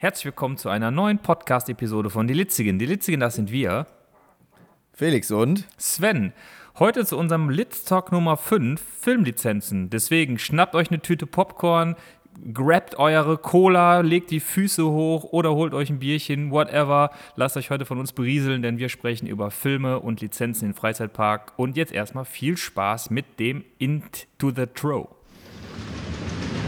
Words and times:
Herzlich 0.00 0.26
willkommen 0.26 0.56
zu 0.56 0.68
einer 0.68 0.92
neuen 0.92 1.18
Podcast-Episode 1.18 2.08
von 2.08 2.28
Die 2.28 2.34
Litzigen. 2.34 2.78
Die 2.78 2.86
Litzigen, 2.86 3.18
das 3.18 3.34
sind 3.34 3.50
wir. 3.50 3.88
Felix 4.92 5.32
und 5.32 5.66
Sven. 5.76 6.32
Heute 6.78 7.04
zu 7.04 7.18
unserem 7.18 7.50
Litz 7.50 7.82
Talk 7.82 8.12
Nummer 8.12 8.36
5, 8.36 8.80
Filmlizenzen. 8.80 9.90
Deswegen 9.90 10.38
schnappt 10.38 10.76
euch 10.76 10.92
eine 10.92 11.02
Tüte 11.02 11.26
Popcorn, 11.26 11.96
grabt 12.54 12.96
eure 13.00 13.38
Cola, 13.38 13.98
legt 13.98 14.30
die 14.30 14.38
Füße 14.38 14.84
hoch 14.84 15.24
oder 15.32 15.56
holt 15.56 15.74
euch 15.74 15.90
ein 15.90 15.98
Bierchen, 15.98 16.52
whatever. 16.52 17.10
Lasst 17.34 17.56
euch 17.56 17.70
heute 17.70 17.84
von 17.84 17.98
uns 17.98 18.12
berieseln, 18.12 18.62
denn 18.62 18.78
wir 18.78 18.90
sprechen 18.90 19.26
über 19.26 19.50
Filme 19.50 19.98
und 19.98 20.20
Lizenzen 20.20 20.68
in 20.68 20.74
Freizeitpark. 20.74 21.54
Und 21.56 21.76
jetzt 21.76 21.92
erstmal 21.92 22.24
viel 22.24 22.56
Spaß 22.56 23.10
mit 23.10 23.40
dem 23.40 23.64
Into 23.78 24.52
the 24.54 24.66
Throw. 24.66 25.08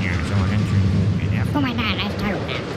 Ja, 0.02 0.10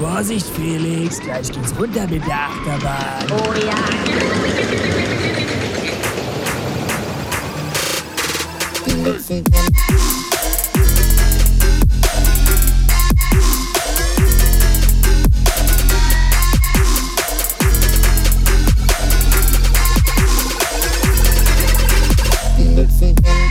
Vorsicht, 0.04 0.46
Felix, 0.48 1.18
gleich 1.22 1.50
geht's 1.50 1.74
runter 1.80 2.06
mit 2.08 2.28
der 2.28 2.36
Achterbahn. 2.36 3.26
Oh 3.32 3.54
ja. 3.66 3.74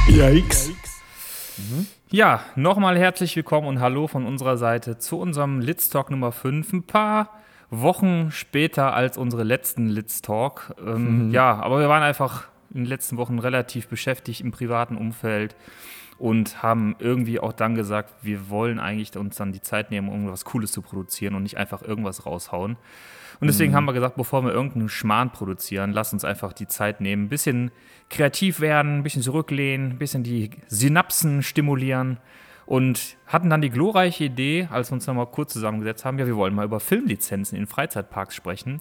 Yikes. 0.07 0.69
Ja, 2.13 2.43
nochmal 2.57 2.99
herzlich 2.99 3.35
willkommen 3.37 3.67
und 3.67 3.81
hallo 3.81 4.07
von 4.07 4.27
unserer 4.27 4.59
Seite 4.59 4.99
zu 4.99 5.19
unserem 5.19 5.61
Litz 5.61 5.89
Talk 5.89 6.11
Nummer 6.11 6.31
5. 6.31 6.71
Ein 6.75 6.83
paar 6.83 7.31
Wochen 7.71 8.31
später 8.31 8.93
als 8.93 9.17
unsere 9.17 9.45
letzten 9.45 9.89
Litz 9.89 10.21
Talk. 10.21 10.75
Ähm, 10.79 11.31
Ja, 11.31 11.59
aber 11.63 11.81
wir 11.81 11.89
waren 11.89 12.03
einfach 12.03 12.49
in 12.69 12.83
den 12.83 12.87
letzten 12.87 13.17
Wochen 13.17 13.39
relativ 13.39 13.89
beschäftigt 13.89 14.43
im 14.43 14.51
privaten 14.51 14.99
Umfeld 14.99 15.57
und 16.19 16.63
haben 16.63 16.97
irgendwie 16.99 17.41
auch 17.41 17.55
dann 17.55 17.75
gesagt, 17.77 18.13
wir 18.21 18.51
wollen 18.51 18.79
eigentlich 18.79 19.17
uns 19.17 19.37
dann 19.37 19.53
die 19.53 19.63
Zeit 19.63 19.91
nehmen, 19.91 20.09
um 20.09 20.17
irgendwas 20.17 20.45
Cooles 20.45 20.71
zu 20.71 20.83
produzieren 20.83 21.35
und 21.35 21.45
nicht 21.45 21.57
einfach 21.57 21.81
irgendwas 21.81 22.27
raushauen. 22.27 22.77
Und 23.41 23.49
deswegen 23.49 23.75
haben 23.75 23.85
wir 23.85 23.93
gesagt, 23.93 24.17
bevor 24.17 24.43
wir 24.43 24.53
irgendeinen 24.53 24.89
Schmarrn 24.89 25.31
produzieren, 25.31 25.93
lass 25.93 26.13
uns 26.13 26.25
einfach 26.25 26.53
die 26.53 26.67
Zeit 26.67 27.01
nehmen, 27.01 27.25
ein 27.25 27.29
bisschen 27.29 27.71
kreativ 28.11 28.61
werden, 28.61 28.99
ein 28.99 29.03
bisschen 29.03 29.23
zurücklehnen, 29.23 29.93
ein 29.93 29.99
bisschen 29.99 30.23
die 30.23 30.51
Synapsen 30.69 31.43
stimulieren 31.43 32.19
und 32.67 33.17
hatten 33.27 33.51
dann 33.51 33.61
die 33.61 33.71
glorreiche 33.71 34.25
Idee, 34.25 34.69
als 34.71 34.91
wir 34.91 34.95
uns 34.95 35.05
dann 35.05 35.17
mal 35.17 35.27
kurz 35.27 35.53
zusammengesetzt 35.53 36.05
haben, 36.05 36.19
ja, 36.19 36.27
wir 36.27 36.37
wollen 36.37 36.55
mal 36.55 36.65
über 36.65 36.81
Filmlizenzen 36.81 37.59
in 37.59 37.67
Freizeitparks 37.67 38.35
sprechen, 38.35 38.81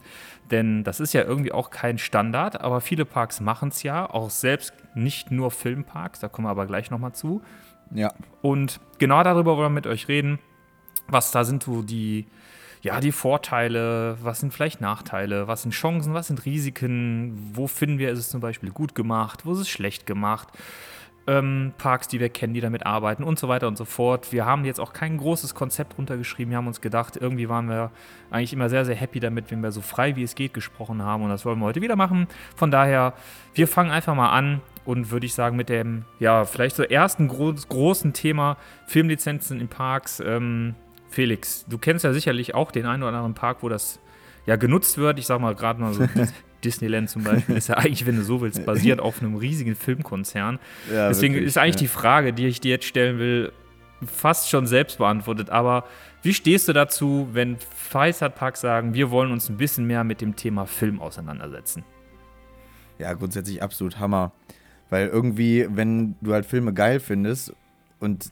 denn 0.52 0.84
das 0.84 1.00
ist 1.00 1.14
ja 1.14 1.24
irgendwie 1.24 1.52
auch 1.52 1.72
kein 1.72 1.98
Standard, 1.98 2.62
aber 2.62 2.82
viele 2.82 3.06
Parks 3.06 3.40
machen 3.40 3.70
es 3.70 3.84
ja, 3.84 4.10
auch 4.10 4.30
selbst 4.30 4.74
nicht 4.94 5.32
nur 5.32 5.52
Filmparks, 5.52 6.20
da 6.20 6.28
kommen 6.28 6.46
wir 6.46 6.52
aber 6.52 6.68
gleich 6.68 6.92
nochmal 6.92 7.14
zu. 7.14 7.42
ja, 7.94 8.14
Und 8.42 8.80
genau 9.00 9.24
darüber 9.24 9.58
wollen 9.58 9.72
wir 9.72 9.76
mit 9.76 9.88
euch 9.88 10.08
reden. 10.08 10.40
Was 11.08 11.32
da 11.32 11.44
sind 11.44 11.64
so 11.64 11.82
die, 11.82 12.28
ja, 12.82 13.00
die 13.00 13.12
Vorteile, 13.12 14.18
was 14.22 14.40
sind 14.40 14.54
vielleicht 14.54 14.82
Nachteile, 14.82 15.48
was 15.48 15.62
sind 15.62 15.72
Chancen, 15.72 16.14
was 16.14 16.28
sind 16.28 16.46
Risiken, 16.46 17.52
wo 17.54 17.68
finden 17.68 18.00
wir, 18.00 18.10
ist 18.10 18.20
es 18.20 18.30
zum 18.30 18.42
Beispiel 18.42 18.72
gut 18.72 18.96
gemacht, 18.96 19.46
wo 19.46 19.54
ist 19.54 19.60
es 19.60 19.70
schlecht 19.70 20.08
gemacht. 20.08 20.48
Ähm, 21.28 21.74
Parks, 21.78 22.08
die 22.08 22.20
wir 22.20 22.30
kennen, 22.30 22.56
die 22.56 22.62
damit 22.62 22.88
arbeiten 22.88 23.24
und 23.24 23.38
so 23.38 23.48
weiter 23.48 23.68
und 23.68 23.78
so 23.78 23.86
fort. 23.86 24.32
Wir 24.32 24.48
haben 24.48 24.66
jetzt 24.66 24.80
auch 24.80 24.92
kein 24.92 25.18
großes 25.18 25.54
Konzept 25.54 25.96
runtergeschrieben. 26.00 26.50
Wir 26.50 26.58
haben 26.58 26.66
uns 26.66 26.82
gedacht, 26.82 27.16
irgendwie 27.16 27.48
waren 27.48 27.70
wir 27.70 27.92
eigentlich 28.32 28.54
immer 28.54 28.70
sehr, 28.70 28.86
sehr 28.86 28.96
happy 28.96 29.20
damit, 29.20 29.52
wenn 29.52 29.62
wir 29.62 29.72
so 29.72 29.82
frei 29.82 30.16
wie 30.16 30.24
es 30.24 30.34
geht 30.34 30.56
gesprochen 30.56 31.04
haben. 31.04 31.22
Und 31.22 31.30
das 31.30 31.46
wollen 31.46 31.60
wir 31.60 31.66
heute 31.66 31.82
wieder 31.82 31.96
machen. 31.96 32.28
Von 32.56 32.72
daher, 32.72 33.14
wir 33.54 33.68
fangen 33.68 33.92
einfach 33.92 34.16
mal 34.16 34.32
an 34.32 34.62
und 34.84 35.12
würde 35.12 35.28
ich 35.28 35.36
sagen, 35.36 35.58
mit 35.58 35.70
dem, 35.70 36.06
ja, 36.18 36.44
vielleicht 36.44 36.76
so 36.76 36.82
ersten 36.82 37.28
gro 37.28 37.54
großen 37.54 38.14
Thema 38.14 38.58
Filmlizenzen 38.88 39.62
in 39.62 39.68
Parks. 39.68 40.20
Ähm, 40.26 40.74
Felix, 41.12 41.66
du 41.70 41.78
kennst 41.78 42.04
ja 42.04 42.14
sicherlich 42.14 42.56
auch 42.56 42.72
den 42.72 42.86
einen 42.86 43.04
oder 43.04 43.14
anderen 43.14 43.36
Park, 43.36 43.58
wo 43.62 43.70
das 43.70 44.00
ja 44.48 44.56
genutzt 44.56 44.98
wird. 44.98 45.20
Ich 45.20 45.28
sag 45.28 45.40
mal 45.40 45.54
gerade 45.54 45.80
mal 45.80 45.94
so 45.94 46.04
Dis- 46.04 46.34
Disneyland 46.64 47.10
zum 47.10 47.24
Beispiel 47.24 47.58
ist 47.58 47.70
ja 47.70 47.78
eigentlich, 47.78 48.06
wenn 48.06 48.16
du 48.16 48.24
so 48.24 48.42
willst, 48.42 48.66
basiert 48.66 49.00
auf 49.00 49.22
einem 49.22 49.36
riesigen 49.36 49.76
Filmkonzern. 49.76 50.60
Ja, 50.94 51.08
Deswegen 51.10 51.34
wirklich, 51.34 51.48
ist 51.50 51.58
eigentlich 51.58 51.76
ja. 51.76 51.80
die 51.80 51.88
Frage, 51.88 52.34
die 52.34 52.48
ich 52.48 52.62
dir 52.62 52.72
jetzt 52.72 52.86
stellen 52.86 53.18
will, 53.20 53.52
fast 54.06 54.50
schon 54.50 54.68
selbst 54.68 54.98
beantwortet. 55.00 55.50
Aber 55.50 55.86
wie 56.24 56.34
stehst 56.34 56.68
du 56.68 56.74
dazu, 56.74 57.28
wenn 57.34 57.58
Freizeitparks 57.58 58.62
sagen, 58.62 58.94
wir 58.94 59.10
wollen 59.12 59.32
uns 59.32 59.50
ein 59.50 59.58
bisschen 59.58 59.86
mehr 59.86 60.04
mit 60.04 60.22
dem 60.22 60.36
Thema 60.36 60.66
Film 60.66 61.00
auseinandersetzen? 61.00 61.84
ja, 63.00 63.14
grundsätzlich 63.14 63.64
absolut 63.64 64.00
Hammer. 64.00 64.32
Weil 64.92 65.08
irgendwie, 65.08 65.68
wenn 65.72 66.16
du 66.22 66.34
halt 66.34 66.46
Filme 66.46 66.74
geil 66.74 67.00
findest 67.00 67.54
und 68.00 68.30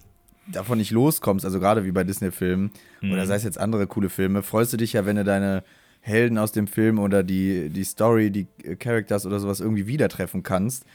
davon 0.52 0.78
nicht 0.78 0.92
loskommst, 0.92 1.46
also 1.46 1.60
gerade 1.60 1.86
wie 1.86 1.92
bei 1.92 2.04
Disney-Filmen 2.04 2.72
oder 3.04 3.26
sei 3.28 3.36
es 3.36 3.44
jetzt 3.44 3.60
andere 3.60 3.88
coole 3.88 4.10
Filme, 4.10 4.42
freust 4.44 4.74
du 4.74 4.78
dich 4.78 4.94
ja, 4.94 5.06
wenn 5.06 5.16
du 5.16 5.24
deine 5.24 5.64
Helden 6.02 6.38
aus 6.38 6.52
dem 6.54 6.68
Film 6.68 6.98
oder 6.98 7.24
die, 7.24 7.70
die 7.70 7.84
Story, 7.84 8.32
die 8.32 8.48
Characters 8.80 9.26
oder 9.26 9.40
sowas 9.40 9.60
irgendwie 9.60 9.86
wieder 9.86 10.08
treffen 10.10 10.44
kannst. 10.44 10.86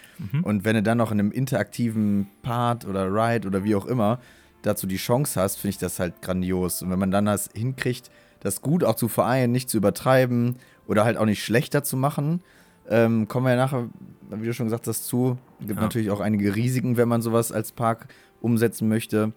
Und 0.42 0.64
wenn 0.64 0.76
du 0.76 0.82
dann 0.82 0.98
noch 0.98 1.12
in 1.12 1.20
einem 1.20 1.30
interaktiven 1.30 2.26
Part 2.42 2.86
oder 2.86 3.06
Ride 3.12 3.46
oder 3.46 3.64
wie 3.64 3.74
auch 3.74 3.86
immer 3.86 4.18
dazu 4.62 4.86
die 4.86 4.96
Chance 4.96 5.38
hast, 5.40 5.56
finde 5.56 5.70
ich 5.70 5.78
das 5.78 6.00
halt 6.00 6.22
grandios. 6.22 6.80
Und 6.82 6.90
wenn 6.90 6.98
man 6.98 7.10
dann 7.10 7.26
das 7.26 7.50
hinkriegt, 7.54 8.10
das 8.40 8.62
gut 8.62 8.82
auch 8.82 8.94
zu 8.96 9.08
vereinen, 9.08 9.52
nicht 9.52 9.68
zu 9.68 9.76
übertreiben 9.76 10.56
oder 10.86 11.04
halt 11.04 11.16
auch 11.18 11.26
nicht 11.26 11.44
schlechter 11.44 11.82
zu 11.84 11.96
machen, 11.98 12.40
ähm, 12.88 13.28
kommen 13.28 13.46
wir 13.46 13.50
ja 13.50 13.56
nachher, 13.56 13.88
wie 14.30 14.46
du 14.46 14.52
schon 14.54 14.66
gesagt 14.66 14.86
hast, 14.86 15.06
zu. 15.06 15.38
Gibt 15.60 15.76
Ja. 15.76 15.82
natürlich 15.82 16.10
auch 16.10 16.20
einige 16.20 16.54
Risiken, 16.56 16.96
wenn 16.96 17.08
man 17.08 17.20
sowas 17.22 17.52
als 17.52 17.72
Park 17.72 18.08
umsetzen 18.40 18.88
möchte. 18.88 19.32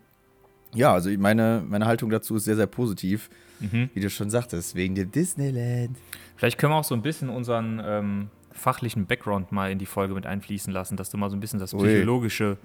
Ja, 0.73 0.93
also 0.93 1.09
meine, 1.17 1.63
meine 1.67 1.85
Haltung 1.85 2.09
dazu 2.09 2.35
ist 2.35 2.43
sehr, 2.45 2.55
sehr 2.55 2.67
positiv, 2.67 3.29
Mhm. 3.59 3.89
wie 3.95 3.99
du 4.01 4.09
schon 4.09 4.29
sagtest, 4.29 4.75
wegen 4.75 4.93
dem 4.93 5.11
Disneyland. 5.11 5.97
Vielleicht 6.35 6.59
können 6.59 6.73
wir 6.73 6.77
auch 6.77 6.83
so 6.83 6.93
ein 6.93 7.01
bisschen 7.01 7.29
unseren 7.29 7.81
ähm, 7.83 8.29
fachlichen 8.51 9.07
Background 9.07 9.51
mal 9.51 9.71
in 9.71 9.79
die 9.79 9.87
Folge 9.87 10.13
mit 10.13 10.27
einfließen 10.27 10.71
lassen, 10.71 10.95
dass 10.97 11.09
du 11.09 11.17
mal 11.17 11.29
so 11.31 11.35
ein 11.35 11.39
bisschen 11.39 11.59
das 11.59 11.73
Ui. 11.73 11.81
Psychologische 11.87 12.57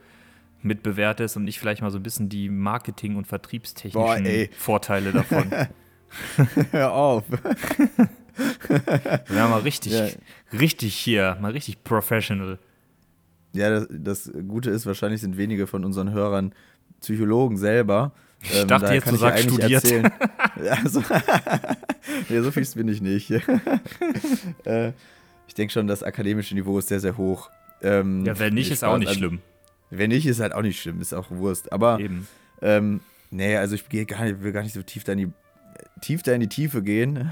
mitbewertest 0.61 1.37
und 1.39 1.47
ich 1.49 1.59
vielleicht 1.59 1.81
mal 1.83 1.91
so 1.91 1.99
ein 1.99 2.03
bisschen 2.03 2.29
die 2.29 2.49
Marketing- 2.51 3.17
und 3.17 3.23
Boah, 3.23 3.29
vertriebstechnischen 3.31 4.27
ey. 4.27 4.51
Vorteile 4.57 5.13
davon. 5.13 5.51
Hör 6.73 6.93
auf. 6.93 7.25
Ja, 9.35 9.49
mal 9.49 9.61
richtig, 9.61 9.93
Ja. 9.93 10.07
richtig 10.59 10.95
hier, 10.95 11.37
mal 11.41 11.53
richtig 11.53 11.83
professional. 11.85 12.59
Ja, 13.55 13.69
das, 13.71 13.87
das 13.91 14.33
Gute 14.49 14.71
ist, 14.71 14.87
wahrscheinlich 14.87 15.21
sind 15.21 15.37
wenige 15.37 15.67
von 15.67 15.85
unseren 15.85 16.11
Hörern 16.13 16.55
Psychologen 17.03 17.57
selber. 17.59 18.13
Ähm, 18.53 18.67
dachte 18.67 18.83
daher 18.87 18.95
jetzt, 18.97 19.05
kann 19.05 19.13
du 19.13 19.17
ich 19.17 19.21
sagst 19.21 19.45
studiert. 19.45 19.73
erzählen. 19.85 20.11
ja, 20.65 20.79
so, 20.89 21.03
nee, 22.29 22.41
so 22.41 22.51
viel 22.51 22.67
bin 22.75 22.89
ich 22.89 23.01
nicht. 23.01 23.31
äh, 24.65 24.93
ich 25.47 25.55
denke 25.55 25.73
schon, 25.73 25.87
das 25.87 26.03
akademische 26.03 26.55
Niveau 26.55 26.79
ist 26.79 26.89
sehr, 26.89 27.01
sehr 27.01 27.17
hoch. 27.17 27.51
Ähm, 27.83 28.25
Ja, 28.25 28.39
wenn 28.39 28.55
nicht, 28.55 28.71
ist 28.71 28.83
auch 28.85 28.99
nicht 28.99 29.09
Also, 29.09 29.19
schlimm. 29.19 29.41
Wenn 29.91 30.09
nicht, 30.09 30.27
ist 30.27 30.41
halt 30.41 30.55
auch 30.55 30.63
nicht 30.63 30.81
schlimm, 30.81 31.01
ist 31.01 31.13
auch 31.13 31.31
Wurst. 31.31 31.71
Aber 31.73 32.01
Eben. 32.01 32.27
ähm, 32.63 33.01
nee, 33.31 33.57
also 33.57 33.75
ich 33.75 33.89
gehe 33.89 34.07
gar 34.07 34.25
nicht, 34.25 34.43
will 34.43 34.53
gar 34.53 34.63
nicht 34.63 34.73
so 34.73 34.83
tief 34.83 35.05
da 35.05 35.13
in 35.13 35.19
die, 35.19 35.29
tief 36.01 36.23
da 36.23 36.33
in 36.33 36.41
die 36.41 36.49
Tiefe 36.49 36.83
gehen. 36.83 37.31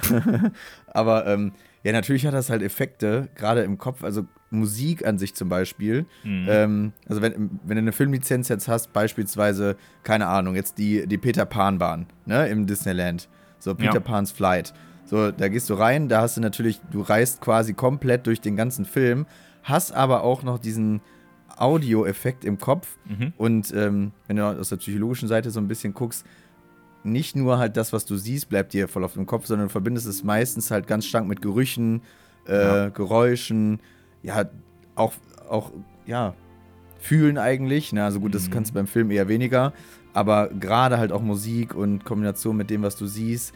Aber 0.86 1.26
ähm, 1.26 1.52
ja, 1.82 1.92
natürlich 1.92 2.26
hat 2.26 2.34
das 2.34 2.50
halt 2.50 2.62
Effekte, 2.62 3.28
gerade 3.34 3.62
im 3.62 3.78
Kopf, 3.78 4.04
also 4.04 4.26
Musik 4.50 5.06
an 5.06 5.18
sich 5.18 5.34
zum 5.34 5.48
Beispiel. 5.48 6.06
Mhm. 6.24 6.46
Ähm, 6.48 6.92
also 7.08 7.22
wenn, 7.22 7.60
wenn 7.64 7.76
du 7.76 7.82
eine 7.82 7.92
Filmlizenz 7.92 8.48
jetzt 8.48 8.68
hast, 8.68 8.92
beispielsweise, 8.92 9.76
keine 10.02 10.26
Ahnung, 10.26 10.56
jetzt 10.56 10.78
die, 10.78 11.06
die 11.06 11.18
Peter 11.18 11.46
Pan-Bahn, 11.46 12.06
ne, 12.26 12.48
im 12.48 12.66
Disneyland. 12.66 13.28
So, 13.58 13.74
Peter 13.74 13.94
Ja. 13.94 14.00
Pan's 14.00 14.30
Flight. 14.32 14.74
So, 15.04 15.30
da 15.30 15.48
gehst 15.48 15.70
du 15.70 15.74
rein, 15.74 16.08
da 16.08 16.22
hast 16.22 16.36
du 16.36 16.40
natürlich, 16.40 16.80
du 16.90 17.00
reist 17.00 17.40
quasi 17.40 17.74
komplett 17.74 18.26
durch 18.26 18.40
den 18.40 18.56
ganzen 18.56 18.84
Film, 18.84 19.26
hast 19.62 19.92
aber 19.92 20.22
auch 20.22 20.42
noch 20.42 20.58
diesen 20.58 21.00
Audioeffekt 21.56 22.44
im 22.44 22.58
Kopf. 22.58 22.96
Mhm. 23.06 23.32
Und 23.36 23.74
ähm, 23.74 24.12
wenn 24.26 24.36
du 24.36 24.44
aus 24.44 24.70
der 24.70 24.76
psychologischen 24.76 25.28
Seite 25.28 25.50
so 25.50 25.60
ein 25.60 25.68
bisschen 25.68 25.94
guckst, 25.94 26.24
nicht 27.02 27.34
nur 27.36 27.58
halt 27.58 27.76
das, 27.76 27.92
was 27.92 28.04
du 28.04 28.16
siehst, 28.16 28.48
bleibt 28.48 28.72
dir 28.72 28.88
voll 28.88 29.04
auf 29.04 29.14
dem 29.14 29.26
Kopf, 29.26 29.46
sondern 29.46 29.68
du 29.68 29.72
verbindest 29.72 30.06
es 30.06 30.22
meistens 30.24 30.70
halt 30.70 30.86
ganz 30.86 31.06
stark 31.06 31.26
mit 31.26 31.40
Gerüchen, 31.42 32.02
äh, 32.46 32.62
Ja. 32.62 32.88
Geräuschen, 32.90 33.80
ja, 34.22 34.44
auch, 34.94 35.12
auch, 35.48 35.72
ja, 36.06 36.34
fühlen 36.98 37.38
eigentlich. 37.38 37.92
Na, 37.92 38.04
also 38.04 38.20
gut, 38.20 38.34
das 38.34 38.48
Mhm. 38.48 38.52
kannst 38.52 38.70
du 38.70 38.74
beim 38.74 38.86
Film 38.86 39.10
eher 39.10 39.28
weniger, 39.28 39.72
aber 40.12 40.48
gerade 40.48 40.98
halt 40.98 41.12
auch 41.12 41.22
Musik 41.22 41.74
und 41.74 42.04
Kombination 42.04 42.56
mit 42.56 42.68
dem, 42.70 42.82
was 42.82 42.96
du 42.96 43.06
siehst, 43.06 43.54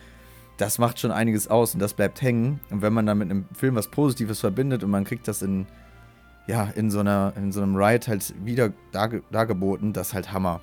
das 0.57 0.79
macht 0.79 1.01
schon 1.01 1.11
einiges 1.11 1.49
aus 1.49 1.75
und 1.75 1.81
das 1.81 1.95
bleibt 1.95 2.23
hängen. 2.23 2.61
Und 2.71 2.81
wenn 2.81 2.93
man 2.93 3.05
dann 3.07 3.19
mit 3.19 3.31
einem 3.31 3.45
Film 3.55 3.75
was 3.75 3.89
Positives 3.89 4.41
verbindet 4.41 4.85
und 4.85 4.91
man 4.91 5.05
kriegt 5.05 5.27
das 5.29 5.43
in, 5.43 5.67
ja, 6.47 6.65
in 6.75 6.91
so, 6.91 7.01
einer, 7.01 7.33
in 7.37 7.53
so 7.53 7.63
einem 7.63 7.77
Ride 7.77 8.07
halt 8.09 8.35
wieder 8.45 8.71
darge 8.93 9.23
dargeboten, 9.31 9.93
das 9.93 10.09
ist 10.09 10.15
halt 10.15 10.33
Hammer. 10.33 10.61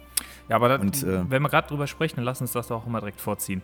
Ja, 0.50 0.56
aber 0.58 0.70
da, 0.70 0.76
Und, 0.76 1.04
äh, 1.04 1.30
wenn 1.30 1.42
wir 1.42 1.50
gerade 1.50 1.68
drüber 1.68 1.88
sprechen, 1.88 2.18
dann 2.18 2.26
lass 2.26 2.42
uns 2.42 2.52
das 2.52 2.68
doch 2.68 2.84
auch 2.84 2.88
mal 2.88 3.00
direkt 3.00 3.22
vorziehen. 3.22 3.62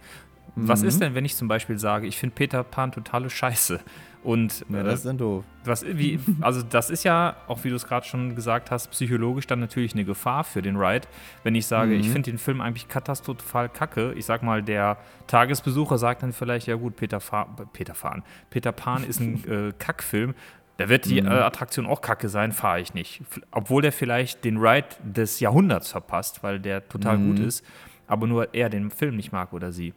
Was 0.56 0.82
Mhm. 0.82 0.88
ist 0.88 1.02
denn, 1.02 1.14
wenn 1.16 1.26
ich 1.26 1.36
zum 1.36 1.48
Beispiel 1.50 1.78
sage, 1.78 2.08
ich 2.08 2.18
finde 2.18 2.34
Peter 2.34 2.64
Pan 2.64 2.92
totale 2.92 3.30
Scheiße? 3.30 3.80
Und 4.24 4.66
Ja, 4.70 4.80
äh, 4.80 4.84
das 4.84 4.96
ist 5.00 5.06
dann 5.06 5.18
doof. 5.18 5.44
was, 5.66 5.86
wie, 5.86 6.20
also 6.42 6.62
das 6.64 6.90
ist 6.90 7.04
ja, 7.04 7.36
auch 7.48 7.64
wie 7.64 7.70
du 7.70 7.76
es 7.76 7.86
gerade 7.86 8.06
schon 8.06 8.34
gesagt 8.34 8.72
hast, 8.72 8.90
psychologisch 8.92 9.46
dann 9.46 9.60
natürlich 9.60 9.94
eine 9.94 10.06
Gefahr 10.06 10.44
für 10.44 10.62
den 10.62 10.78
Ride. 10.78 11.08
Wenn 11.44 11.54
ich 11.54 11.68
sage, 11.68 11.94
Mhm. 11.94 12.00
ich 12.00 12.10
finde 12.10 12.32
den 12.32 12.38
Film 12.40 12.62
eigentlich 12.62 12.88
katastrophal 12.88 13.70
kacke, 13.70 14.14
ich 14.14 14.26
sag 14.26 14.42
mal, 14.42 14.64
der 14.64 14.98
Tagesbesucher 15.28 15.98
sagt 15.98 16.24
dann 16.24 16.34
vielleicht, 16.34 16.66
ja 16.68 16.76
gut, 16.76 16.96
Peter, 16.96 17.20
Fa 17.20 17.44
Peter 17.74 17.94
Pan, 17.94 18.24
Peter 18.50 18.72
Pan 18.72 19.04
ist 19.04 19.20
ein 19.20 19.44
äh, 19.48 19.74
Kackfilm, 19.78 20.34
da 20.78 20.90
wird 20.90 21.06
Mhm. 21.06 21.10
die 21.10 21.20
äh, 21.20 21.26
Attraktion 21.28 21.86
auch 21.86 22.02
kacke 22.02 22.30
sein, 22.30 22.52
fahre 22.52 22.80
ich 22.82 22.94
nicht. 22.94 23.22
F- 23.22 23.42
Obwohl 23.52 23.82
der 23.82 23.92
vielleicht 23.92 24.46
den 24.46 24.58
Ride 24.58 24.88
des 25.04 25.40
Jahrhunderts 25.40 25.92
verpasst, 25.92 26.44
weil 26.44 26.60
der 26.60 26.88
total 26.88 27.18
Mhm. 27.18 27.28
gut 27.36 27.40
ist, 27.46 27.66
aber 28.08 28.28
nur 28.28 28.54
er 28.54 28.70
den 28.70 28.92
Film 28.92 29.16
nicht 29.16 29.32
mag 29.32 29.54
oder 29.54 29.72
sie. 29.72 29.94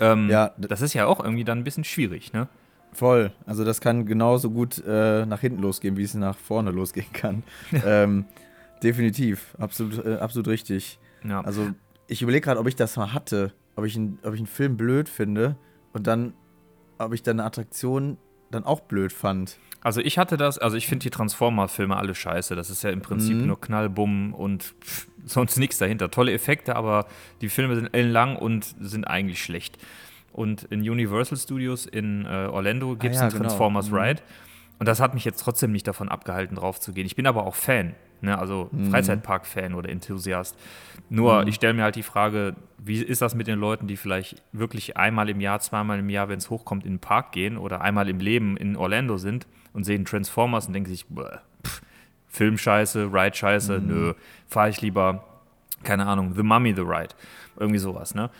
Ähm, 0.00 0.28
Ja, 0.30 0.52
das 0.56 0.80
ist 0.82 0.94
ja 0.94 1.06
auch 1.06 1.20
irgendwie 1.22 1.44
dann 1.44 1.58
ein 1.58 1.64
bisschen 1.64 1.84
schwierig, 1.84 2.32
ne? 2.32 2.48
Voll. 2.92 3.30
Also 3.46 3.64
das 3.64 3.80
kann 3.80 4.04
genauso 4.06 4.50
gut 4.50 4.82
äh, 4.84 5.24
nach 5.26 5.40
hinten 5.40 5.60
losgehen, 5.62 5.96
wie 5.96 6.02
es 6.02 6.14
nach 6.14 6.36
vorne 6.36 6.70
losgehen 6.72 7.12
kann. 7.12 7.42
ähm, 7.86 8.24
definitiv. 8.82 9.54
Absolut, 9.58 10.04
äh, 10.04 10.16
absolut 10.16 10.48
richtig. 10.48 10.98
Ja. 11.24 11.40
Also 11.42 11.68
ich 12.08 12.22
überlege 12.22 12.44
gerade, 12.44 12.58
ob 12.60 12.66
ich 12.66 12.76
das 12.76 12.96
mal 12.96 13.12
hatte. 13.12 13.52
Ob 13.76 13.84
ich, 13.84 13.96
ein, 13.96 14.18
ob 14.24 14.34
ich 14.34 14.40
einen 14.40 14.46
Film 14.48 14.76
blöd 14.76 15.08
finde 15.08 15.56
und 15.92 16.06
dann, 16.06 16.34
ob 16.98 17.12
ich 17.14 17.22
dann 17.22 17.38
eine 17.38 17.46
Attraktion 17.46 18.18
dann 18.50 18.64
auch 18.64 18.80
blöd 18.80 19.12
fand. 19.12 19.58
Also 19.82 20.00
ich 20.00 20.18
hatte 20.18 20.36
das, 20.36 20.58
also 20.58 20.76
ich 20.76 20.86
finde 20.86 21.04
die 21.04 21.10
Transformer-Filme 21.10 21.96
alle 21.96 22.14
scheiße. 22.14 22.54
Das 22.54 22.68
ist 22.70 22.82
ja 22.82 22.90
im 22.90 23.00
Prinzip 23.00 23.36
Mhm. 23.36 23.46
nur 23.46 23.60
Knall, 23.60 23.88
Bumm 23.88 24.34
und 24.34 24.74
pff, 24.82 25.06
sonst 25.24 25.56
nichts 25.58 25.78
dahinter. 25.78 26.10
Tolle 26.10 26.32
Effekte, 26.32 26.76
aber 26.76 27.06
die 27.40 27.48
Filme 27.48 27.74
sind 27.76 27.88
ellenlang 27.94 28.36
und 28.36 28.74
sind 28.80 29.04
eigentlich 29.06 29.42
schlecht. 29.42 29.78
Und 30.32 30.64
in 30.64 30.80
Universal 30.88 31.38
Studios 31.38 31.86
in 31.86 32.24
äh, 32.26 32.46
Orlando 32.50 32.94
gibt 32.96 33.14
es 33.14 33.20
ja, 33.20 33.22
einen 33.26 33.32
genau. 33.32 33.44
Transformers 33.44 33.90
Mhm. 33.90 33.96
Ride. 33.96 34.22
Und 34.78 34.86
das 34.86 35.00
hat 35.00 35.12
mich 35.14 35.24
jetzt 35.24 35.42
trotzdem 35.42 35.72
nicht 35.72 35.86
davon 35.86 36.08
abgehalten, 36.08 36.56
drauf 36.56 36.78
zu 36.80 36.92
gehen. 36.92 37.04
Ich 37.04 37.16
bin 37.16 37.26
aber 37.26 37.46
auch 37.46 37.54
Fan, 37.54 37.94
ne? 38.22 38.38
also 38.38 38.68
Mhm. 38.72 38.90
Freizeitpark-Fan 38.90 39.74
oder 39.74 39.90
Enthusiast. 39.90 40.56
Nur, 41.10 41.46
ich 41.46 41.56
stelle 41.56 41.74
mir 41.74 41.82
halt 41.82 41.96
die 41.96 42.02
Frage, 42.02 42.54
wie 42.78 43.02
ist 43.02 43.20
das 43.20 43.34
mit 43.34 43.46
den 43.46 43.58
Leuten, 43.58 43.86
die 43.88 43.96
vielleicht 43.96 44.42
wirklich 44.52 44.96
einmal 44.96 45.28
im 45.28 45.40
Jahr, 45.40 45.60
zweimal 45.60 45.98
im 45.98 46.08
Jahr, 46.08 46.28
wenn 46.28 46.38
es 46.38 46.48
hochkommt, 46.50 46.84
in 46.86 46.94
den 46.94 46.98
Park 46.98 47.32
gehen 47.32 47.58
oder 47.58 47.80
einmal 47.82 48.08
im 48.08 48.20
Leben 48.20 48.56
in 48.56 48.76
Orlando 48.76 49.16
sind 49.18 49.46
und 49.72 49.84
sehen 49.84 50.04
Transformers 50.04 50.66
und 50.66 50.72
denken 50.72 50.88
sich, 50.88 51.06
pff, 51.06 51.82
Filmscheiße, 52.28 53.12
Ride-Scheiße, 53.12 53.80
nö, 53.80 54.14
fahre 54.46 54.70
ich 54.70 54.80
lieber, 54.80 55.24
keine 55.82 56.06
Ahnung, 56.06 56.34
The 56.34 56.42
Mummy, 56.42 56.74
The 56.74 56.82
Ride. 56.82 57.14
Irgendwie 57.58 57.78
sowas, 57.78 58.14
ne? 58.14 58.30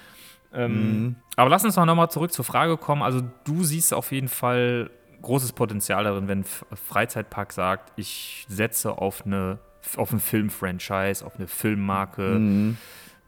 Ähm, 0.52 1.16
Aber 1.36 1.50
lass 1.50 1.64
uns 1.64 1.74
doch 1.76 1.84
nochmal 1.84 2.10
zurück 2.10 2.32
zur 2.32 2.44
Frage 2.44 2.76
kommen. 2.76 3.02
Also, 3.02 3.22
du 3.44 3.62
siehst 3.64 3.94
auf 3.94 4.10
jeden 4.12 4.28
Fall 4.28 4.90
großes 5.22 5.52
Potenzial 5.52 6.04
darin, 6.04 6.28
wenn 6.28 6.44
Freizeitpark 6.44 7.52
sagt, 7.52 7.92
ich 7.96 8.46
setze 8.48 8.98
auf 8.98 9.24
eine 9.26 9.58
auf 9.96 10.12
ein 10.12 10.20
Filmfranchise, 10.20 11.24
auf 11.24 11.36
eine 11.36 11.46
Filmmarke. 11.48 12.36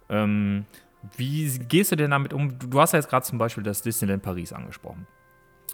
Ähm, 0.08 0.66
wie 1.16 1.58
gehst 1.58 1.92
du 1.92 1.96
denn 1.96 2.10
damit 2.10 2.32
um? 2.32 2.58
Du, 2.58 2.66
du 2.66 2.80
hast 2.80 2.92
ja 2.92 2.98
jetzt 2.98 3.08
gerade 3.08 3.24
zum 3.24 3.38
Beispiel 3.38 3.62
das 3.64 3.82
Disneyland 3.82 4.22
Paris 4.22 4.52
angesprochen. 4.52 5.06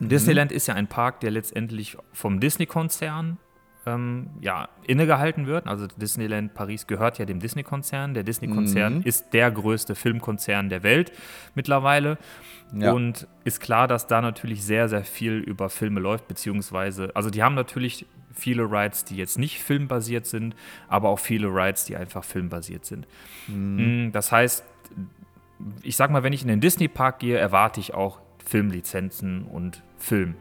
Disneyland 0.00 0.52
ist 0.52 0.66
ja 0.66 0.74
ein 0.74 0.86
Park, 0.86 1.20
der 1.20 1.30
letztendlich 1.30 1.96
vom 2.12 2.40
Disney-Konzern 2.40 3.38
ähm, 3.86 4.30
ja, 4.40 4.68
innegehalten 4.86 5.46
wird. 5.46 5.66
Also 5.66 5.86
Disneyland 5.86 6.54
Paris 6.54 6.86
gehört 6.86 7.18
ja 7.18 7.24
dem 7.24 7.40
Disney-Konzern. 7.40 8.14
Der 8.14 8.22
Disney-Konzern 8.22 9.02
ist 9.02 9.32
der 9.32 9.50
größte 9.50 9.94
Filmkonzern 9.94 10.68
der 10.68 10.82
Welt 10.82 11.12
mittlerweile. 11.54 12.18
Ja. 12.74 12.92
Und 12.92 13.26
ist 13.44 13.60
klar, 13.60 13.88
dass 13.88 14.06
da 14.06 14.20
natürlich 14.20 14.62
sehr, 14.62 14.88
sehr 14.88 15.04
viel 15.04 15.38
über 15.38 15.70
Filme 15.70 16.00
läuft, 16.00 16.28
beziehungsweise, 16.28 17.10
also 17.14 17.30
die 17.30 17.42
haben 17.42 17.54
natürlich 17.54 18.06
viele 18.34 18.64
Rides, 18.64 19.04
die 19.04 19.16
jetzt 19.16 19.38
nicht 19.38 19.62
filmbasiert 19.62 20.26
sind, 20.26 20.54
aber 20.88 21.08
auch 21.08 21.18
viele 21.18 21.48
Rides, 21.48 21.86
die 21.86 21.96
einfach 21.96 22.24
filmbasiert 22.24 22.84
sind. 22.84 23.06
Mm, 23.48 24.10
Das 24.12 24.30
heißt, 24.30 24.64
ich 25.82 25.96
sag 25.96 26.10
mal, 26.10 26.22
wenn 26.22 26.32
ich 26.32 26.42
in 26.42 26.48
den 26.48 26.60
Disney-Park 26.60 27.18
gehe, 27.20 27.36
erwarte 27.36 27.80
ich 27.80 27.94
auch 27.94 28.20
Filmlizenzen 28.48 29.44
und 29.44 29.82
Film. 29.98 30.34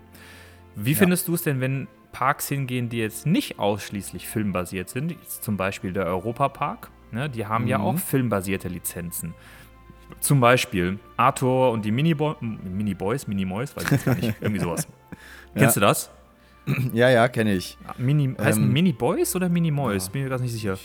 Wie 0.76 0.96
findest 0.96 1.28
du 1.28 1.34
es 1.34 1.44
denn, 1.44 1.60
wenn 1.60 1.88
Parks 2.12 2.48
hingehen, 2.48 2.90
die 2.90 2.98
jetzt 2.98 3.26
nicht 3.26 3.60
ausschließlich 3.60 4.28
filmbasiert 4.28 4.90
sind, 4.90 5.12
jetzt 5.12 5.44
zum 5.44 5.58
Beispiel 5.58 5.92
der 5.92 6.06
Europapark, 6.06 6.90
ne, 7.12 7.30
die 7.30 7.46
haben 7.46 7.68
ja 7.68 7.80
auch 7.80 7.98
filmbasierte 7.98 8.70
Lizenzen. 8.70 9.34
Zum 10.22 10.40
Beispiel 10.40 11.00
Arthur 11.18 11.72
und 11.72 11.84
die 11.84 11.92
Miniboy 11.92 12.36
Miniboys, 12.40 13.28
Minimoys, 13.28 13.76
weiß 13.76 13.84
ich 13.84 13.92
jetzt 13.92 14.06
gar 14.06 14.16
nicht, 14.16 14.36
irgendwie 14.42 14.62
sowas. 14.62 14.88
Kennst 15.54 15.76
du 15.76 15.82
das? 15.82 16.10
Ja, 16.94 17.10
ja, 17.10 17.28
kenne 17.28 17.54
ich. 17.54 17.78
Mini, 17.98 18.34
heißen 18.38 18.64
Ähm, 18.64 18.74
Mini-Boys 18.74 19.36
oder 19.36 19.48
Mini-Moys? 19.48 20.10
Bin 20.10 20.24
mir 20.24 20.30
gerade 20.30 20.44
nicht 20.44 20.52
sicher. 20.52 20.78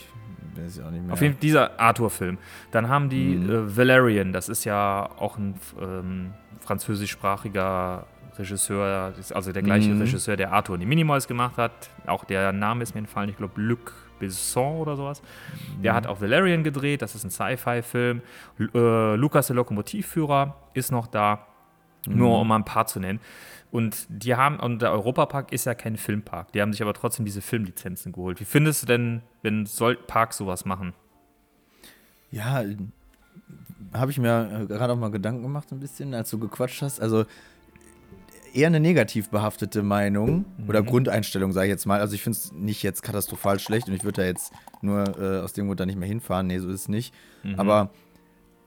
Weiß 0.54 0.76
ich 0.78 0.84
auch 0.84 0.90
nicht 0.90 1.02
mehr. 1.04 1.12
Auf 1.12 1.20
jeden 1.22 1.34
Fall 1.34 1.40
dieser 1.40 1.80
Arthur-Film. 1.80 2.38
Dann 2.70 2.88
haben 2.88 3.08
die 3.08 3.34
äh, 3.34 3.76
Valerian, 3.76 4.32
das 4.32 4.48
ist 4.48 4.64
ja 4.64 5.08
auch 5.18 5.38
ein 5.38 5.54
ähm, 5.80 6.32
französischsprachiger 6.60 8.06
Regisseur, 8.38 9.12
also 9.34 9.52
der 9.52 9.62
gleiche 9.62 9.90
Mhm. 9.90 10.00
Regisseur, 10.00 10.36
der 10.36 10.52
Arthur 10.52 10.74
und 10.74 10.80
die 10.80 10.86
Minimoys 10.86 11.26
gemacht 11.28 11.56
hat. 11.58 11.90
Auch 12.06 12.24
der 12.24 12.52
Name 12.52 12.82
ist 12.82 12.94
mir 12.94 13.00
entfallen, 13.00 13.28
ich 13.28 13.36
glaube 13.36 13.60
Luc 13.60 13.92
Besson 14.18 14.76
oder 14.78 14.96
sowas. 14.96 15.20
Der 15.82 15.94
hat 15.94 16.06
auch 16.06 16.20
Valerian 16.20 16.62
gedreht, 16.64 17.02
das 17.02 17.14
ist 17.14 17.24
ein 17.24 17.30
Sci-Fi-Film. 17.30 18.22
Äh, 18.74 19.16
Lukas 19.16 19.48
der 19.48 19.56
Lokomotivführer 19.56 20.56
ist 20.74 20.92
noch 20.92 21.08
da, 21.08 21.46
nur 22.08 22.38
um 22.40 22.48
mal 22.48 22.56
ein 22.56 22.64
paar 22.64 22.86
zu 22.86 23.00
nennen. 23.00 23.20
Und 23.72 24.06
die 24.10 24.34
haben, 24.34 24.60
und 24.60 24.82
der 24.82 24.92
Europapark 24.92 25.50
ist 25.50 25.64
ja 25.64 25.74
kein 25.74 25.96
Filmpark, 25.96 26.52
die 26.52 26.60
haben 26.60 26.72
sich 26.72 26.82
aber 26.82 26.92
trotzdem 26.92 27.24
diese 27.24 27.40
Filmlizenzen 27.40 28.12
geholt. 28.12 28.38
Wie 28.38 28.44
findest 28.44 28.82
du 28.82 28.86
denn, 28.86 29.22
wenn 29.40 29.64
soll 29.64 29.96
Parks 29.96 30.36
sowas 30.36 30.66
machen? 30.66 30.92
Ja, 32.30 32.62
habe 33.94 34.10
ich 34.10 34.18
mir 34.18 34.66
gerade 34.68 34.92
auch 34.92 34.98
mal 34.98 35.10
Gedanken 35.10 35.42
gemacht, 35.42 35.72
ein 35.72 35.80
bisschen, 35.80 36.12
als 36.12 36.28
du 36.28 36.38
gequatscht 36.38 36.82
hast. 36.82 37.00
Also 37.00 37.24
eher 38.52 38.66
eine 38.66 38.78
negativ 38.78 39.30
behaftete 39.30 39.82
Meinung 39.82 40.44
oder 40.68 40.82
Grundeinstellung, 40.82 41.52
sage 41.52 41.68
ich 41.68 41.70
jetzt 41.70 41.86
mal. 41.86 42.00
Also 42.00 42.14
ich 42.14 42.22
finde 42.22 42.38
es 42.38 42.52
nicht 42.52 42.82
jetzt 42.82 43.02
katastrophal 43.02 43.58
schlecht 43.58 43.88
und 43.88 43.94
ich 43.94 44.04
würde 44.04 44.20
da 44.20 44.26
jetzt 44.26 44.52
nur 44.82 45.18
äh, 45.18 45.40
aus 45.40 45.54
dem 45.54 45.66
Grund 45.66 45.80
da 45.80 45.86
nicht 45.86 45.98
mehr 45.98 46.08
hinfahren. 46.08 46.46
Nee, 46.46 46.58
so 46.58 46.68
ist 46.68 46.82
es 46.82 46.88
nicht. 46.88 47.14
Aber 47.56 47.90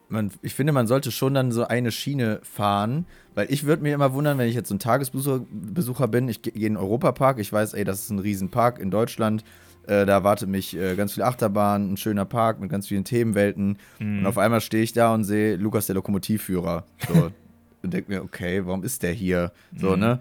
man, 0.10 0.32
ich 0.42 0.54
finde, 0.54 0.74
man 0.74 0.88
sollte 0.88 1.12
schon 1.12 1.34
dann 1.34 1.52
so 1.52 1.66
eine 1.66 1.92
Schiene 1.92 2.40
fahren, 2.44 3.06
weil 3.34 3.52
ich 3.52 3.66
würde 3.66 3.84
mir 3.84 3.94
immer 3.94 4.14
wundern, 4.14 4.38
wenn 4.38 4.48
ich 4.48 4.56
jetzt 4.56 4.70
so 4.70 4.76
ein 4.76 4.80
Tagesbesucher 4.80 5.46
Besucher 5.50 6.08
bin, 6.08 6.28
ich 6.30 6.42
gehe 6.42 6.54
in 6.54 6.62
den 6.62 6.78
Europapark, 6.78 7.40
ich 7.40 7.52
weiß, 7.52 7.74
ey, 7.74 7.84
das 7.84 8.02
ist 8.02 8.10
ein 8.10 8.20
Riesenpark 8.20 8.80
in 8.80 8.92
Deutschland, 8.92 9.44
äh, 9.88 10.06
da 10.06 10.14
erwartet 10.14 10.50
mich 10.50 10.76
äh, 10.76 10.96
ganz 10.96 11.14
viel 11.14 11.24
Achterbahn, 11.24 11.94
ein 11.94 11.98
schöner 11.98 12.26
Park 12.26 12.60
mit 12.60 12.70
ganz 12.70 12.88
vielen 12.88 13.04
Themenwelten 13.04 13.78
und 14.20 14.26
auf 14.26 14.38
einmal 14.38 14.62
stehe 14.62 14.84
ich 14.84 14.94
da 14.94 15.14
und 15.14 15.24
sehe 15.24 15.56
Lukas 15.58 15.88
der 15.88 15.96
Lokomotivführer 15.96 16.86
so, 17.08 17.32
und 17.84 17.94
denke 17.94 18.12
mir, 18.12 18.24
okay, 18.24 18.66
warum 18.66 18.84
ist 18.84 19.04
der 19.04 19.12
hier? 19.12 19.52
So, 19.76 19.96
ne? 19.96 20.20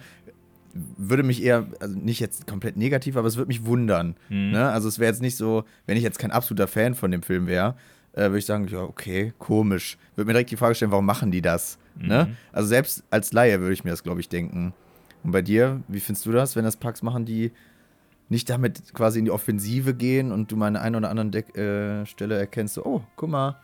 Würde 0.97 1.23
mich 1.23 1.41
eher, 1.43 1.69
also 1.79 1.97
nicht 1.97 2.19
jetzt 2.19 2.49
komplett 2.49 2.77
negativ, 2.77 3.17
aber 3.17 3.29
es 3.29 3.37
würde 3.37 3.47
mich 3.47 3.65
wundern. 3.65 4.17
Ne? 4.51 4.69
Also 4.69 4.89
es 4.89 4.99
wäre 4.99 5.09
jetzt 5.09 5.23
nicht 5.23 5.37
so, 5.37 5.63
wenn 5.87 5.97
ich 5.97 6.03
jetzt 6.03 6.19
kein 6.19 6.33
absoluter 6.33 6.67
Fan 6.67 6.97
von 6.97 7.13
dem 7.13 7.23
Film 7.23 7.47
wäre, 7.47 7.77
äh, 8.15 8.23
würde 8.23 8.39
ich 8.39 8.47
sagen, 8.47 8.67
ja, 8.69 8.81
okay, 8.81 9.33
komisch. 9.39 9.99
Würde 10.15 10.27
mir 10.27 10.33
direkt 10.33 10.51
die 10.51 10.57
Frage 10.57 10.75
stellen, 10.75 10.91
warum 10.91 11.07
machen 11.07 11.31
die 11.31 11.43
das? 11.43 11.79
Ne? 11.97 12.37
Also 12.53 12.69
selbst 12.69 13.05
als 13.11 13.33
Laie 13.33 13.61
würde 13.61 13.73
ich 13.73 13.85
mir 13.85 13.91
das, 13.91 14.03
glaube 14.03 14.21
ich, 14.21 14.29
denken. 14.29 14.73
Und 15.23 15.31
bei 15.31 15.43
dir, 15.43 15.81
wie 15.89 16.01
findest 16.01 16.27
du 16.27 16.33
das, 16.33 16.57
wenn 16.57 16.65
das 16.65 16.77
Parks 16.77 17.03
machen, 17.03 17.25
die 17.25 17.53
nicht 18.29 18.51
damit 18.51 18.95
quasi 18.95 19.19
in 19.19 19.27
die 19.27 19.31
Offensive 19.31 19.95
gehen 19.95 20.33
und 20.33 20.51
du 20.51 20.57
mal 20.57 20.67
an 20.67 20.77
einer 20.77 20.99
oder 20.99 21.11
anderen 21.11 21.31
Deck, 21.31 21.57
äh, 21.57 22.05
Stelle 22.07 22.39
erkennst, 22.39 22.75
so, 22.75 22.85
oh, 22.85 23.03
guck 23.17 23.29
mal, 23.29 23.57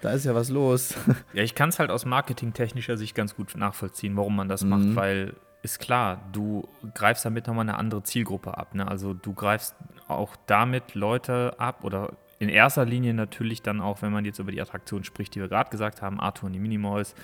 da 0.00 0.10
ist 0.10 0.24
ja 0.24 0.34
was 0.34 0.50
los. 0.50 0.94
Ja, 1.32 1.42
ich 1.42 1.54
kann 1.54 1.68
es 1.68 1.78
halt 1.78 1.90
aus 1.90 2.04
marketingtechnischer 2.04 2.96
Sicht 2.96 3.14
ganz 3.14 3.36
gut 3.36 3.54
nachvollziehen, 3.56 4.16
warum 4.16 4.36
man 4.36 4.48
das 4.48 4.64
macht, 4.64 4.96
weil 4.96 5.34
ist 5.62 5.78
klar, 5.78 6.20
du 6.32 6.68
greifst 6.92 7.24
damit 7.24 7.46
nochmal 7.46 7.68
eine 7.68 7.78
andere 7.78 8.02
Zielgruppe 8.02 8.58
ab. 8.58 8.74
Ne? 8.74 8.86
Also 8.86 9.14
du 9.14 9.32
greifst 9.32 9.76
auch 10.08 10.34
damit 10.46 10.96
Leute 10.96 11.54
ab 11.58 11.84
oder 11.84 12.14
in 12.42 12.48
erster 12.48 12.84
Linie 12.84 13.14
natürlich 13.14 13.62
dann 13.62 13.80
auch, 13.80 14.02
wenn 14.02 14.10
man 14.10 14.24
jetzt 14.24 14.40
über 14.40 14.50
die 14.50 14.60
Attraktion 14.60 15.04
spricht, 15.04 15.36
die 15.36 15.40
wir 15.40 15.46
gerade 15.46 15.70
gesagt 15.70 16.02
haben, 16.02 16.18
Arthur 16.18 16.48
und 16.48 16.54
die 16.54 16.58
Minimoys 16.58 17.14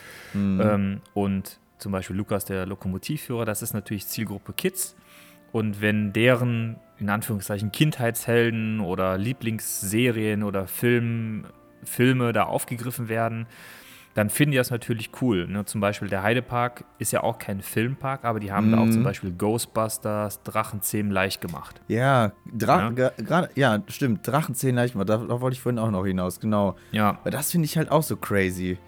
ähm, 0.60 1.00
und 1.12 1.58
zum 1.78 1.90
Beispiel 1.90 2.14
Lukas, 2.14 2.44
der 2.44 2.66
Lokomotivführer, 2.66 3.44
das 3.44 3.60
ist 3.60 3.74
natürlich 3.74 4.06
Zielgruppe 4.06 4.52
Kids. 4.52 4.94
Und 5.50 5.80
wenn 5.80 6.12
deren, 6.12 6.76
in 7.00 7.10
Anführungszeichen, 7.10 7.72
Kindheitshelden 7.72 8.78
oder 8.78 9.18
Lieblingsserien 9.18 10.44
oder 10.44 10.68
Film, 10.68 11.46
Filme 11.82 12.32
da 12.32 12.44
aufgegriffen 12.44 13.08
werden, 13.08 13.48
dann 14.18 14.30
finden 14.30 14.50
die 14.52 14.58
das 14.58 14.70
natürlich 14.72 15.10
cool. 15.22 15.46
Ne? 15.46 15.64
Zum 15.64 15.80
Beispiel 15.80 16.08
der 16.08 16.24
Heidepark 16.24 16.84
ist 16.98 17.12
ja 17.12 17.22
auch 17.22 17.38
kein 17.38 17.62
Filmpark, 17.62 18.24
aber 18.24 18.40
die 18.40 18.50
haben 18.50 18.72
da 18.72 18.78
auch 18.78 18.90
zum 18.90 19.04
Beispiel 19.04 19.30
Ghostbusters, 19.30 20.42
Drachenzähmen 20.42 21.12
leicht 21.12 21.40
gemacht. 21.40 21.80
ja, 21.86 22.32
Dra 22.52 22.90
Ja. 22.90 23.10
gerade, 23.10 23.50
ja, 23.54 23.80
stimmt, 23.86 24.26
Drachenzählen 24.26 24.74
leicht 24.74 24.96
mal, 24.96 25.04
da, 25.04 25.18
da 25.18 25.40
wollte 25.40 25.54
ich 25.54 25.60
vorhin 25.60 25.78
auch 25.78 25.92
noch 25.92 26.04
hinaus, 26.04 26.40
genau. 26.40 26.74
Ja, 26.90 27.18
das 27.24 27.52
finde 27.52 27.66
ich 27.66 27.76
halt 27.76 27.92
auch 27.92 28.02
so 28.02 28.16
crazy. 28.16 28.78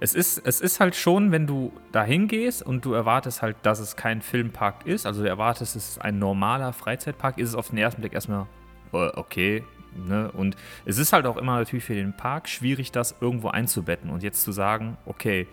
Es 0.00 0.14
ist, 0.14 0.38
es 0.44 0.60
ist 0.60 0.80
halt 0.80 0.94
schon, 0.94 1.32
wenn 1.32 1.46
du 1.46 1.72
da 1.92 2.04
hingehst 2.04 2.62
und 2.62 2.84
du 2.84 2.92
erwartest 2.92 3.40
halt, 3.40 3.56
dass 3.62 3.78
es 3.78 3.96
kein 3.96 4.20
Filmpark 4.20 4.86
ist, 4.86 5.06
also 5.06 5.22
du 5.22 5.28
erwartest, 5.28 5.76
es 5.76 5.90
ist 5.90 6.02
ein 6.02 6.18
normaler 6.18 6.74
Freizeitpark, 6.74 7.38
ist 7.38 7.48
es 7.48 7.54
auf 7.54 7.70
den 7.70 7.78
ersten 7.78 8.02
Blick 8.02 8.12
erstmal 8.12 8.46
äh, 8.92 9.10
okay. 9.14 9.64
Ne? 9.96 10.30
Und 10.32 10.56
es 10.84 10.98
ist 10.98 11.12
halt 11.12 11.26
auch 11.26 11.36
immer 11.36 11.58
natürlich 11.58 11.84
für 11.84 11.94
den 11.94 12.16
Park 12.16 12.48
schwierig, 12.48 12.92
das 12.92 13.14
irgendwo 13.20 13.48
einzubetten 13.48 14.10
und 14.10 14.22
jetzt 14.22 14.42
zu 14.42 14.52
sagen, 14.52 14.96
okay, 15.06 15.46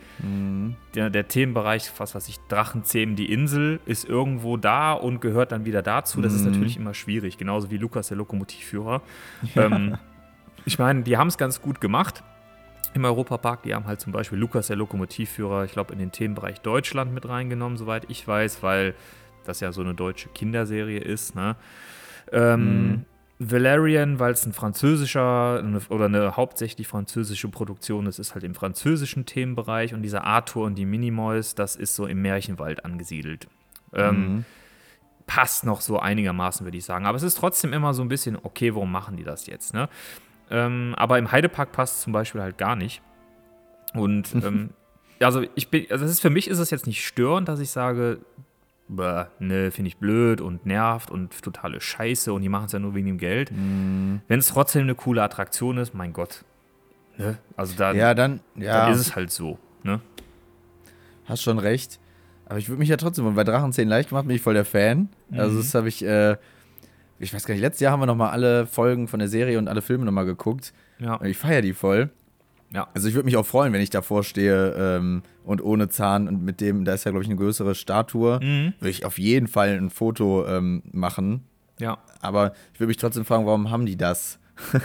der, 0.95 1.10
der 1.10 1.27
Themenbereich, 1.27 1.91
was 1.98 2.15
weiß 2.15 2.27
ich, 2.27 2.39
Drachenzähmen, 2.48 3.15
die 3.15 3.31
Insel 3.31 3.79
ist 3.86 4.07
irgendwo 4.07 4.57
da 4.57 4.93
und 4.93 5.21
gehört 5.21 5.51
dann 5.51 5.65
wieder 5.65 5.81
dazu. 5.81 6.21
Das 6.21 6.33
ist 6.33 6.45
natürlich 6.45 6.77
immer 6.77 6.93
schwierig, 6.93 7.38
genauso 7.38 7.71
wie 7.71 7.77
Lukas, 7.77 8.07
der 8.10 8.17
Lokomotivführer. 8.17 9.01
Ähm, 9.55 9.98
ich 10.65 10.79
meine, 10.79 11.03
die 11.03 11.17
haben 11.17 11.27
es 11.27 11.38
ganz 11.38 11.62
gut 11.62 11.81
gemacht 11.81 12.24
im 12.93 13.05
Europapark. 13.05 13.63
Die 13.63 13.74
haben 13.74 13.86
halt 13.86 14.01
zum 14.01 14.12
Beispiel 14.12 14.38
Lukas, 14.38 14.67
der 14.67 14.75
Lokomotivführer, 14.75 15.65
ich 15.65 15.71
glaube, 15.71 15.93
in 15.93 16.00
den 16.00 16.12
Themenbereich 16.12 16.62
Deutschland 16.62 17.13
mit 17.13 17.27
reingenommen, 17.27 17.77
soweit 17.77 18.10
ich 18.10 18.27
weiß, 18.27 18.63
weil 18.63 18.93
das 19.45 19.60
ja 19.60 19.71
so 19.71 19.81
eine 19.81 19.93
deutsche 19.93 20.29
Kinderserie 20.29 21.00
ist. 21.00 21.36
Ne? 21.36 21.55
Ähm, 22.31 23.05
Valerian, 23.43 24.19
weil 24.19 24.33
es 24.33 24.45
ein 24.45 24.53
französischer 24.53 25.63
oder 25.89 26.05
eine 26.05 26.38
hauptsächlich 26.38 26.88
französische 26.88 27.48
Produktion 27.48 28.05
ist, 28.05 28.19
ist 28.19 28.36
halt 28.36 28.43
im 28.43 28.53
französischen 28.53 29.25
Themenbereich 29.25 29.95
und 29.95 30.03
dieser 30.03 30.25
Arthur 30.25 30.65
und 30.65 30.75
die 30.75 30.86
Minimoys, 30.86 31.55
das 31.55 31.75
ist 31.75 31.95
so 31.95 32.05
im 32.05 32.21
Märchenwald 32.21 32.86
angesiedelt. 32.86 33.48
Ähm, 33.93 34.45
passt 35.25 35.65
noch 35.65 35.81
so 35.81 35.98
einigermaßen, 35.98 36.65
würde 36.67 36.77
ich 36.77 36.86
sagen. 36.86 37.07
Aber 37.07 37.17
es 37.17 37.24
ist 37.24 37.36
trotzdem 37.36 37.74
immer 37.74 37.95
so 37.95 38.03
ein 38.03 38.10
bisschen, 38.10 38.38
okay, 38.41 38.75
warum 38.75 38.91
machen 38.91 39.17
die 39.17 39.24
das 39.24 39.48
jetzt? 39.48 39.74
Ne? 39.74 39.89
Ähm, 40.51 40.93
aber 40.95 41.17
im 41.17 41.31
Heidepark 41.31 41.71
passt 41.71 41.95
es 41.95 42.01
zum 42.01 42.13
Beispiel 42.13 42.41
halt 42.41 42.60
gar 42.60 42.75
nicht. 42.75 43.01
Und 43.95 44.36
ähm, 44.36 44.69
also 45.19 45.43
ich 45.55 45.69
bin, 45.69 45.88
also 45.89 46.05
ist 46.05 46.21
für 46.21 46.29
mich 46.29 46.48
ist 46.48 46.60
es 46.60 46.69
jetzt 46.69 46.86
nicht 46.86 47.03
störend, 47.03 47.48
dass 47.48 47.60
ich 47.60 47.71
sage, 47.71 48.19
bäh, 48.95 49.25
ne, 49.39 49.71
finde 49.71 49.88
ich 49.89 49.98
blöd 49.98 50.41
und 50.41 50.65
nervt 50.65 51.10
und 51.12 51.41
totale 51.41 51.81
Scheiße 51.81 52.31
und 52.33 52.41
die 52.41 52.50
machen 52.50 52.65
es 52.65 52.71
ja 52.71 52.79
nur 52.79 52.93
wegen 52.93 53.07
dem 53.07 53.17
Geld. 53.17 53.51
Wenn 53.51 54.39
es 54.39 54.48
trotzdem 54.48 54.83
eine 54.83 54.95
coole 54.95 55.24
Attraktion 55.24 55.77
ist, 55.77 55.93
mein 55.93 56.13
Gott. 56.13 56.43
Ne? 57.17 57.38
Also 57.55 57.75
da, 57.75 57.93
Ja, 57.93 58.13
dann, 58.13 58.41
ja, 58.55 58.86
dann 58.86 58.93
ist 58.93 59.00
es 59.00 59.15
halt 59.15 59.31
so. 59.31 59.57
Ne? 59.83 60.01
hast 61.25 61.41
schon 61.43 61.60
recht. 61.60 62.00
Aber 62.45 62.60
ich 62.60 62.67
würde 62.67 62.79
mich 62.79 62.89
ja 62.89 62.98
trotzdem, 62.98 63.33
bei 63.33 63.43
Drachenzähnen 63.43 63.89
leicht 63.89 64.10
gemacht, 64.10 64.27
bin 64.27 64.36
ich 64.36 64.41
voll 64.41 64.53
der 64.53 64.65
Fan. 64.65 65.10
Also 65.31 65.57
das 65.57 65.74
habe 65.74 65.88
ich, 65.88 66.03
äh, 66.03 66.36
ich 67.17 67.33
weiß 67.33 67.45
gar 67.45 67.53
nicht, 67.53 67.62
letztes 67.62 67.79
Jahr 67.79 67.93
haben 67.93 68.01
wir 68.01 68.05
nochmal 68.05 68.31
alle 68.31 68.67
Folgen 68.67 69.07
von 69.07 69.19
der 69.19 69.29
Serie 69.29 69.57
und 69.57 69.67
alle 69.69 69.81
Filme 69.81 70.03
nochmal 70.03 70.25
geguckt. 70.25 70.74
Ja. 71.00 71.21
Ich 71.24 71.38
feiere 71.38 71.62
die 71.62 71.74
voll. 71.74 72.10
Ja. 72.74 72.88
Also 72.94 73.08
ich 73.10 73.16
würde 73.16 73.25
mich 73.25 73.36
auch 73.38 73.46
freuen, 73.46 73.74
wenn 73.74 73.82
ich 73.82 73.90
davor 73.90 74.24
stehe 74.24 74.74
ähm, 74.78 75.24
und 75.44 75.62
ohne 75.62 75.90
Zahn 75.90 76.28
und 76.28 76.44
mit 76.44 76.62
dem, 76.62 76.86
da 76.86 76.94
ist 76.94 77.04
ja, 77.04 77.12
glaube 77.12 77.24
ich, 77.24 77.30
eine 77.30 77.38
größere 77.38 77.75
Statue, 77.75 78.40
Mhm. 78.42 78.74
würde 78.80 78.90
ich 78.92 79.06
auf 79.06 79.20
jeden 79.20 79.48
Fall 79.48 79.70
ein 79.78 79.90
Foto 79.90 80.46
ähm, 80.48 80.82
machen. 80.92 81.44
Ja. 81.80 81.98
Aber 82.22 82.54
ich 82.74 82.80
würde 82.80 82.88
mich 82.90 82.98
trotzdem 82.98 83.25
fragen, 83.25 83.46
warum 83.46 83.70
haben 83.72 83.86
die 83.86 83.98
das? 83.98 84.40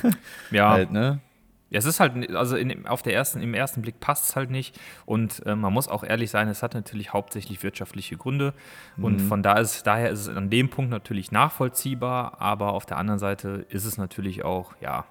Ja. 0.51 0.71
Halt, 0.71 0.91
ne? 0.91 1.21
Ja, 1.69 1.81
es 1.81 1.85
ist 1.85 1.99
halt, 1.99 2.35
also 2.35 2.57
in, 2.57 2.87
auf 2.87 3.03
der 3.03 3.13
ersten, 3.15 3.41
im 3.43 3.53
ersten 3.53 3.83
Blick 3.83 3.99
passt 3.99 4.31
es 4.31 4.37
halt 4.37 4.51
nicht. 4.51 4.79
Und 5.05 5.45
äh, 5.47 5.57
man 5.57 5.73
muss 5.73 5.89
auch 5.89 6.05
ehrlich 6.05 6.31
sein, 6.31 6.47
es 6.49 6.63
hat 6.63 6.75
natürlich 6.75 7.13
hauptsächlich 7.13 7.63
wirtschaftliche 7.65 8.17
Gründe. 8.17 8.55
Und 8.97 9.21
von 9.21 9.43
da 9.43 9.55
ist, 9.59 9.85
daher 9.85 10.11
ist 10.11 10.21
es 10.21 10.29
an 10.29 10.49
dem 10.49 10.71
Punkt 10.71 10.93
natürlich 10.93 11.33
nachvollziehbar, 11.33 12.41
aber 12.41 12.73
auf 12.73 12.87
der 12.87 12.99
anderen 12.99 13.19
Seite 13.19 13.67
ist 13.69 13.85
es 13.85 13.99
natürlich 13.99 14.45
auch, 14.45 14.75
ja, 14.81 15.07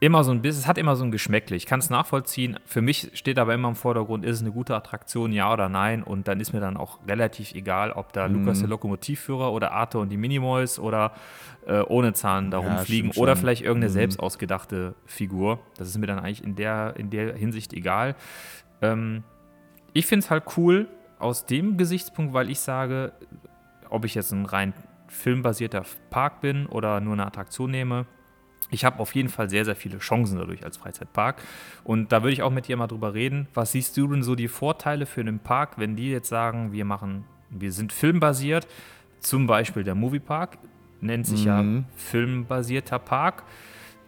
immer 0.00 0.22
so 0.22 0.30
ein 0.30 0.42
bisschen, 0.42 0.60
es 0.60 0.66
hat 0.68 0.78
immer 0.78 0.94
so 0.94 1.04
ein 1.04 1.10
Geschmäckle. 1.10 1.56
Ich 1.56 1.66
kann 1.66 1.80
es 1.80 1.90
nachvollziehen. 1.90 2.58
Für 2.64 2.80
mich 2.80 3.10
steht 3.14 3.38
aber 3.38 3.54
immer 3.54 3.68
im 3.68 3.74
Vordergrund, 3.74 4.24
ist 4.24 4.36
es 4.36 4.42
eine 4.42 4.52
gute 4.52 4.74
Attraktion, 4.76 5.32
ja 5.32 5.52
oder 5.52 5.68
nein? 5.68 6.02
Und 6.02 6.28
dann 6.28 6.40
ist 6.40 6.52
mir 6.52 6.60
dann 6.60 6.76
auch 6.76 6.98
relativ 7.06 7.52
egal, 7.52 7.92
ob 7.92 8.12
da 8.12 8.26
Lukas 8.26 8.60
der 8.60 8.68
Lokomotivführer 8.68 9.52
oder 9.52 9.72
Arthur 9.72 10.02
und 10.02 10.10
die 10.10 10.16
Minimoys 10.16 10.78
oder 10.78 11.12
äh, 11.66 11.80
ohne 11.80 12.12
Zahn 12.12 12.50
da 12.50 12.60
Ja, 12.60 12.68
rumfliegen 12.68 13.12
stimmt 13.12 13.22
oder 13.22 13.36
vielleicht 13.36 13.62
irgendeine 13.62 13.90
selbst 13.90 14.20
ausgedachte 14.20 14.94
Figur. 15.04 15.58
Das 15.76 15.88
ist 15.88 15.98
mir 15.98 16.06
dann 16.06 16.20
eigentlich 16.20 16.44
in 16.44 16.54
der, 16.54 16.94
in 16.96 17.10
der 17.10 17.34
Hinsicht 17.34 17.72
egal. 17.72 18.14
Ähm, 18.80 19.24
ich 19.92 20.06
finde 20.06 20.24
es 20.24 20.30
halt 20.30 20.44
cool 20.56 20.86
aus 21.18 21.46
dem 21.46 21.76
Gesichtspunkt, 21.76 22.32
weil 22.32 22.50
ich 22.50 22.60
sage, 22.60 23.12
ob 23.90 24.04
ich 24.04 24.14
jetzt 24.14 24.30
ein 24.30 24.46
rein 24.46 24.74
filmbasierter 25.08 25.82
Park 26.10 26.40
bin 26.40 26.66
oder 26.66 27.00
nur 27.00 27.14
eine 27.14 27.26
Attraktion 27.26 27.70
nehme, 27.70 28.06
ich 28.70 28.84
habe 28.84 29.00
auf 29.00 29.14
jeden 29.14 29.28
Fall 29.28 29.48
sehr, 29.48 29.64
sehr 29.64 29.76
viele 29.76 29.98
Chancen 29.98 30.38
dadurch 30.38 30.64
als 30.64 30.76
Freizeitpark. 30.76 31.42
Und 31.84 32.12
da 32.12 32.22
würde 32.22 32.32
ich 32.32 32.42
auch 32.42 32.50
mit 32.50 32.68
dir 32.68 32.76
mal 32.76 32.86
drüber 32.86 33.14
reden. 33.14 33.48
Was 33.54 33.72
siehst 33.72 33.96
du 33.96 34.06
denn 34.08 34.22
so 34.22 34.34
die 34.34 34.48
Vorteile 34.48 35.06
für 35.06 35.20
einen 35.20 35.38
Park, 35.38 35.78
wenn 35.78 35.96
die 35.96 36.10
jetzt 36.10 36.28
sagen, 36.28 36.72
wir 36.72 36.84
machen, 36.84 37.24
wir 37.50 37.72
sind 37.72 37.92
filmbasiert, 37.92 38.66
zum 39.20 39.46
Beispiel 39.46 39.84
der 39.84 39.94
Moviepark, 39.94 40.58
nennt 41.00 41.26
sich 41.26 41.44
ja 41.44 41.64
filmbasierter 41.96 42.98
Park. 42.98 43.44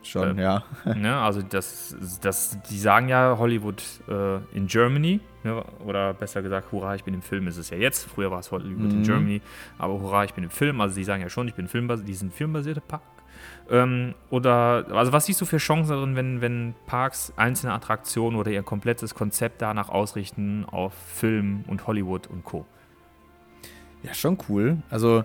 Schon, 0.03 0.31
Ähm, 0.31 0.39
ja. 0.39 0.65
ne? 0.95 1.17
Also 1.17 1.43
das, 1.43 1.95
das, 2.23 2.59
die 2.71 2.79
sagen 2.79 3.09
ja 3.09 3.37
Hollywood 3.39 3.83
äh, 4.09 4.37
in 4.57 4.67
Germany, 4.67 5.21
ne? 5.45 5.63
oder 5.85 6.15
besser 6.15 6.43
gesagt, 6.43 6.73
hurra, 6.73 6.95
ich 6.95 7.05
bin 7.05 7.13
im 7.13 7.23
Film, 7.23 7.47
ist 7.49 7.59
es 7.59 7.71
ja 7.71 7.77
jetzt. 7.77 8.09
Früher 8.09 8.31
war 8.31 8.41
es 8.41 8.51
Hollywood 8.51 8.93
in 8.93 9.03
Germany, 9.03 9.43
aber 9.79 10.01
hurra, 10.01 10.25
ich 10.25 10.33
bin 10.33 10.45
im 10.45 10.51
Film. 10.51 10.81
Also 10.81 10.95
die 10.97 11.05
sagen 11.05 11.23
ja 11.23 11.29
schon, 11.29 11.49
ich 11.49 11.55
bin 11.55 11.69
filmbasiert, 11.69 12.09
die 12.09 12.15
sind 12.15 12.33
filmbasierte 12.33 12.81
Park. 12.81 13.03
Ähm, 13.71 14.15
oder, 14.31 14.87
also 14.91 15.13
was 15.13 15.27
siehst 15.27 15.41
du 15.41 15.45
für 15.45 15.59
Chancen 15.59 15.91
darin, 15.91 16.17
wenn, 16.17 16.41
wenn 16.41 16.75
Parks 16.87 17.33
einzelne 17.37 17.73
Attraktionen 17.73 18.39
oder 18.39 18.51
ihr 18.51 18.63
komplettes 18.63 19.15
Konzept 19.15 19.63
danach 19.63 19.89
ausrichten 19.89 20.65
auf 20.65 20.93
Film 20.95 21.65
und 21.67 21.87
Hollywood 21.87 22.27
und 22.27 22.45
Co.? 22.45 22.67
Ja, 24.03 24.15
schon 24.15 24.39
cool. 24.49 24.79
Also, 24.89 25.25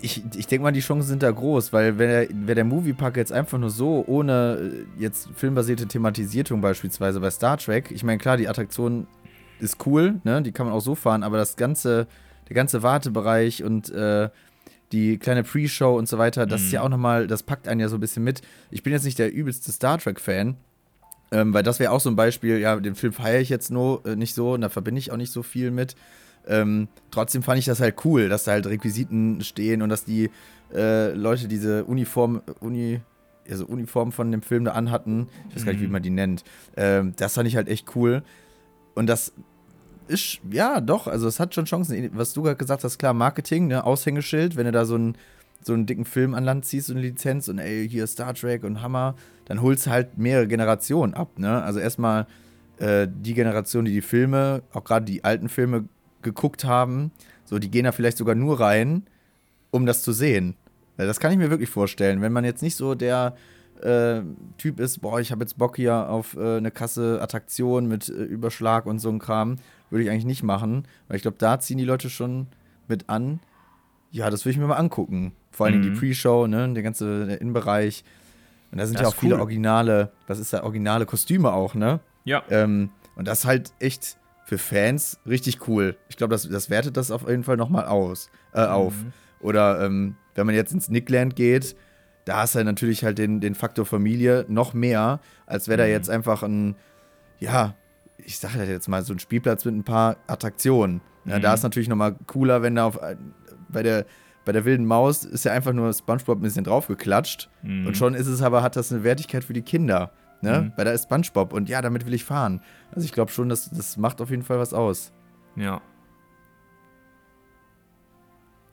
ich, 0.00 0.22
ich 0.36 0.46
denke 0.48 0.64
mal, 0.64 0.72
die 0.72 0.80
Chancen 0.80 1.08
sind 1.08 1.22
da 1.22 1.30
groß, 1.30 1.72
weil 1.72 1.98
wenn 1.98 2.46
der 2.46 2.64
Moviepark 2.64 3.16
jetzt 3.16 3.32
einfach 3.32 3.58
nur 3.58 3.70
so, 3.70 4.04
ohne 4.06 4.84
äh, 4.98 5.02
jetzt 5.02 5.28
filmbasierte 5.36 5.86
Thematisierung 5.86 6.60
beispielsweise 6.60 7.20
bei 7.20 7.30
Star 7.30 7.56
Trek, 7.56 7.90
ich 7.90 8.02
meine, 8.02 8.18
klar, 8.18 8.36
die 8.36 8.48
Attraktion 8.48 9.06
ist 9.60 9.86
cool, 9.86 10.20
ne? 10.24 10.42
Die 10.42 10.50
kann 10.50 10.66
man 10.66 10.74
auch 10.74 10.80
so 10.80 10.96
fahren, 10.96 11.22
aber 11.22 11.36
das 11.36 11.56
ganze, 11.56 12.08
der 12.48 12.56
ganze 12.56 12.82
Wartebereich 12.82 13.62
und 13.62 13.90
äh, 13.90 14.28
die 14.92 15.18
kleine 15.18 15.42
Pre-Show 15.42 15.96
und 15.96 16.08
so 16.08 16.18
weiter, 16.18 16.46
das 16.46 16.62
ist 16.62 16.72
ja 16.72 16.82
auch 16.82 16.88
nochmal, 16.88 17.26
das 17.26 17.42
packt 17.42 17.66
einen 17.66 17.80
ja 17.80 17.88
so 17.88 17.96
ein 17.96 18.00
bisschen 18.00 18.22
mit. 18.22 18.42
Ich 18.70 18.82
bin 18.82 18.92
jetzt 18.92 19.04
nicht 19.04 19.18
der 19.18 19.32
übelste 19.32 19.72
Star 19.72 19.98
Trek-Fan, 19.98 20.56
ähm, 21.32 21.54
weil 21.54 21.62
das 21.62 21.80
wäre 21.80 21.92
auch 21.92 22.00
so 22.00 22.10
ein 22.10 22.16
Beispiel, 22.16 22.58
ja, 22.58 22.76
den 22.76 22.94
Film 22.94 23.12
feiere 23.12 23.40
ich 23.40 23.48
jetzt 23.48 23.70
nur 23.70 24.04
äh, 24.06 24.16
nicht 24.16 24.34
so 24.34 24.52
und 24.52 24.60
da 24.60 24.68
verbinde 24.68 24.98
ich 24.98 25.10
auch 25.10 25.16
nicht 25.16 25.32
so 25.32 25.42
viel 25.42 25.70
mit. 25.70 25.96
Ähm, 26.46 26.88
trotzdem 27.10 27.42
fand 27.42 27.58
ich 27.58 27.64
das 27.64 27.80
halt 27.80 28.04
cool, 28.04 28.28
dass 28.28 28.44
da 28.44 28.52
halt 28.52 28.66
Requisiten 28.66 29.42
stehen 29.42 29.80
und 29.80 29.88
dass 29.88 30.04
die 30.04 30.30
äh, 30.74 31.12
Leute 31.12 31.48
diese 31.48 31.84
Uniform, 31.84 32.42
Uni, 32.60 33.00
also 33.48 33.66
Uniform 33.66 34.12
von 34.12 34.30
dem 34.30 34.42
Film 34.42 34.64
da 34.64 34.72
anhatten. 34.72 35.28
Ich 35.48 35.56
weiß 35.56 35.64
gar 35.64 35.72
nicht, 35.72 35.82
wie 35.82 35.88
man 35.88 36.02
die 36.02 36.10
nennt. 36.10 36.44
Ähm, 36.76 37.14
das 37.16 37.34
fand 37.34 37.48
ich 37.48 37.56
halt 37.56 37.68
echt 37.68 37.94
cool. 37.96 38.22
Und 38.94 39.06
das 39.06 39.32
ist, 40.12 40.40
ja, 40.50 40.80
doch, 40.80 41.06
also 41.06 41.26
es 41.26 41.40
hat 41.40 41.54
schon 41.54 41.64
Chancen. 41.64 42.10
Was 42.14 42.32
du 42.32 42.42
gerade 42.42 42.56
gesagt 42.56 42.84
hast, 42.84 42.98
klar, 42.98 43.14
Marketing, 43.14 43.68
ne, 43.68 43.84
Aushängeschild, 43.84 44.56
wenn 44.56 44.66
du 44.66 44.72
da 44.72 44.84
so 44.84 44.94
einen, 44.94 45.16
so 45.62 45.72
einen 45.72 45.86
dicken 45.86 46.04
Film 46.04 46.34
an 46.34 46.44
Land 46.44 46.64
ziehst, 46.64 46.88
so 46.88 46.92
eine 46.92 47.02
Lizenz 47.02 47.48
und 47.48 47.58
ey, 47.58 47.88
hier 47.88 48.06
Star 48.06 48.34
Trek 48.34 48.64
und 48.64 48.82
Hammer, 48.82 49.14
dann 49.46 49.62
holst 49.62 49.86
du 49.86 49.90
halt 49.90 50.18
mehrere 50.18 50.46
Generationen 50.46 51.14
ab, 51.14 51.38
ne? 51.38 51.62
Also 51.62 51.80
erstmal 51.80 52.26
äh, 52.78 53.08
die 53.08 53.34
Generation, 53.34 53.84
die 53.84 53.92
die 53.92 54.02
Filme, 54.02 54.62
auch 54.72 54.84
gerade 54.84 55.04
die 55.04 55.24
alten 55.24 55.48
Filme 55.48 55.84
geguckt 56.22 56.64
haben, 56.64 57.12
so, 57.44 57.58
die 57.58 57.70
gehen 57.70 57.84
da 57.84 57.92
vielleicht 57.92 58.18
sogar 58.18 58.34
nur 58.34 58.60
rein, 58.60 59.04
um 59.70 59.86
das 59.86 60.02
zu 60.02 60.12
sehen. 60.12 60.56
Das 60.96 61.20
kann 61.20 61.32
ich 61.32 61.38
mir 61.38 61.50
wirklich 61.50 61.70
vorstellen. 61.70 62.20
Wenn 62.20 62.32
man 62.32 62.44
jetzt 62.44 62.62
nicht 62.62 62.76
so 62.76 62.94
der 62.94 63.34
äh, 63.82 64.22
Typ 64.58 64.80
ist, 64.80 65.00
boah, 65.00 65.20
ich 65.20 65.30
habe 65.32 65.42
jetzt 65.42 65.58
Bock 65.58 65.76
hier 65.76 66.08
auf 66.08 66.36
äh, 66.36 66.56
eine 66.56 66.70
Kasse 66.70 67.20
Attraktion 67.20 67.86
mit 67.86 68.08
äh, 68.08 68.12
Überschlag 68.12 68.86
und 68.86 68.98
so 68.98 69.08
ein 69.10 69.18
Kram, 69.18 69.56
würde 69.90 70.04
ich 70.04 70.10
eigentlich 70.10 70.24
nicht 70.24 70.42
machen. 70.42 70.86
Weil 71.08 71.16
ich 71.16 71.22
glaube, 71.22 71.36
da 71.38 71.58
ziehen 71.60 71.78
die 71.78 71.84
Leute 71.84 72.10
schon 72.10 72.46
mit 72.88 73.08
an. 73.08 73.40
Ja, 74.10 74.30
das 74.30 74.44
würde 74.44 74.52
ich 74.52 74.58
mir 74.58 74.66
mal 74.66 74.76
angucken. 74.76 75.32
Vor 75.50 75.66
allen 75.66 75.80
Dingen 75.80 75.94
die 75.94 75.98
Pre-Show, 75.98 76.46
ne, 76.46 76.72
der 76.72 76.82
ganze 76.82 77.34
Innenbereich. 77.34 78.04
Und 78.70 78.78
da 78.78 78.86
sind 78.86 78.94
Das 78.98 79.02
ja 79.02 79.08
auch 79.08 79.14
viele 79.14 79.34
cool. 79.34 79.40
originale, 79.40 80.12
was 80.26 80.38
ist 80.38 80.52
da, 80.52 80.62
originale 80.62 81.04
Kostüme 81.06 81.52
auch, 81.52 81.74
ne? 81.74 82.00
Ja. 82.24 82.42
Ähm, 82.50 82.90
und 83.16 83.28
das 83.28 83.40
ist 83.40 83.44
halt 83.44 83.72
echt 83.80 84.16
für 84.44 84.58
Fans 84.58 85.18
richtig 85.26 85.68
cool. 85.68 85.96
Ich 86.08 86.16
glaube, 86.16 86.32
das, 86.32 86.48
das 86.48 86.70
wertet 86.70 86.96
das 86.96 87.10
auf 87.10 87.28
jeden 87.28 87.44
Fall 87.44 87.56
nochmal 87.56 87.84
aus, 87.84 88.30
äh, 88.54 88.60
auf. 88.64 88.94
Oder 89.40 89.84
ähm, 89.84 90.16
wenn 90.34 90.46
man 90.46 90.54
jetzt 90.54 90.72
ins 90.72 90.88
Nickland 90.88 91.36
geht, 91.36 91.76
da 92.24 92.38
hast 92.38 92.54
du 92.54 92.62
natürlich 92.64 93.04
halt 93.04 93.18
den, 93.18 93.40
den 93.40 93.54
Faktor 93.54 93.84
Familie 93.86 94.44
noch 94.48 94.74
mehr, 94.74 95.20
als 95.46 95.68
wäre 95.68 95.78
da 95.78 95.86
jetzt 95.86 96.08
einfach 96.10 96.42
ein, 96.42 96.76
ja, 97.40 97.74
ich 98.18 98.38
sage 98.38 98.58
das 98.58 98.68
jetzt 98.68 98.88
mal, 98.88 99.02
so 99.02 99.12
ein 99.12 99.18
Spielplatz 99.18 99.64
mit 99.64 99.74
ein 99.74 99.84
paar 99.84 100.16
Attraktionen. 100.26 101.00
Ja, 101.24 101.38
Da 101.40 101.54
ist 101.54 101.62
natürlich 101.62 101.88
nochmal 101.88 102.14
cooler, 102.26 102.62
wenn 102.62 102.74
da 102.76 102.84
auf, 102.86 103.00
ein- 103.02 103.34
bei 103.68 103.82
der, 103.82 104.06
bei 104.44 104.52
der 104.52 104.64
wilden 104.64 104.86
Maus 104.86 105.24
ist 105.24 105.44
ja 105.44 105.52
einfach 105.52 105.72
nur 105.72 105.92
Spongebob 105.92 106.38
ein 106.38 106.42
bisschen 106.42 106.64
draufgeklatscht. 106.64 107.48
Und 107.62 107.96
schon 107.96 108.14
ist 108.14 108.26
es 108.26 108.42
aber, 108.42 108.62
hat 108.62 108.76
das 108.76 108.92
eine 108.92 109.02
Wertigkeit 109.04 109.44
für 109.44 109.52
die 109.52 109.62
Kinder. 109.62 110.12
Ne? 110.40 110.62
Mhm. 110.62 110.72
Weil 110.76 110.84
da 110.84 110.90
ist 110.90 111.04
SpongeBob 111.04 111.52
und 111.52 111.68
ja, 111.68 111.80
damit 111.80 112.04
will 112.06 112.14
ich 112.14 112.24
fahren. 112.24 112.60
Also 112.92 113.04
ich 113.04 113.12
glaube 113.12 113.30
schon, 113.30 113.48
dass 113.48 113.70
das 113.70 113.96
macht 113.96 114.20
auf 114.20 114.30
jeden 114.30 114.42
Fall 114.42 114.58
was 114.58 114.74
aus. 114.74 115.12
Ja. 115.56 115.80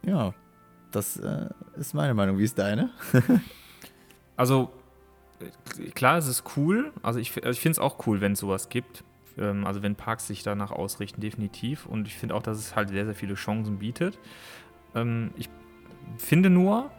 Ja, 0.03 0.33
das 0.91 1.17
äh, 1.17 1.49
ist 1.77 1.93
meine 1.93 2.13
Meinung. 2.13 2.37
Wie 2.37 2.43
ist 2.43 2.57
deine? 2.59 2.89
Also, 4.37 4.71
äh, 5.41 5.89
klar, 5.91 6.17
es 6.17 6.27
ist 6.27 6.43
cool. 6.55 6.93
Also, 7.03 7.19
ich, 7.19 7.31
fi- 7.31 7.41
ich 7.41 7.59
finde 7.59 7.73
es 7.73 7.79
auch 7.79 8.07
cool, 8.07 8.21
wenn 8.21 8.31
es 8.33 8.39
sowas 8.39 8.69
gibt. 8.69 9.03
Ähm, 9.37 9.65
also, 9.65 9.81
wenn 9.83 9.95
Parks 9.95 10.27
sich 10.27 10.43
danach 10.43 10.71
ausrichten, 10.71 11.19
definitiv. 11.19 11.85
Und 11.85 12.07
ich 12.07 12.15
finde 12.15 12.35
auch, 12.35 12.43
dass 12.43 12.57
es 12.57 12.75
halt 12.75 12.89
sehr, 12.89 13.03
sehr 13.05 13.15
viele 13.15 13.33
Chancen 13.33 13.79
bietet. 13.79 14.17
Ähm, 14.95 15.31
ich 15.35 15.49
finde 16.17 16.49
nur, 16.49 16.89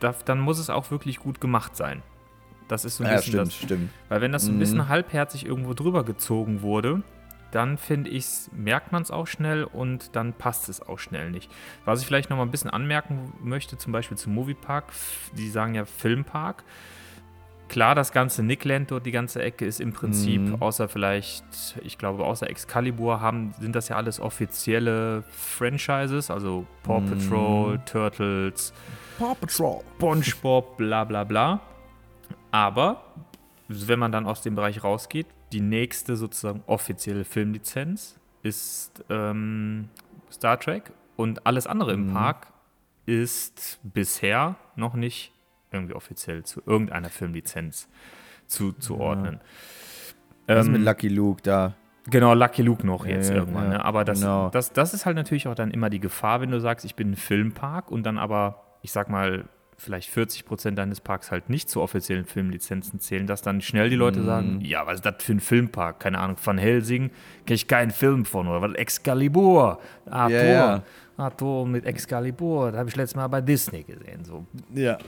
darf, 0.00 0.22
dann 0.24 0.40
muss 0.40 0.58
es 0.58 0.68
auch 0.68 0.90
wirklich 0.90 1.18
gut 1.20 1.40
gemacht 1.40 1.74
sein. 1.74 2.02
Das 2.68 2.84
ist 2.84 2.98
so 2.98 3.04
ein 3.04 3.10
Ja, 3.10 3.16
bisschen 3.16 3.32
stimmt, 3.32 3.46
das. 3.48 3.54
stimmt. 3.56 3.90
Weil, 4.10 4.20
wenn 4.20 4.32
das 4.32 4.44
so 4.44 4.52
ein 4.52 4.56
Mhm. 4.56 4.60
bisschen 4.60 4.88
halbherzig 4.88 5.46
irgendwo 5.46 5.72
drüber 5.74 6.04
gezogen 6.04 6.60
wurde, 6.62 7.02
dann 7.52 7.78
finde 7.78 8.10
ich, 8.10 8.26
merkt 8.52 8.90
man 8.92 9.02
es 9.02 9.10
auch 9.10 9.26
schnell 9.26 9.62
und 9.64 10.16
dann 10.16 10.32
passt 10.32 10.68
es 10.68 10.80
auch 10.82 10.98
schnell 10.98 11.30
nicht. 11.30 11.50
Was 11.84 12.00
ich 12.00 12.06
vielleicht 12.06 12.28
noch 12.30 12.36
mal 12.36 12.42
ein 12.42 12.50
bisschen 12.50 12.70
anmerken 12.70 13.32
möchte, 13.42 13.78
zum 13.78 13.92
Beispiel 13.92 14.16
zum 14.16 14.34
Moviepark, 14.34 14.86
die 15.36 15.48
sagen 15.48 15.74
ja 15.74 15.84
Filmpark. 15.84 16.64
Klar, 17.68 17.94
das 17.94 18.12
ganze 18.12 18.42
Nickland 18.42 18.90
dort, 18.90 19.06
die 19.06 19.12
ganze 19.12 19.40
Ecke 19.42 19.64
ist 19.64 19.80
im 19.80 19.92
Prinzip, 19.94 20.42
Mhm. 20.42 20.60
außer 20.60 20.88
vielleicht, 20.90 21.44
ich 21.82 21.96
glaube, 21.96 22.24
außer 22.24 22.50
Excalibur 22.50 23.20
haben, 23.22 23.54
sind 23.60 23.74
das 23.74 23.88
ja 23.88 23.96
alles 23.96 24.20
offizielle 24.20 25.22
Franchises, 25.30 26.30
also 26.30 26.66
Paw 26.82 27.00
Mhm. 27.00 27.06
Patrol, 27.08 27.78
Turtles, 27.86 28.74
Paw 29.18 29.34
Patrol. 29.36 29.80
SpongeBob, 29.96 30.76
bla 30.76 31.04
bla 31.04 31.24
bla. 31.24 31.60
Aber 32.50 33.04
wenn 33.68 33.98
man 33.98 34.12
dann 34.12 34.26
aus 34.26 34.42
dem 34.42 34.54
Bereich 34.54 34.84
rausgeht, 34.84 35.26
die 35.52 35.60
nächste 35.60 36.16
sozusagen 36.16 36.62
offizielle 36.66 37.24
Filmlizenz 37.24 38.18
ist 38.42 39.04
ähm, 39.10 39.88
Star 40.30 40.58
Trek 40.58 40.92
und 41.16 41.46
alles 41.46 41.66
andere 41.66 41.92
im 41.92 42.12
Park 42.12 42.52
ist 43.06 43.80
bisher 43.82 44.56
noch 44.76 44.94
nicht 44.94 45.32
irgendwie 45.70 45.94
offiziell 45.94 46.44
zu 46.44 46.62
irgendeiner 46.66 47.08
Filmlizenz 47.08 47.88
zuzuordnen. 48.46 49.40
Was 50.46 50.66
Ähm, 50.66 50.72
mit 50.72 50.82
Lucky 50.82 51.08
Luke 51.08 51.42
da? 51.42 51.74
Genau, 52.06 52.34
Lucky 52.34 52.62
Luke 52.62 52.84
noch 52.86 53.06
Ja, 53.06 53.12
jetzt 53.12 53.30
ja, 53.30 53.36
irgendwann. 53.36 53.64
ja, 53.64 53.78
ne? 53.78 53.84
Aber 53.84 54.04
das, 54.04 54.20
genau. 54.20 54.50
das, 54.50 54.72
das 54.72 54.92
ist 54.92 55.06
halt 55.06 55.16
natürlich 55.16 55.46
auch 55.46 55.54
dann 55.54 55.70
immer 55.70 55.88
die 55.88 56.00
Gefahr, 56.00 56.40
wenn 56.40 56.50
du 56.50 56.60
sagst, 56.60 56.84
ich 56.84 56.96
bin 56.96 57.12
ein 57.12 57.16
Filmpark 57.16 57.90
und 57.90 58.02
dann 58.04 58.18
aber, 58.18 58.78
ich 58.82 58.90
sag 58.92 59.08
mal, 59.08 59.44
vielleicht 59.78 60.10
40 60.10 60.44
Prozent 60.44 60.78
deines 60.78 61.00
Parks 61.00 61.30
halt 61.30 61.50
nicht 61.50 61.68
zu 61.68 61.80
offiziellen 61.80 62.24
Filmlizenzen 62.24 63.00
zählen, 63.00 63.26
dass 63.26 63.42
dann 63.42 63.60
schnell 63.60 63.90
die 63.90 63.96
Leute 63.96 64.22
sagen, 64.22 64.56
Mhm. 64.56 64.60
ja, 64.60 64.86
was 64.86 64.96
ist 64.96 65.06
das 65.06 65.16
für 65.22 65.32
ein 65.32 65.40
Filmpark? 65.40 65.98
Keine 66.00 66.18
Ahnung, 66.18 66.36
Van 66.42 66.58
Helsing, 66.58 67.10
kenne 67.46 67.54
ich 67.54 67.66
keinen 67.66 67.90
Film 67.90 68.24
von 68.24 68.46
oder 68.46 68.62
was? 68.62 68.74
Excalibur, 68.74 69.80
Arthur, 70.08 70.36
Ja, 70.38 70.44
ja. 70.76 70.82
Arthur 71.16 71.66
mit 71.66 71.84
Excalibur, 71.84 72.70
da 72.72 72.78
habe 72.78 72.88
ich 72.88 72.96
letztes 72.96 73.16
Mal 73.16 73.26
bei 73.28 73.40
Disney 73.40 73.82
gesehen. 73.82 74.24
So, 74.24 74.46
Ja. 74.72 74.98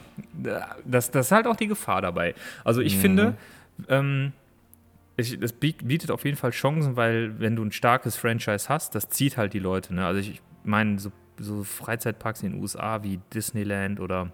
das, 0.85 1.11
das 1.11 1.26
ist 1.26 1.33
halt 1.33 1.47
auch 1.47 1.56
die 1.56 1.68
Gefahr 1.68 2.02
dabei. 2.02 2.35
Also 2.64 2.80
ich 2.80 2.97
finde, 2.99 3.37
ähm, 3.88 4.33
ich, 5.16 5.38
das 5.38 5.52
biet- 5.54 5.85
bietet 5.87 6.11
auf 6.11 6.25
jeden 6.25 6.37
Fall 6.37 6.50
Chancen, 6.50 6.97
weil 6.97 7.38
wenn 7.38 7.54
du 7.56 7.62
ein 7.64 7.71
starkes 7.73 8.16
Franchise 8.16 8.68
hast, 8.68 8.94
das 8.97 9.09
zieht 9.09 9.37
halt 9.37 9.52
die 9.52 9.61
Leute. 9.61 9.94
Ne? 9.94 10.04
Also 10.04 10.18
ich 10.21 10.42
meine, 10.64 10.99
so, 10.99 11.12
so 11.38 11.62
Freizeitparks 11.62 12.42
in 12.42 12.52
den 12.52 12.61
USA 12.61 13.02
wie 13.04 13.21
Disneyland 13.33 14.00
oder 14.00 14.33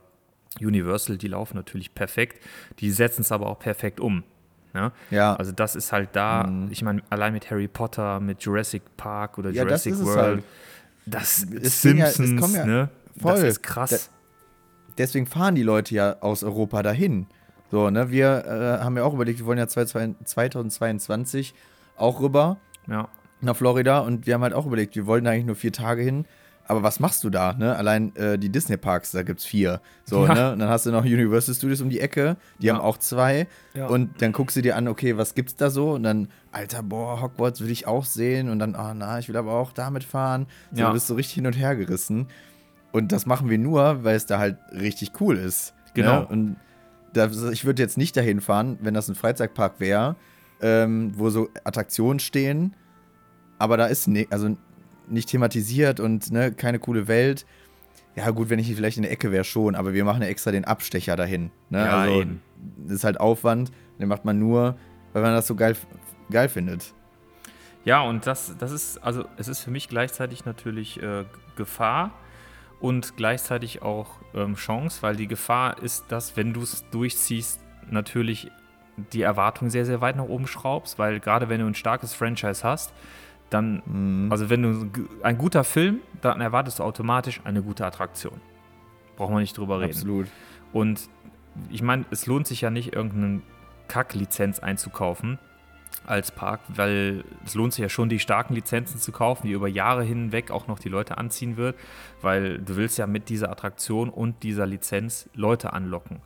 Universal, 0.65 1.17
die 1.19 1.29
laufen 1.29 1.57
natürlich 1.57 1.95
perfekt. 1.95 2.43
Die 2.79 2.91
setzen 2.91 3.23
es 3.23 3.33
aber 3.33 3.47
auch 3.49 3.59
perfekt 3.59 4.01
um. 4.01 4.25
Ne? 4.73 4.93
Ja. 5.11 5.35
Also 5.35 5.53
das 5.53 5.75
ist 5.75 5.93
halt 5.93 6.11
da, 6.13 6.49
ich 6.71 6.83
meine, 6.83 7.03
allein 7.11 7.33
mit 7.33 7.51
Harry 7.51 7.67
Potter, 7.69 8.21
mit 8.21 8.43
Jurassic 8.43 8.83
Park 8.97 9.39
oder 9.39 9.51
Ja, 9.51 9.65
das 9.65 9.85
Jurassic 9.85 9.93
es 9.95 10.05
World, 10.05 10.19
halt. 10.37 10.45
das 11.07 11.47
Es 11.61 11.83
Simpsons, 11.83 12.55
ja- 12.55 12.65
ne? 12.65 12.89
Das 13.17 13.23
voll. 13.41 13.49
ist 13.49 13.63
krass. 13.63 14.11
Deswegen 14.97 15.27
fahren 15.27 15.55
die 15.55 15.63
Leute 15.63 15.95
ja 15.95 16.17
aus 16.21 16.45
Europa 16.45 16.83
dahin. 16.83 17.27
So, 17.71 17.91
ne, 17.91 18.11
wir 18.11 18.45
äh, 18.81 18.85
haben 18.85 18.97
ja 18.97 19.05
auch 19.05 19.15
überlegt, 19.15 19.39
wir 19.41 19.47
wollen 19.47 19.59
ja 19.59 19.67
2022 19.69 21.55
auch 21.97 22.21
rüber 22.21 22.59
ja. 22.89 23.09
nach 23.41 23.57
Florida 23.57 24.01
und 24.01 24.27
wir 24.27 24.35
haben 24.35 24.43
halt 24.43 24.55
auch 24.55 24.67
überlegt, 24.67 24.97
wir 24.97 25.07
wollten 25.07 25.27
eigentlich 25.27 25.47
nur 25.47 25.57
vier 25.57 25.73
Tage 25.73 26.03
hin. 26.03 26.27
Aber 26.71 26.85
was 26.85 27.01
machst 27.01 27.25
du 27.25 27.31
da? 27.31 27.53
Ne? 27.55 27.75
Allein 27.75 28.15
äh, 28.15 28.39
die 28.39 28.49
Disney-Parks, 28.49 29.11
da 29.11 29.25
gibt's 29.25 29.45
vier. 29.45 29.81
So, 30.05 30.25
Ja. 30.25 30.35
ne? 30.35 30.53
Und 30.53 30.61
dann 30.61 30.69
hast 30.69 30.87
du 30.87 30.93
noch 30.93 31.03
Universal 31.05 31.53
Studios 31.57 31.81
um 31.81 31.91
die 31.91 31.99
Ecke, 31.99 32.37
die 32.61 32.67
Ja. 32.67 32.75
haben 32.75 32.81
auch 32.81 32.97
zwei. 32.99 33.49
Ja. 33.75 33.89
Und 33.89 34.23
dann 34.23 34.31
guckst 34.31 34.57
du 34.57 34.63
dir 34.63 34.77
an, 34.77 34.87
okay, 34.87 35.17
was 35.17 35.35
gibt's 35.35 35.57
da 35.57 35.69
so? 35.69 35.91
Und 35.95 36.05
dann, 36.05 36.29
Alter, 36.53 36.85
boah, 36.85 37.21
Hogwarts 37.21 37.61
will 37.61 37.71
ich 37.71 37.89
auch 37.89 38.05
sehen. 38.05 38.49
Und 38.49 38.61
dann, 38.61 38.77
oh 38.77 38.93
na, 38.95 39.19
ich 39.19 39.29
will 39.29 39.37
aber 39.37 39.53
auch 39.53 39.73
damit 39.73 40.05
fahren. 40.05 40.47
So, 40.73 40.85
du 40.85 40.93
bist 40.93 41.09
so 41.09 41.15
richtig 41.15 41.35
hin 41.35 41.47
und 41.49 41.55
her 41.59 41.75
gerissen. 41.75 42.29
Und 42.93 43.11
das 43.11 43.27
machen 43.27 43.51
wir 43.51 43.59
nur, 43.59 44.05
weil 44.05 44.15
es 44.15 44.27
da 44.27 44.39
halt 44.39 44.57
richtig 44.73 45.21
cool 45.21 45.37
ist. 45.37 45.75
Genau. 45.95 46.21
Ne? 46.21 46.27
Und 46.29 46.57
das, 47.13 47.43
ich 47.51 47.65
würde 47.65 47.83
jetzt 47.83 47.99
nicht 47.99 48.17
dahin 48.17 48.41
fahren, 48.41 48.79
wenn 48.81 48.95
das 48.95 49.09
ein 49.09 49.17
Freizeitpark 49.17 49.81
wäre, 49.81 50.15
ähm, 50.61 51.13
wo 51.17 51.31
so 51.31 51.49
Attraktionen 51.65 52.21
stehen, 52.21 52.77
aber 53.59 53.77
da 53.77 53.87
ist 53.87 54.07
ne, 54.07 54.27
also 54.31 54.57
nicht 55.11 55.29
thematisiert 55.29 56.01
und 56.01 56.31
ne, 56.33 56.53
keine 56.53 56.79
coole 56.79 57.09
Welt. 57.09 57.47
Ja, 58.17 58.31
gut, 58.31 58.51
wenn 58.51 58.59
ich 58.59 58.75
vielleicht 58.75 58.97
in 58.97 59.05
der 59.05 59.13
Ecke 59.13 59.31
wäre 59.31 59.45
schon, 59.45 59.75
aber 59.75 59.93
wir 59.93 60.05
machen 60.05 60.23
ja 60.23 60.29
extra 60.29 60.51
den 60.51 60.65
Abstecher 60.65 61.17
dahin. 61.17 61.51
Ne? 61.69 61.79
Ja, 61.79 61.99
also, 61.99 62.21
eben. 62.21 62.43
das 62.85 62.97
ist 62.97 63.05
halt 63.05 63.21
Aufwand, 63.21 63.71
den 63.99 64.09
macht 64.09 64.25
man 64.25 64.39
nur, 64.39 64.77
weil 65.13 65.23
man 65.23 65.33
das 65.33 65.47
so 65.47 65.55
geil, 65.55 65.77
geil 66.31 66.49
findet. 66.49 66.93
Ja, 67.85 68.03
und 68.03 68.27
das, 68.27 68.57
das 68.59 68.73
ist, 68.73 68.99
also 68.99 69.25
es 69.37 69.49
ist 69.49 69.61
für 69.61 69.71
mich 69.71 69.89
gleichzeitig 69.89 70.45
natürlich 70.45 71.03
äh, 71.03 71.25
Gefahr 71.57 72.13
und 72.81 73.17
gleichzeitig 73.17 73.83
auch 73.83 74.19
ähm, 74.35 74.55
Chance, 74.57 75.03
weil 75.03 75.17
die 75.17 75.29
Gefahr 75.29 75.83
ist, 75.83 76.07
dass, 76.09 76.37
wenn 76.37 76.53
du 76.53 76.63
es 76.63 76.85
durchziehst, 76.91 77.61
natürlich 77.89 78.51
die 79.13 79.23
Erwartung 79.23 79.71
sehr, 79.71 79.87
sehr 79.87 80.01
weit 80.01 80.17
nach 80.17 80.25
oben 80.25 80.47
schraubst, 80.47 80.99
weil 80.99 81.21
gerade 81.21 81.49
wenn 81.49 81.61
du 81.61 81.67
ein 81.67 81.75
starkes 81.75 82.13
Franchise 82.15 82.65
hast, 82.65 82.93
dann, 83.51 84.29
also 84.31 84.49
wenn 84.49 84.63
du 84.63 84.91
ein 85.23 85.37
guter 85.37 85.65
Film, 85.65 86.01
dann 86.21 86.41
erwartest 86.41 86.79
du 86.79 86.85
automatisch 86.85 87.41
eine 87.45 87.63
gute 87.63 87.85
Attraktion. 87.85 88.41
Brauchen 89.17 89.35
wir 89.35 89.41
nicht 89.41 89.59
drüber 89.59 89.81
reden. 89.81 89.93
Absolut. 89.93 90.27
Und 90.73 91.09
ich 91.69 91.83
meine, 91.83 92.05
es 92.11 92.27
lohnt 92.27 92.47
sich 92.47 92.61
ja 92.61 92.71
nicht, 92.71 92.95
irgendeine 92.95 93.43
Kack-Lizenz 93.89 94.61
einzukaufen 94.61 95.39
als 96.07 96.31
Park, 96.31 96.61
weil 96.69 97.25
es 97.45 97.55
lohnt 97.55 97.75
sich 97.75 97.83
ja 97.83 97.89
schon, 97.89 98.09
die 98.09 98.21
starken 98.21 98.55
Lizenzen 98.55 98.99
zu 98.99 99.13
kaufen, 99.13 99.47
die 99.47 99.53
über 99.53 99.69
Jahre 99.69 100.05
hinweg 100.05 100.51
auch 100.51 100.67
noch 100.69 100.79
die 100.79 100.89
Leute 100.89 101.19
anziehen 101.19 101.57
wird, 101.57 101.77
weil 102.23 102.59
du 102.59 102.77
willst 102.77 102.99
ja 102.99 103.07
mit 103.07 103.29
dieser 103.29 103.51
Attraktion 103.51 104.09
und 104.09 104.43
dieser 104.43 104.67
Lizenz 104.67 105.29
Leute 105.35 105.73
anlocken. 105.73 106.21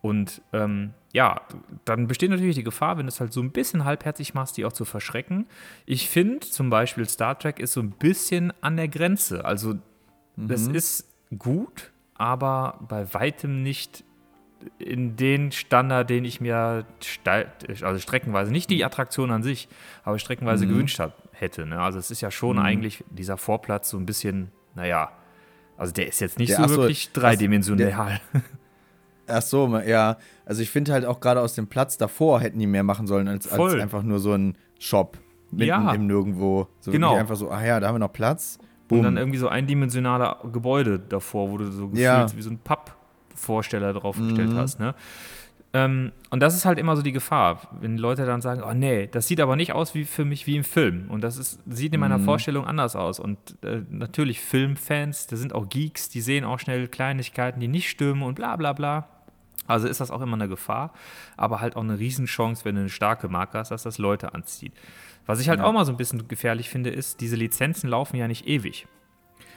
Und 0.00 0.42
ähm, 0.52 0.94
ja, 1.18 1.40
dann 1.84 2.06
besteht 2.06 2.30
natürlich 2.30 2.54
die 2.54 2.62
Gefahr, 2.62 2.96
wenn 2.96 3.06
du 3.06 3.08
es 3.08 3.18
halt 3.18 3.32
so 3.32 3.40
ein 3.42 3.50
bisschen 3.50 3.84
halbherzig 3.84 4.34
machst, 4.34 4.56
die 4.56 4.64
auch 4.64 4.72
zu 4.72 4.84
verschrecken. 4.84 5.46
Ich 5.84 6.08
finde 6.08 6.40
zum 6.46 6.70
Beispiel 6.70 7.08
Star 7.08 7.36
Trek 7.36 7.58
ist 7.58 7.72
so 7.72 7.80
ein 7.80 7.90
bisschen 7.90 8.52
an 8.60 8.76
der 8.76 8.86
Grenze. 8.86 9.44
Also 9.44 9.74
das 10.36 10.68
ist 10.68 11.08
gut, 11.36 11.90
aber 12.14 12.78
bei 12.88 13.12
weitem 13.14 13.64
nicht 13.64 14.04
in 14.78 15.16
den 15.16 15.50
Standard, 15.50 16.08
den 16.08 16.24
ich 16.24 16.40
mir 16.40 16.84
also 17.82 17.98
streckenweise, 17.98 18.52
nicht 18.52 18.70
die 18.70 18.84
Attraktion 18.84 19.32
an 19.32 19.42
sich, 19.42 19.68
aber 20.04 20.20
streckenweise 20.20 20.68
gewünscht 20.68 21.00
hab, 21.00 21.14
hätte. 21.32 21.66
Ne? 21.66 21.80
Also 21.80 21.98
es 21.98 22.12
ist 22.12 22.20
ja 22.20 22.30
schon 22.30 22.60
eigentlich 22.60 23.02
dieser 23.10 23.36
Vorplatz 23.38 23.90
so 23.90 23.96
ein 23.98 24.06
bisschen, 24.06 24.52
naja, 24.76 25.10
also 25.76 25.92
der 25.92 26.06
ist 26.06 26.20
jetzt 26.20 26.38
nicht 26.38 26.50
Der- 26.50 26.58
so 26.58 26.62
ach 26.62 26.68
so, 26.68 26.76
wirklich 26.82 27.10
das- 27.12 27.22
dreidimensional. 27.22 28.20
Ach 29.28 29.42
so, 29.42 29.78
ja. 29.78 30.16
Also 30.46 30.62
ich 30.62 30.70
finde 30.70 30.92
halt 30.92 31.04
auch 31.04 31.20
gerade 31.20 31.40
aus 31.40 31.54
dem 31.54 31.66
Platz 31.66 31.96
davor 31.98 32.40
hätten 32.40 32.58
die 32.58 32.66
mehr 32.66 32.82
machen 32.82 33.06
sollen, 33.06 33.28
als, 33.28 33.46
als 33.50 33.74
einfach 33.74 34.02
nur 34.02 34.18
so 34.18 34.32
ein 34.32 34.56
Shop 34.78 35.18
mitten 35.50 35.64
Ja. 35.68 35.92
im 35.92 36.06
Nirgendwo. 36.06 36.68
So 36.80 36.90
Genau. 36.90 37.14
einfach 37.14 37.36
so, 37.36 37.50
ah 37.50 37.64
ja, 37.64 37.78
da 37.80 37.88
haben 37.88 37.94
wir 37.96 38.00
noch 38.00 38.12
Platz. 38.12 38.58
Und 38.60 38.88
Boom. 38.88 39.02
dann 39.02 39.16
irgendwie 39.18 39.38
so 39.38 39.48
eindimensionale 39.48 40.36
Gebäude 40.50 40.98
davor, 40.98 41.50
wo 41.50 41.58
du 41.58 41.70
so 41.70 41.88
gefühlt 41.88 42.02
Ja. 42.04 42.26
wie 42.34 42.40
so 42.42 42.50
ein 42.50 42.58
Pappvorsteller 42.58 43.92
draufgestellt 43.92 44.50
Mhm. 44.52 44.56
hast. 44.56 44.80
Ne? 44.80 44.94
Ähm, 45.74 46.12
und 46.30 46.40
das 46.40 46.54
ist 46.54 46.64
halt 46.64 46.78
immer 46.78 46.96
so 46.96 47.02
die 47.02 47.12
Gefahr, 47.12 47.60
wenn 47.82 47.98
Leute 47.98 48.24
dann 48.24 48.40
sagen, 48.40 48.62
oh 48.66 48.72
nee, 48.72 49.06
das 49.06 49.28
sieht 49.28 49.38
aber 49.42 49.54
nicht 49.56 49.74
aus 49.74 49.94
wie 49.94 50.06
für 50.06 50.24
mich 50.24 50.46
wie 50.46 50.56
im 50.56 50.64
Film. 50.64 51.10
Und 51.10 51.22
das 51.22 51.36
ist, 51.36 51.60
sieht 51.68 51.92
in 51.92 52.00
Mhm. 52.00 52.08
meiner 52.08 52.18
Vorstellung 52.20 52.66
anders 52.66 52.96
aus. 52.96 53.20
Und 53.20 53.36
äh, 53.62 53.82
natürlich 53.90 54.40
Filmfans, 54.40 55.26
da 55.26 55.36
sind 55.36 55.54
auch 55.54 55.68
Geeks, 55.68 56.08
die 56.08 56.22
sehen 56.22 56.44
auch 56.46 56.58
schnell 56.58 56.88
Kleinigkeiten, 56.88 57.60
die 57.60 57.68
nicht 57.68 57.90
stimmen 57.90 58.22
und 58.22 58.36
bla 58.36 58.56
bla 58.56 58.72
bla. 58.72 59.08
Also 59.68 59.86
ist 59.86 60.00
das 60.00 60.10
auch 60.10 60.20
immer 60.20 60.34
eine 60.34 60.48
Gefahr, 60.48 60.92
aber 61.36 61.60
halt 61.60 61.76
auch 61.76 61.82
eine 61.82 61.98
Riesenchance, 61.98 62.64
wenn 62.64 62.74
du 62.74 62.80
eine 62.80 62.90
starke 62.90 63.28
Marke 63.28 63.58
hast, 63.58 63.70
dass 63.70 63.84
das 63.84 63.98
Leute 63.98 64.34
anzieht. 64.34 64.72
Was 65.26 65.40
ich 65.40 65.48
halt 65.48 65.60
auch 65.60 65.72
mal 65.72 65.84
so 65.84 65.92
ein 65.92 65.98
bisschen 65.98 66.26
gefährlich 66.26 66.70
finde, 66.70 66.90
ist, 66.90 67.20
diese 67.20 67.36
Lizenzen 67.36 67.88
laufen 67.88 68.16
ja 68.16 68.26
nicht 68.26 68.48
ewig. 68.48 68.88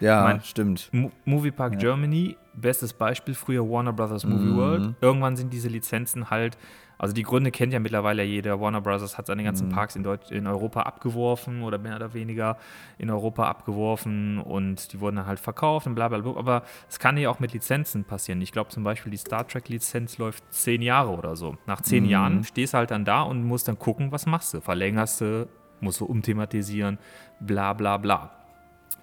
Ja, 0.02 0.24
mein- 0.24 0.42
stimmt. 0.42 0.90
Mo 0.92 1.12
Moviepark 1.26 1.80
Germany, 1.80 2.36
bestes 2.54 2.94
Beispiel, 2.94 3.34
früher 3.34 3.68
Warner 3.70 3.94
Brothers 3.94 4.26
Movie 4.26 4.46
Mhm. 4.46 4.58
World. 4.58 4.96
Irgendwann 5.02 5.36
sind 5.38 5.54
diese 5.54 5.70
Lizenzen 5.70 6.30
halt, 6.30 6.58
also 6.98 7.14
die 7.16 7.24
Gründe 7.24 7.50
kennt 7.50 7.72
ja 7.74 7.80
mittlerweile 7.80 8.24
jeder. 8.24 8.60
Warner 8.60 8.82
Brothers 8.82 9.18
hat 9.18 9.26
seine 9.28 9.42
Mhm. 9.42 9.46
ganzen 9.46 9.70
Parks 9.70 9.96
in, 9.96 10.04
Deutsch, 10.04 10.30
in 10.32 10.46
Europa 10.48 10.82
abgeworfen 10.82 11.64
oder 11.64 11.78
mehr 11.78 11.96
oder 11.96 12.14
weniger 12.14 12.58
in 12.98 13.10
Europa 13.10 13.46
abgeworfen 13.48 14.38
und 14.40 14.92
die 14.94 15.00
wurden 15.00 15.16
dann 15.16 15.26
halt 15.28 15.40
verkauft 15.40 15.88
und 15.88 15.96
bla 15.96 16.10
bla 16.10 16.20
bla. 16.20 16.36
Aber 16.36 16.64
es 16.90 17.00
kann 17.00 17.18
ja 17.18 17.30
auch 17.30 17.40
mit 17.40 17.54
Lizenzen 17.54 18.04
passieren. 18.04 18.42
Ich 18.42 18.52
glaube 18.52 18.70
zum 18.70 18.84
Beispiel, 18.84 19.12
die 19.12 19.18
Star 19.18 19.48
Trek-Lizenz 19.48 20.18
läuft 20.18 20.44
zehn 20.54 20.82
Jahre 20.82 21.12
oder 21.18 21.36
so. 21.36 21.56
Nach 21.66 21.80
Mhm. 21.80 21.84
zehn 21.86 22.06
Jahren 22.06 22.44
stehst 22.44 22.74
du 22.74 22.78
halt 22.80 22.92
dann 22.92 23.06
da 23.06 23.22
und 23.24 23.44
musst 23.44 23.68
dann 23.68 23.80
gucken, 23.80 24.12
was 24.12 24.26
machst 24.26 24.54
du. 24.54 24.62
Verlängerst 24.62 25.22
du, 25.22 25.48
musst 25.80 26.00
du 26.02 26.06
umthematisieren, 26.06 27.00
bla 27.40 27.74
bla 27.74 27.98
bla. 27.98 28.32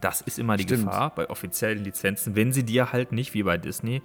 Das 0.00 0.20
ist 0.20 0.38
immer 0.38 0.56
die 0.56 0.64
Stimmt. 0.64 0.84
Gefahr 0.87 1.14
bei 1.14 1.28
offiziellen 1.28 1.82
Lizenzen, 1.82 2.37
wenn 2.37 2.52
sie 2.52 2.64
dir 2.64 2.92
halt 2.92 3.12
nicht 3.12 3.34
wie 3.34 3.42
bei 3.42 3.56
Disney 3.58 4.02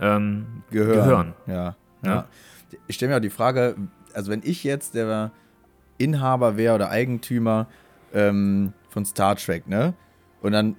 ähm, 0.00 0.62
Gehören. 0.70 0.94
gehören. 0.94 1.34
Ja. 1.46 1.76
Ja. 2.02 2.14
ja. 2.14 2.24
Ich 2.86 2.96
stelle 2.96 3.10
mir 3.12 3.16
auch 3.16 3.22
die 3.22 3.30
Frage, 3.30 3.76
also 4.14 4.30
wenn 4.30 4.42
ich 4.44 4.64
jetzt 4.64 4.94
der 4.94 5.32
Inhaber 5.96 6.56
wäre 6.56 6.74
oder 6.74 6.90
Eigentümer 6.90 7.66
ähm, 8.12 8.72
von 8.88 9.04
Star 9.04 9.36
Trek, 9.36 9.68
ne? 9.68 9.94
Und 10.40 10.52
dann 10.52 10.76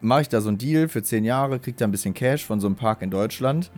mache 0.00 0.22
ich 0.22 0.28
da 0.28 0.40
so 0.40 0.48
einen 0.48 0.58
Deal 0.58 0.88
für 0.88 1.02
zehn 1.02 1.24
Jahre, 1.24 1.58
krieg 1.58 1.76
da 1.76 1.84
ein 1.84 1.90
bisschen 1.90 2.14
Cash 2.14 2.44
von 2.44 2.60
so 2.60 2.66
einem 2.66 2.76
Park 2.76 3.02
in 3.02 3.10
Deutschland. 3.10 3.70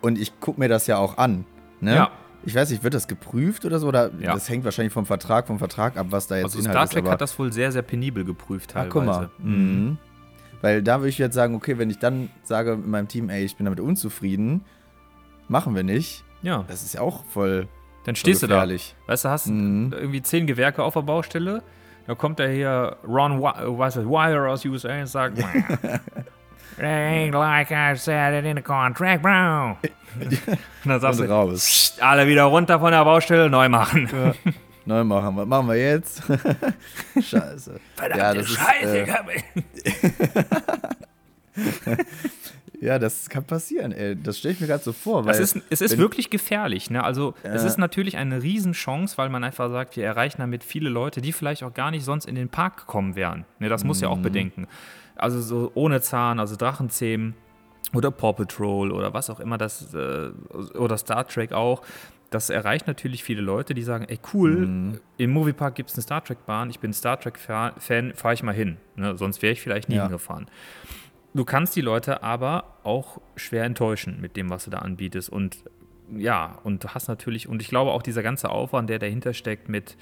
Und 0.00 0.18
ich 0.18 0.40
gucke 0.40 0.58
mir 0.58 0.68
das 0.68 0.86
ja 0.86 0.96
auch 0.96 1.18
an. 1.18 1.44
Ne? 1.80 1.90
Mhm. 1.92 1.96
Ja. 1.96 2.10
Ich 2.44 2.54
weiß 2.54 2.70
nicht, 2.70 2.82
wird 2.82 2.94
das 2.94 3.06
geprüft 3.06 3.64
oder 3.64 3.78
so? 3.78 3.88
Oder 3.88 4.10
Ja. 4.18 4.32
das 4.34 4.48
hängt 4.48 4.64
wahrscheinlich 4.64 4.92
vom 4.92 5.04
Vertrag, 5.06 5.46
vom 5.46 5.58
Vertrag 5.58 5.96
ab, 5.96 6.06
was 6.10 6.26
da 6.26 6.36
jetzt 6.36 6.44
Also 6.44 6.58
Inhalt 6.60 6.72
Star 6.74 6.84
ist. 6.84 6.92
Trek 6.92 7.02
aber- 7.04 7.12
hat 7.12 7.20
das 7.20 7.38
wohl 7.38 7.52
sehr, 7.52 7.70
sehr 7.72 7.82
penibel 7.82 8.24
geprüft 8.24 8.70
teilweise. 8.70 8.90
guck 8.90 9.04
mal. 9.04 9.30
Mhm. 9.38 9.98
Weil 10.62 10.82
da 10.82 10.98
würde 11.00 11.08
ich 11.10 11.18
jetzt 11.18 11.34
sagen, 11.34 11.54
okay, 11.54 11.78
wenn 11.78 11.90
ich 11.90 11.98
dann 11.98 12.30
sage 12.42 12.72
in 12.72 12.90
meinem 12.90 13.08
Team, 13.08 13.28
ey, 13.30 13.44
ich 13.44 13.56
bin 13.56 13.64
damit 13.64 13.80
unzufrieden, 13.80 14.62
machen 15.48 15.74
wir 15.74 15.82
nicht. 15.82 16.24
Ja, 16.42 16.64
Das 16.68 16.82
ist 16.82 16.94
ja 16.94 17.00
auch 17.02 17.24
voll, 17.26 17.68
dann 18.04 18.14
voll 18.14 18.16
stehst 18.16 18.42
du 18.42 18.46
da. 18.46 18.56
Weißt 19.06 19.24
du, 19.24 19.28
hast 19.28 19.46
Mhm. 19.48 19.92
irgendwie 19.92 20.22
zehn 20.22 20.46
Gewerke 20.46 20.82
auf 20.82 20.94
der 20.94 21.02
Baustelle. 21.02 21.62
Da 22.06 22.14
kommt 22.14 22.38
da 22.40 22.46
hier 22.46 22.96
Ron 23.06 23.42
äh, 23.42 23.78
ist 23.88 24.06
Wire 24.08 24.48
aus 24.48 24.64
USA 24.64 24.98
und 25.00 25.06
sagt, 25.06 25.38
It 26.80 26.86
ain't 26.86 27.32
like 27.32 27.70
I 27.70 27.94
said 27.96 28.34
it 28.42 28.48
in 28.48 28.56
the 28.56 28.62
contract, 28.62 29.22
bro. 29.22 29.76
und 30.20 30.38
dann 30.84 31.00
sagst 31.00 31.20
Und 31.20 31.26
du, 31.28 31.32
raus. 31.32 31.60
"Psst, 31.60 32.02
alle 32.02 32.26
wieder 32.26 32.44
runter 32.44 32.78
von 32.80 32.90
der 32.92 33.04
Baustelle, 33.04 33.48
neu 33.50 33.68
machen. 33.68 34.08
Neu 34.86 35.04
machen. 35.04 35.36
Was 35.36 35.46
machen 35.46 35.68
wir 35.68 35.76
jetzt? 35.76 36.22
Scheiße. 37.20 37.78
ja, 38.16 38.34
das 38.34 38.50
ist, 38.50 38.58
äh, 38.82 39.06
ja, 42.80 42.98
das 42.98 43.28
kann 43.28 43.44
passieren, 43.44 43.92
ey. 43.92 44.16
Das 44.20 44.38
stelle 44.38 44.54
ich 44.54 44.60
mir 44.60 44.66
gerade 44.66 44.82
so 44.82 44.92
vor. 44.92 45.24
Weil 45.26 45.34
Es 45.34 45.40
ist, 45.54 45.58
es 45.68 45.80
ist 45.82 45.98
wirklich 45.98 46.30
gefährlich. 46.30 46.90
Ne? 46.90 47.04
Also 47.04 47.34
es 47.42 47.62
Ja. 47.62 47.68
ist 47.68 47.78
natürlich 47.78 48.16
eine 48.16 48.42
Riesenchance, 48.42 49.18
weil 49.18 49.28
man 49.28 49.44
einfach 49.44 49.70
sagt, 49.70 49.96
wir 49.96 50.06
erreichen 50.06 50.38
damit 50.40 50.64
viele 50.64 50.88
Leute, 50.88 51.20
die 51.20 51.32
vielleicht 51.32 51.62
auch 51.62 51.74
gar 51.74 51.90
nicht 51.90 52.04
sonst 52.04 52.24
in 52.26 52.34
den 52.36 52.48
Park 52.48 52.78
gekommen 52.78 53.16
wären. 53.16 53.44
Ne, 53.58 53.68
das 53.68 53.84
muss 53.84 54.00
ja 54.00 54.08
Mhm. 54.08 54.14
auch 54.14 54.18
bedenken. 54.18 54.66
Also 55.16 55.40
so 55.40 55.70
ohne 55.74 56.00
Zahn, 56.00 56.40
also 56.40 56.56
Drachenzähmen 56.56 57.34
oder 57.94 58.10
Paw 58.10 58.32
Patrol 58.32 58.92
oder 58.92 59.12
was 59.14 59.30
auch 59.30 59.40
immer 59.40 59.58
das, 59.58 59.92
äh, 59.94 60.30
oder 60.76 60.96
Star 60.98 61.26
Trek 61.26 61.52
auch. 61.52 61.82
Das 62.30 62.48
erreicht 62.48 62.86
natürlich 62.86 63.24
viele 63.24 63.40
Leute, 63.42 63.74
die 63.74 63.82
sagen, 63.82 64.04
ey 64.08 64.18
cool, 64.32 64.66
Mhm. 64.66 65.00
im 65.16 65.30
Moviepark 65.30 65.74
gibt 65.74 65.90
es 65.90 65.96
eine 65.96 66.02
Star 66.02 66.22
Trek-Bahn, 66.22 66.70
ich 66.70 66.78
bin 66.78 66.92
Star 66.92 67.18
Trek-Fan, 67.18 68.14
fahre 68.14 68.34
ich 68.34 68.42
mal 68.44 68.54
hin. 68.54 68.76
Ne? 68.94 69.16
Sonst 69.16 69.42
wäre 69.42 69.52
ich 69.52 69.60
vielleicht 69.60 69.88
nie 69.88 69.96
Ja. 69.96 70.02
hingefahren. 70.04 70.46
Du 71.34 71.44
kannst 71.44 71.74
die 71.74 71.80
Leute 71.80 72.22
aber 72.22 72.76
auch 72.84 73.20
schwer 73.36 73.64
enttäuschen 73.64 74.20
mit 74.20 74.36
dem, 74.36 74.48
was 74.50 74.64
du 74.64 74.70
da 74.70 74.78
anbietest. 74.78 75.28
Und 75.28 75.64
ja, 76.16 76.58
und 76.64 76.82
du 76.84 76.88
hast 76.88 77.08
natürlich, 77.08 77.48
und 77.48 77.62
ich 77.62 77.68
glaube 77.68 77.90
auch 77.92 78.02
dieser 78.02 78.22
ganze 78.22 78.48
Aufwand, 78.50 78.90
der 78.90 78.98
dahinter 79.00 79.32
steckt 79.32 79.68
mit 79.68 79.96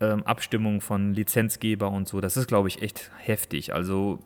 ähm, 0.00 0.24
Abstimmung 0.24 0.80
von 0.80 1.14
Lizenzgeber 1.14 1.90
und 1.90 2.08
so, 2.08 2.20
das 2.20 2.36
ist, 2.36 2.48
glaube 2.48 2.66
ich, 2.68 2.82
echt 2.82 3.10
heftig. 3.18 3.72
Also 3.72 4.18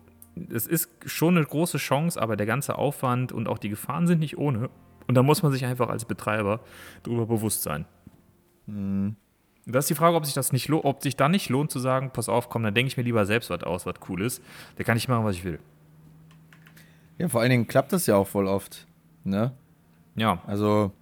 es 0.50 0.66
ist 0.66 0.90
schon 1.04 1.36
eine 1.36 1.46
große 1.46 1.78
Chance, 1.78 2.20
aber 2.20 2.36
der 2.36 2.46
ganze 2.46 2.76
Aufwand 2.76 3.32
und 3.32 3.48
auch 3.48 3.58
die 3.58 3.70
Gefahren 3.70 4.06
sind 4.06 4.20
nicht 4.20 4.38
ohne. 4.38 4.70
Und 5.06 5.14
da 5.14 5.22
muss 5.22 5.42
man 5.42 5.52
sich 5.52 5.64
einfach 5.64 5.88
als 5.88 6.04
Betreiber 6.04 6.60
darüber 7.02 7.26
bewusst 7.26 7.62
sein. 7.62 7.86
Das 9.66 9.84
ist 9.84 9.90
die 9.90 9.94
Frage, 9.94 10.16
ob 10.16 10.24
sich 10.24 10.34
das 10.34 10.52
nicht 10.52 10.70
ob 10.70 11.02
sich 11.02 11.16
da 11.16 11.28
nicht 11.28 11.48
lohnt 11.48 11.70
zu 11.70 11.78
sagen, 11.78 12.10
pass 12.12 12.28
auf, 12.28 12.48
komm, 12.48 12.62
dann 12.64 12.74
denke 12.74 12.88
ich 12.88 12.96
mir 12.96 13.02
lieber 13.02 13.24
selbst 13.24 13.50
was 13.50 13.62
aus, 13.62 13.86
was 13.86 13.94
cool 14.08 14.22
ist. 14.22 14.42
Da 14.76 14.84
kann 14.84 14.96
ich 14.96 15.08
machen, 15.08 15.24
was 15.24 15.36
ich 15.36 15.44
will. 15.44 15.58
Ja, 17.18 17.28
vor 17.28 17.40
allen 17.40 17.50
Dingen 17.50 17.66
klappt 17.66 17.92
das 17.92 18.06
ja 18.06 18.16
auch 18.16 18.26
voll 18.26 18.46
oft. 18.46 18.86
Ne? 19.24 19.52
Ja, 20.16 20.42
Also, 20.46 20.92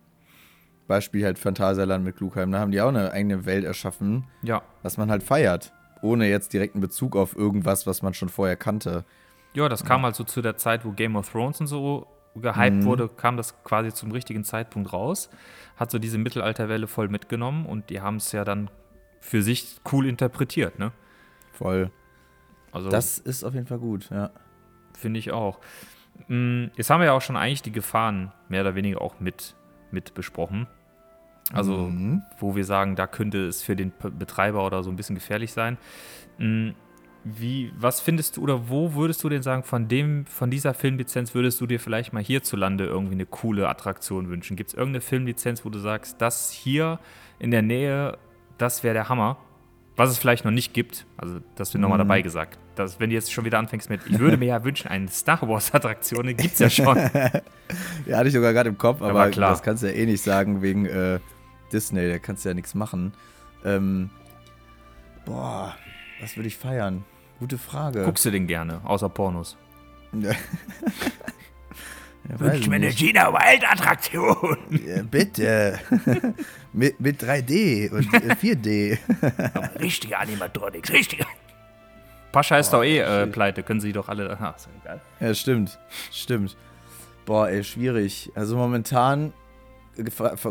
Beispiel 0.87 1.25
halt 1.25 1.39
Phantasialand 1.39 2.05
mit 2.05 2.17
Klugheim. 2.17 2.53
Da 2.53 2.61
haben 2.61 2.71
die 2.71 2.81
auch 2.81 2.89
eine 2.89 3.11
eigene 3.13 3.47
Welt 3.47 3.65
erschaffen, 3.65 4.25
ja. 4.43 4.63
was 4.83 4.97
man 4.97 5.11
halt 5.11 5.23
feiert. 5.23 5.73
Ohne 6.03 6.29
jetzt 6.29 6.53
direkten 6.53 6.81
Bezug 6.81 7.17
auf 7.17 7.35
irgendwas, 7.35 7.87
was 7.87 8.03
man 8.03 8.13
schon 8.13 8.29
vorher 8.29 8.57
kannte. 8.57 9.05
Ja, 9.55 9.69
das 9.69 9.85
kam 9.85 10.03
halt 10.03 10.17
so 10.17 10.25
zu 10.25 10.43
der 10.43 10.57
Zeit, 10.57 10.85
wo 10.85 10.93
Game 10.93 11.17
of 11.17 11.31
Thrones 11.31 11.61
und 11.61 11.67
so 11.69 12.07
gehypt 12.37 12.85
wurde, 12.85 13.09
kam 13.09 13.37
das 13.37 13.63
quasi 13.63 13.93
zum 13.93 14.11
richtigen 14.11 14.43
Zeitpunkt 14.45 14.93
raus. 14.93 15.31
Hat 15.77 15.91
so 15.91 15.99
diese 15.99 16.19
Mittelalterwelle 16.19 16.87
voll 16.89 17.09
mitgenommen 17.09 17.65
und 17.67 17.91
die 17.91 18.01
haben 18.01 18.17
es 18.17 18.33
ja 18.33 18.45
dann 18.45 18.71
für 19.21 19.43
sich 19.43 19.77
cool 19.93 20.07
interpretiert, 20.07 20.79
ne? 20.79 20.93
Voll. 21.53 21.91
Also 22.73 22.91
Das 22.91 23.19
ist 23.19 23.45
auf 23.45 23.55
jeden 23.55 23.67
Fall 23.67 23.79
gut, 23.79 24.11
ja. 24.11 24.31
finde 24.99 25.21
ich 25.21 25.31
auch. 25.31 25.61
Mm, 26.27 26.67
Jetzt 26.77 26.91
haben 26.91 27.01
wir 27.01 27.07
ja 27.07 27.13
auch 27.13 27.23
schon 27.23 27.37
eigentlich 27.37 27.63
die 27.63 27.73
Gefahren 27.73 28.33
mehr 28.49 28.63
oder 28.63 28.75
weniger 28.75 29.01
auch 29.01 29.21
mit, 29.21 29.55
mit 29.93 30.15
besprochen. 30.15 30.67
Also, 31.53 31.93
wo 32.39 32.57
wir 32.57 32.65
sagen, 32.65 32.97
da 32.97 33.07
könnte 33.07 33.47
es 33.47 33.63
für 33.63 33.77
den 33.77 33.93
Betreiber 34.19 34.65
oder 34.67 34.83
so 34.83 34.91
ein 34.91 34.97
bisschen 34.97 35.15
gefährlich 35.15 35.53
sein. 35.53 35.77
Wie, 37.25 37.73
was 37.79 38.01
findest 38.01 38.37
du 38.37 38.43
oder 38.43 38.69
wo 38.69 38.95
würdest 38.95 39.25
du 39.25 39.31
denn 39.31 39.43
sagen, 39.43 39.63
von 39.63 39.89
dem, 39.89 40.27
von 40.27 40.51
dieser 40.51 40.75
Filmlizenz 40.75 41.35
würdest 41.35 41.59
du 41.59 41.67
dir 41.67 41.81
vielleicht 41.81 42.13
mal 42.13 42.23
hierzulande 42.23 42.85
irgendwie 42.85 43.15
eine 43.15 43.25
coole 43.25 43.67
Attraktion 43.69 44.29
wünschen? 44.29 44.57
Gibt 44.57 44.71
es 44.71 44.75
irgendeine 44.75 45.01
Filmlizenz, 45.01 45.65
wo 45.65 45.71
du 45.71 45.79
sagst, 45.79 46.21
das 46.21 46.51
hier 46.51 46.99
in 47.39 47.51
der 47.51 47.63
Nähe, 47.63 48.19
das 48.59 48.85
wäre 48.85 48.93
der 48.93 49.09
Hammer? 49.09 49.39
Was 49.97 50.11
es 50.11 50.19
vielleicht 50.19 50.45
noch 50.45 50.51
nicht 50.51 50.75
gibt, 50.75 51.07
also 51.17 51.39
das 51.55 51.73
wird 51.73 51.81
nochmal 51.81 51.99
dabei 51.99 52.21
gesagt. 52.21 52.59
Dass, 52.75 52.99
wenn 52.99 53.11
du 53.11 53.15
jetzt 53.15 53.33
schon 53.33 53.45
wieder 53.45 53.59
anfängst 53.59 53.89
mit, 53.89 54.01
ich 54.07 54.19
würde 54.19 54.37
mir 54.37 54.47
ja 54.47 54.65
wünschen, 54.65 54.89
eine 54.89 55.09
Star 55.09 55.41
Wars-Attraktion, 55.49 56.27
gibt 56.37 56.55
es 56.55 56.59
ja 56.59 56.69
schon. 56.71 56.99
Ja, 58.07 58.19
hatte 58.19 58.29
ich 58.29 58.35
sogar 58.35 58.53
gerade 58.53 58.69
im 58.69 58.77
Kopf, 58.77 59.01
aber 59.01 59.15
war 59.15 59.31
klar. 59.31 59.51
das 59.51 59.63
kannst 59.63 59.83
du 59.83 59.87
ja 59.87 59.95
eh 59.95 60.05
nicht 60.05 60.23
sagen 60.23 60.61
wegen 60.61 60.85
äh, 60.85 61.19
Disney, 61.73 62.09
da 62.09 62.19
kannst 62.19 62.45
du 62.45 62.51
ja 62.51 62.55
nichts 62.55 62.75
machen. 62.75 63.15
Ähm, 63.65 64.11
boah, 65.25 65.75
was 66.21 66.37
würde 66.37 66.49
ich 66.49 66.57
feiern? 66.57 67.05
Gute 67.45 67.59
Frage. 67.59 68.05
Guckst 68.05 68.25
du 68.25 68.31
den 68.31 68.47
gerne, 68.47 68.81
außer 68.85 69.11
Pornos? 69.11 69.59
Ja. 70.19 70.31
Wünsch 72.39 72.61
ich 72.61 72.69
mir 72.71 72.77
eine 72.77 72.87
nicht. 72.87 72.99
Gina 72.99 73.31
Wild-Attraktion. 73.35 74.57
Ja, 74.71 75.03
bitte. 75.03 75.79
mit, 76.73 76.99
mit 76.99 77.23
3D 77.23 77.91
und 77.91 78.15
äh, 78.15 78.33
4D. 78.33 78.97
Richtige 79.79 80.19
Animatronics, 80.19 80.91
richtige. 80.91 81.27
Pascha 82.33 82.57
ist 82.57 82.71
doch 82.71 82.83
eh 82.83 83.01
äh, 83.01 83.27
pleite, 83.27 83.63
können 83.63 83.81
sie 83.81 83.93
doch 83.93 84.09
alle. 84.09 84.31
Aha, 84.31 84.55
ist 84.57 84.67
ja 84.67 84.73
egal. 84.83 85.01
Ja, 85.21 85.35
stimmt. 85.35 85.79
Stimmt. 86.11 86.57
Boah, 87.27 87.51
ey, 87.51 87.63
schwierig. 87.63 88.33
Also 88.35 88.57
momentan 88.57 89.35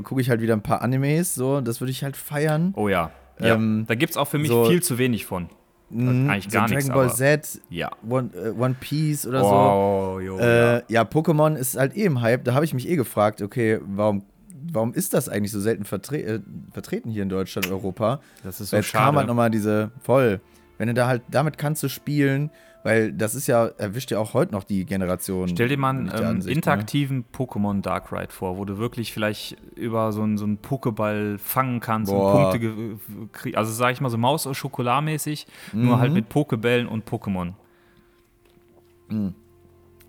gucke 0.03 0.21
ich 0.21 0.29
halt 0.29 0.41
wieder 0.41 0.53
ein 0.53 0.61
paar 0.61 0.83
Animes, 0.83 1.33
so, 1.33 1.59
das 1.59 1.81
würde 1.81 1.89
ich 1.89 2.03
halt 2.03 2.15
feiern. 2.15 2.71
Oh 2.75 2.87
ja. 2.87 3.09
ja. 3.39 3.55
Ähm, 3.55 3.85
da 3.87 3.95
gibt 3.95 4.11
es 4.11 4.17
auch 4.17 4.27
für 4.27 4.37
mich 4.37 4.49
so- 4.49 4.65
viel 4.65 4.83
zu 4.83 4.99
wenig 4.99 5.25
von. 5.25 5.49
Mhm, 5.93 6.29
eigentlich 6.29 6.45
so 6.45 6.49
gar 6.51 6.67
nichts, 6.67 6.85
Dragon 6.87 7.01
Ball 7.07 7.15
Z, 7.15 7.61
Ja. 7.69 7.91
One, 8.07 8.29
äh, 8.35 8.49
One 8.49 8.75
Piece 8.79 9.27
oder 9.27 9.43
Oh, 9.43 10.19
jo, 10.19 10.37
so. 10.37 10.43
Äh, 10.43 10.81
ja, 10.87 11.03
Pokémon 11.03 11.55
ist 11.55 11.77
halt 11.77 11.95
eh 11.95 12.05
im 12.05 12.21
Hype. 12.21 12.43
Da 12.43 12.53
habe 12.53 12.65
ich 12.65 12.73
mich 12.73 12.87
eh 12.89 12.95
gefragt, 12.95 13.41
okay, 13.41 13.79
warum, 13.85 14.23
warum 14.71 14.93
ist 14.93 15.13
das 15.13 15.29
eigentlich 15.29 15.51
so 15.51 15.59
selten 15.59 15.85
vertre 15.85 16.17
äh, 16.21 16.39
vertreten 16.71 17.09
hier 17.09 17.23
in 17.23 17.29
Deutschland, 17.29 17.67
Europa? 17.69 18.19
Das 18.43 18.59
ist 18.59 18.69
so 18.69 18.75
Weil 18.77 18.81
jetzt 18.83 18.91
kam 18.93 19.05
halt 19.07 19.15
schade. 19.15 19.27
nochmal 19.27 19.49
diese, 19.51 19.91
voll, 20.01 20.41
wenn 20.77 20.87
du 20.87 20.93
da 20.93 21.07
halt, 21.07 21.21
damit 21.29 21.57
kannst 21.57 21.83
du 21.83 21.89
spielen, 21.89 22.49
weil 22.83 23.13
das 23.13 23.33
ist 23.35 23.47
ja, 23.47 23.67
erwischt 23.77 24.11
ja 24.11 24.19
auch 24.19 24.33
heute 24.33 24.51
noch 24.51 24.63
die 24.63 24.85
Generation. 24.85 25.47
Stell 25.47 25.69
dir 25.69 25.77
mal 25.77 25.89
einen 25.91 26.11
ähm, 26.13 26.39
ne? 26.39 26.51
interaktiven 26.51 27.25
Pokémon 27.33 27.81
Dark 27.81 28.11
Ride 28.11 28.31
vor, 28.31 28.57
wo 28.57 28.65
du 28.65 28.77
wirklich 28.77 29.13
vielleicht 29.13 29.57
über 29.75 30.11
so 30.11 30.21
einen, 30.21 30.37
so 30.37 30.45
einen 30.45 30.57
Pokéball 30.59 31.37
fangen 31.37 31.79
kannst 31.79 32.11
Boah. 32.11 32.51
und 32.53 32.59
Punkte 32.61 33.29
kriegst. 33.31 33.57
Also 33.57 33.71
sag 33.71 33.91
ich 33.93 34.01
mal 34.01 34.09
so 34.09 34.17
Maus- 34.17 34.45
oder 34.45 34.55
Schokoladmäßig, 34.55 35.47
nur 35.71 35.95
Mhm. 35.95 35.99
halt 35.99 36.13
mit 36.13 36.29
Pokébällen 36.29 36.85
und 36.85 37.09
Pokémon. 37.09 37.53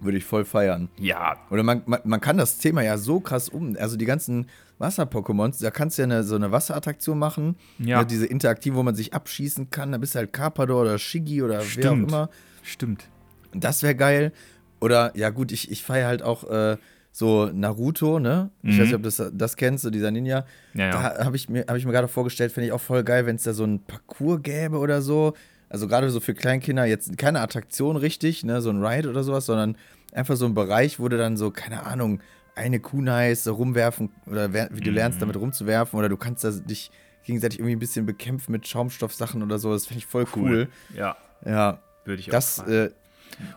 Würde 0.01 0.19
ich 0.19 0.25
voll 0.25 0.45
feiern. 0.45 0.89
Ja, 0.99 1.37
Oder 1.51 1.63
man, 1.63 1.83
man, 1.87 2.01
man 2.05 2.21
kann 2.21 2.37
das 2.37 2.59
Thema 2.59 2.83
ja 2.83 2.99
so 2.99 3.21
krass 3.21 3.49
um. 3.49 3.77
Also 3.79 3.97
die 3.97 4.05
ganzen 4.05 4.49
Wasser-Pokémons, 4.79 5.63
da 5.63 5.71
kannst 5.71 5.99
du 5.99 6.03
ja 6.03 6.07
eine, 6.07 6.25
so 6.25 6.35
eine 6.35 6.53
Wasserattraktion 6.53 7.19
machen. 7.19 7.57
Ja. 7.79 8.05
diese 8.05 8.27
interaktiv, 8.27 8.75
wo 8.75 8.83
man 8.83 8.95
sich 8.95 9.15
abschießen 9.15 9.71
kann. 9.71 9.93
Da 9.93 9.99
bist 9.99 10.15
du 10.15 10.19
halt 10.19 10.33
Carpador 10.33 10.83
oder 10.83 10.99
Shiggy 10.99 11.43
oder 11.43 11.55
wer 11.55 11.61
auch 11.61 11.65
Stimmt. 11.65 12.11
immer. 12.11 12.29
Stimmt. 12.65 13.09
Das 13.53 13.83
wäre 13.83 13.95
geil. 13.95 14.33
Oder, 14.81 15.13
ja 15.17 15.31
gut, 15.31 15.53
ich, 15.53 15.71
ich 15.71 15.83
feiere 15.83 16.09
halt 16.09 16.23
auch 16.23 16.45
äh, 16.51 16.77
so 17.13 17.47
Naruto, 17.47 18.19
ne? 18.19 18.51
Ich 18.63 18.71
Mhm. 18.77 18.81
weiß 18.81 18.87
nicht, 18.89 18.95
ob 18.97 19.03
du 19.03 19.09
das, 19.09 19.31
das 19.33 19.57
kennst, 19.57 19.85
so 19.85 19.91
dieser 19.91 20.11
Ninja. 20.11 20.45
Ja, 20.75 20.87
ja. 20.87 20.91
Da 21.15 21.25
habe 21.25 21.37
ich, 21.37 21.49
mir- 21.49 21.65
hab 21.69 21.77
ich 21.77 21.87
mir 21.87 21.93
gerade 21.93 22.09
vorgestellt, 22.09 22.51
fände 22.53 22.67
ich 22.67 22.73
auch 22.73 22.81
voll 22.81 23.05
geil, 23.05 23.25
wenn 23.27 23.37
es 23.37 23.45
da 23.45 23.53
so 23.53 23.65
ein 23.65 23.85
Parcours 23.85 24.43
gäbe 24.43 24.79
oder 24.79 25.01
so. 25.01 25.35
Also 25.69 25.87
gerade 25.89 26.11
so 26.11 26.21
für 26.21 26.35
Kleinkinder, 26.35 26.85
jetzt 26.85 27.17
keine 27.17 27.41
Attraktion 27.41 27.97
richtig, 27.97 28.45
ne, 28.45 28.61
so 28.61 28.71
ein 28.71 28.85
Ride 28.85 29.09
oder 29.09 29.23
sowas, 29.25 29.47
sondern 29.47 29.77
einfach 30.13 30.37
so 30.37 30.45
ein 30.47 30.55
Bereich, 30.55 31.01
wo 31.01 31.09
du 31.09 31.17
dann 31.17 31.37
so, 31.37 31.51
keine 31.51 31.85
Ahnung, 31.87 32.21
eine 32.57 32.79
Kunai 32.81 33.35
so 33.35 33.55
rumwerfen 33.55 34.11
oder 34.27 34.53
wie 34.53 34.81
du 34.81 34.91
Mhm. 34.91 34.95
lernst, 34.97 35.23
damit 35.23 35.37
rumzuwerfen 35.37 35.99
oder 35.99 36.09
du 36.09 36.17
kannst 36.17 36.45
da 36.45 36.51
dich 36.51 36.91
gegenseitig 37.25 37.59
irgendwie 37.59 37.75
ein 37.77 37.81
bisschen 37.81 38.07
bekämpfen 38.07 38.53
mit 38.53 38.69
Schaumstoffsachen 38.69 39.43
oder 39.43 39.59
so. 39.59 39.73
Das 39.73 39.87
finde 39.87 39.99
ich 39.99 40.07
voll 40.07 40.27
cool. 40.37 40.69
Ja, 40.95 41.17
Ja, 41.45 41.79
würde 42.05 42.21
ich 42.21 42.27
das, 42.29 42.61
auch 42.61 42.67
machen. 42.67 42.75
äh, 42.75 42.91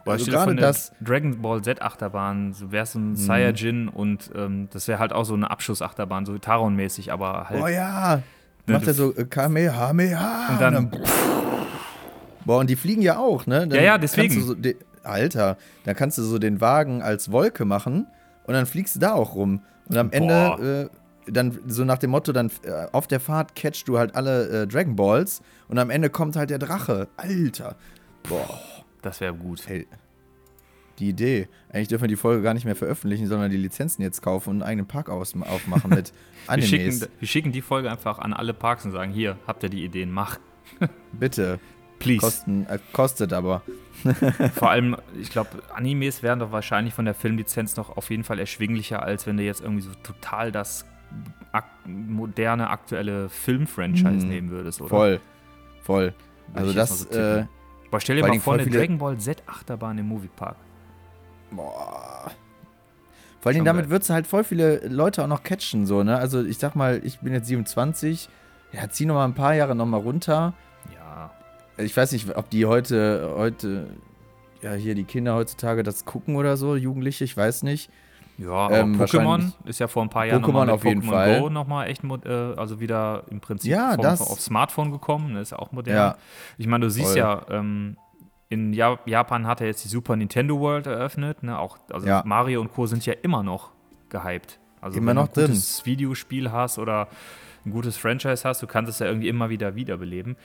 Oder 0.06 0.12
also 0.14 0.32
gerade 0.32 0.52
eine 0.52 0.62
das, 0.62 0.92
Dragon 1.02 1.42
Ball 1.42 1.62
Z 1.62 1.82
Achterbahn, 1.82 2.54
so 2.54 2.72
wär's 2.72 2.94
so 2.94 3.00
ein 3.00 3.16
Saiyajin 3.16 3.88
und 3.90 4.32
ähm, 4.36 4.68
das 4.72 4.88
wäre 4.88 5.00
halt 5.00 5.14
auch 5.14 5.24
so 5.26 5.34
eine 5.34 5.50
Abschussachterbahn, 5.52 6.26
so 6.26 6.38
Taron-mäßig, 6.38 7.12
aber 7.12 7.50
halt. 7.50 7.62
oh 7.62 7.68
ja, 7.68 8.22
Ne, 8.66 8.74
macht 8.74 8.88
er 8.88 8.94
so 8.94 9.16
äh, 9.16 9.24
Kamehameha. 9.26 10.50
Und 10.52 10.62
dann- 10.62 10.92
boah, 12.46 12.60
und 12.60 12.70
die 12.70 12.76
fliegen 12.76 13.02
ja 13.02 13.18
auch, 13.18 13.46
ne? 13.46 13.60
Dann 13.68 13.72
Ja, 13.72 13.82
ja, 13.82 13.98
deswegen. 13.98 14.42
So, 14.42 14.54
de, 14.56 14.76
Alter, 15.04 15.58
dann 15.86 15.96
kannst 15.96 16.18
du 16.18 16.24
so 16.24 16.38
den 16.38 16.60
Wagen 16.60 17.02
als 17.02 17.32
Wolke 17.32 17.64
machen 17.66 18.08
und 18.46 18.54
dann 18.54 18.66
fliegst 18.66 18.96
du 18.96 19.00
da 19.00 19.14
auch 19.14 19.36
rum. 19.36 19.62
Und 19.88 19.98
am 19.98 20.10
Boah. 20.10 20.58
Ende, 20.60 20.90
äh, 21.28 21.32
dann 21.32 21.60
so 21.68 21.86
nach 21.86 21.98
dem 21.98 22.10
Motto, 22.12 22.32
dann 22.34 22.52
äh, 22.64 22.88
auf 22.92 23.08
der 23.08 23.20
Fahrt 23.22 23.56
catchst 23.56 23.88
du 23.88 23.98
halt 23.98 24.16
alle 24.16 24.64
äh, 24.64 24.68
Dragon 24.68 24.96
Balls 24.98 25.42
und 25.70 25.78
am 25.78 25.90
Ende 25.90 26.10
kommt 26.10 26.36
halt 26.36 26.50
der 26.50 26.60
Drache. 26.60 27.08
Alter. 27.18 27.76
Boah. 28.30 28.60
Das 29.02 29.22
wäre 29.22 29.34
gut. 29.34 29.68
Hey, 29.68 29.88
die 31.00 31.10
Idee. 31.10 31.48
Eigentlich 31.72 31.88
dürfen 31.90 32.04
wir 32.04 32.08
die 32.10 32.16
Folge 32.16 32.42
gar 32.42 32.54
nicht 32.54 32.66
mehr 32.66 32.76
veröffentlichen, 32.76 33.28
sondern 33.28 33.52
die 33.52 33.58
Lizenzen 33.58 34.02
jetzt 34.02 34.22
kaufen 34.22 34.50
und 34.50 34.56
einen 34.58 34.64
eigenen 34.70 34.88
Park 34.88 35.10
aufmachen 35.10 35.90
mit 35.92 36.12
Wir 36.46 36.54
Animes. 36.54 36.70
schicken, 36.70 37.08
wir 37.20 37.28
schicken 37.28 37.52
die 37.52 37.62
Folge 37.62 37.92
einfach 37.92 38.20
an 38.20 38.34
alle 38.34 38.54
Parks 38.54 38.86
und 38.86 38.92
sagen: 38.92 39.12
Hier, 39.12 39.38
habt 39.46 39.64
ihr 39.64 39.70
die 39.70 39.84
Ideen, 39.84 40.12
mach. 40.12 40.40
Bitte. 41.14 41.60
Please. 42.00 42.20
Kosten, 42.20 42.68
äh, 42.70 42.78
kostet 42.94 43.34
aber. 43.34 43.64
Vor 44.54 44.70
allem, 44.70 44.98
ich 45.20 45.32
glaube, 45.32 45.50
Animes 45.74 46.22
wären 46.22 46.38
doch 46.38 46.52
wahrscheinlich 46.52 46.94
von 46.94 47.06
der 47.06 47.16
Filmlizenz 47.16 47.76
noch 47.76 47.98
auf 47.98 48.12
jeden 48.12 48.24
Fall 48.24 48.38
erschwinglicher, 48.38 49.02
als 49.02 49.26
wenn 49.26 49.38
du 49.38 49.44
jetzt 49.44 49.62
irgendwie 49.62 49.82
so 49.82 49.90
total 50.04 50.52
das 50.52 50.86
ak 51.54 51.66
moderne, 51.88 52.70
aktuelle 52.70 53.30
Film-Franchise 53.30 54.26
Mhm. 54.26 54.30
nehmen 54.30 54.50
würdest, 54.52 54.80
oder? 54.82 54.90
Voll. 54.90 55.22
Voll. 55.82 56.14
Also 56.54 56.72
das, 56.74 57.00
so 57.00 57.18
äh, 57.18 57.46
Boah, 57.90 58.00
stell 58.00 58.18
dir 58.18 58.24
vor 58.24 58.30
mal 58.30 58.40
vor, 58.40 58.54
eine 58.56 58.66
Dragon 58.68 58.98
Ball 58.98 59.18
Z-Achterbahn 59.18 59.98
im 59.98 60.08
Moviepark. 60.08 60.58
boah. 61.52 62.32
Vor 63.40 63.52
allem 63.52 63.66
damit 63.66 63.90
würdest 63.90 64.10
du 64.10 64.14
halt 64.14 64.28
voll 64.28 64.44
viele 64.44 64.88
Leute 64.88 65.24
auch 65.24 65.28
noch 65.28 65.44
catchen, 65.44 65.86
so, 65.86 66.04
ne? 66.04 66.18
Also 66.18 66.44
ich 66.44 66.58
sag 66.58 66.76
mal, 66.76 67.00
ich 67.04 67.20
bin 67.20 67.34
jetzt 67.34 67.48
27, 67.48 68.30
ja, 68.74 68.90
zieh 68.90 69.06
noch 69.06 69.16
mal 69.16 69.26
ein 69.26 69.36
paar 69.36 69.54
Jahre 69.54 69.76
noch 69.76 69.86
mal 69.86 70.02
runter. 70.02 70.54
Ja. 70.94 71.32
Ich 71.78 71.96
weiß 71.96 72.12
nicht, 72.12 72.36
ob 72.36 72.50
die 72.50 72.66
heute, 72.66 73.34
heute, 73.38 73.88
ja, 74.62 74.74
hier 74.74 74.96
die 74.96 75.04
Kinder 75.04 75.36
heutzutage 75.36 75.84
das 75.84 76.04
gucken 76.04 76.36
oder 76.36 76.58
so, 76.58 76.76
Jugendliche, 76.76 77.24
ich 77.24 77.38
weiß 77.38 77.64
nicht. 77.64 77.90
Ja, 78.38 78.70
Ähm, 78.70 79.02
Pokémon 79.02 79.52
ist 79.66 79.80
ja 79.80 79.88
vor 79.88 80.04
ein 80.04 80.10
paar 80.10 80.26
Jahren 80.26 80.44
Pokémon 80.44 80.48
nochmal 80.66 80.70
auf 80.70 80.86
jeden 80.86 81.02
Pokémon 81.02 81.10
Fall. 81.10 81.40
Go 81.42 81.50
nochmal 81.50 81.88
echt, 81.90 82.04
äh, 82.04 82.30
also 82.56 82.80
wieder 82.80 83.24
im 83.32 83.40
Prinzip 83.42 83.72
Ja, 83.72 83.94
vom, 83.94 84.04
das- 84.04 84.22
auf 84.22 84.40
Smartphone 84.40 84.92
gekommen, 84.92 85.34
das 85.34 85.44
ist 85.44 85.52
ja 85.52 85.60
auch 85.60 85.72
modern. 85.72 85.96
Ja. 85.96 86.18
Ich 86.58 86.68
meine, 86.68 86.86
du 86.86 86.92
siehst 86.92 87.10
Voll. 87.10 87.18
ja, 87.18 87.42
ähm, 87.50 87.98
in 88.50 88.74
Ja- 88.74 89.00
Japan 89.06 89.48
hat 89.48 89.60
er 89.62 89.68
jetzt 89.68 89.84
die 89.84 89.88
Super 89.90 90.16
Nintendo 90.16 90.60
World 90.60 90.86
eröffnet, 90.88 91.42
ne? 91.44 91.58
Auch, 91.58 91.78
also 91.92 92.08
Ja. 92.08 92.22
Mario 92.26 92.62
und 92.62 92.72
Co. 92.74 92.86
sind 92.86 93.06
ja 93.06 93.14
immer 93.24 93.42
noch 93.44 93.72
gehypt. 94.10 94.60
Also 94.82 95.00
Immer 95.00 95.08
wenn 95.10 95.16
noch 95.16 95.28
du 95.30 95.42
ein 95.42 95.48
gutes 95.48 95.86
Videospiel 95.86 96.52
hast 96.52 96.78
oder 96.78 97.08
ein 97.66 97.72
gutes 97.72 97.98
Franchise 97.98 98.48
hast, 98.48 98.62
du 98.62 98.68
kannst 98.68 98.90
es 98.92 99.00
ja 99.00 99.08
irgendwie 99.08 99.28
immer 99.28 99.50
wieder 99.50 99.76
wiederbeleben. 99.76 100.38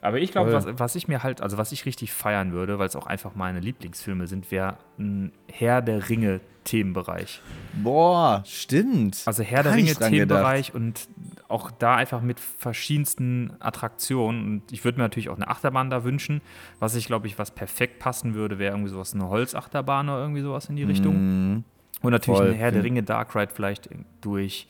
Aber 0.00 0.18
ich 0.18 0.32
glaube, 0.32 0.52
was, 0.52 0.66
was 0.66 0.94
ich 0.94 1.08
mir 1.08 1.22
halt, 1.22 1.40
also 1.40 1.58
was 1.58 1.72
ich 1.72 1.86
richtig 1.86 2.12
feiern 2.12 2.52
würde, 2.52 2.78
weil 2.78 2.86
es 2.86 2.96
auch 2.96 3.06
einfach 3.06 3.34
meine 3.34 3.60
Lieblingsfilme 3.60 4.26
sind, 4.26 4.50
wäre 4.50 4.76
ein 4.98 5.32
Herr 5.50 5.82
der 5.82 6.08
Ringe 6.08 6.40
Themenbereich. 6.64 7.40
Boah, 7.82 8.42
stimmt. 8.46 9.22
Also 9.24 9.42
Herr 9.42 9.62
der 9.62 9.70
Gar 9.70 9.78
Ringe 9.78 9.88
nicht 9.88 10.00
dran 10.00 10.12
Themenbereich 10.12 10.74
und 10.74 11.08
auch 11.48 11.70
da 11.70 11.96
einfach 11.96 12.20
mit 12.20 12.38
verschiedensten 12.38 13.52
Attraktionen. 13.58 14.44
Und 14.44 14.72
ich 14.72 14.84
würde 14.84 14.98
mir 14.98 15.04
natürlich 15.04 15.30
auch 15.30 15.36
eine 15.36 15.48
Achterbahn 15.48 15.88
da 15.88 16.04
wünschen. 16.04 16.42
Was 16.78 16.94
ich, 16.94 17.06
glaube 17.06 17.26
ich, 17.26 17.38
was 17.38 17.50
perfekt 17.50 17.98
passen 17.98 18.34
würde, 18.34 18.58
wäre 18.58 18.74
irgendwie 18.74 18.90
sowas, 18.90 19.14
eine 19.14 19.28
Holzachterbahn 19.28 20.08
oder 20.10 20.20
irgendwie 20.20 20.42
sowas 20.42 20.68
in 20.68 20.76
die 20.76 20.84
Richtung. 20.84 21.54
Mhm. 21.54 21.64
Und 22.02 22.12
natürlich 22.12 22.38
Voll, 22.38 22.50
ein 22.50 22.54
Herr 22.54 22.70
der 22.70 22.84
Ringe 22.84 23.02
Dark 23.02 23.34
Ride 23.34 23.52
vielleicht 23.52 23.88
durch 24.20 24.68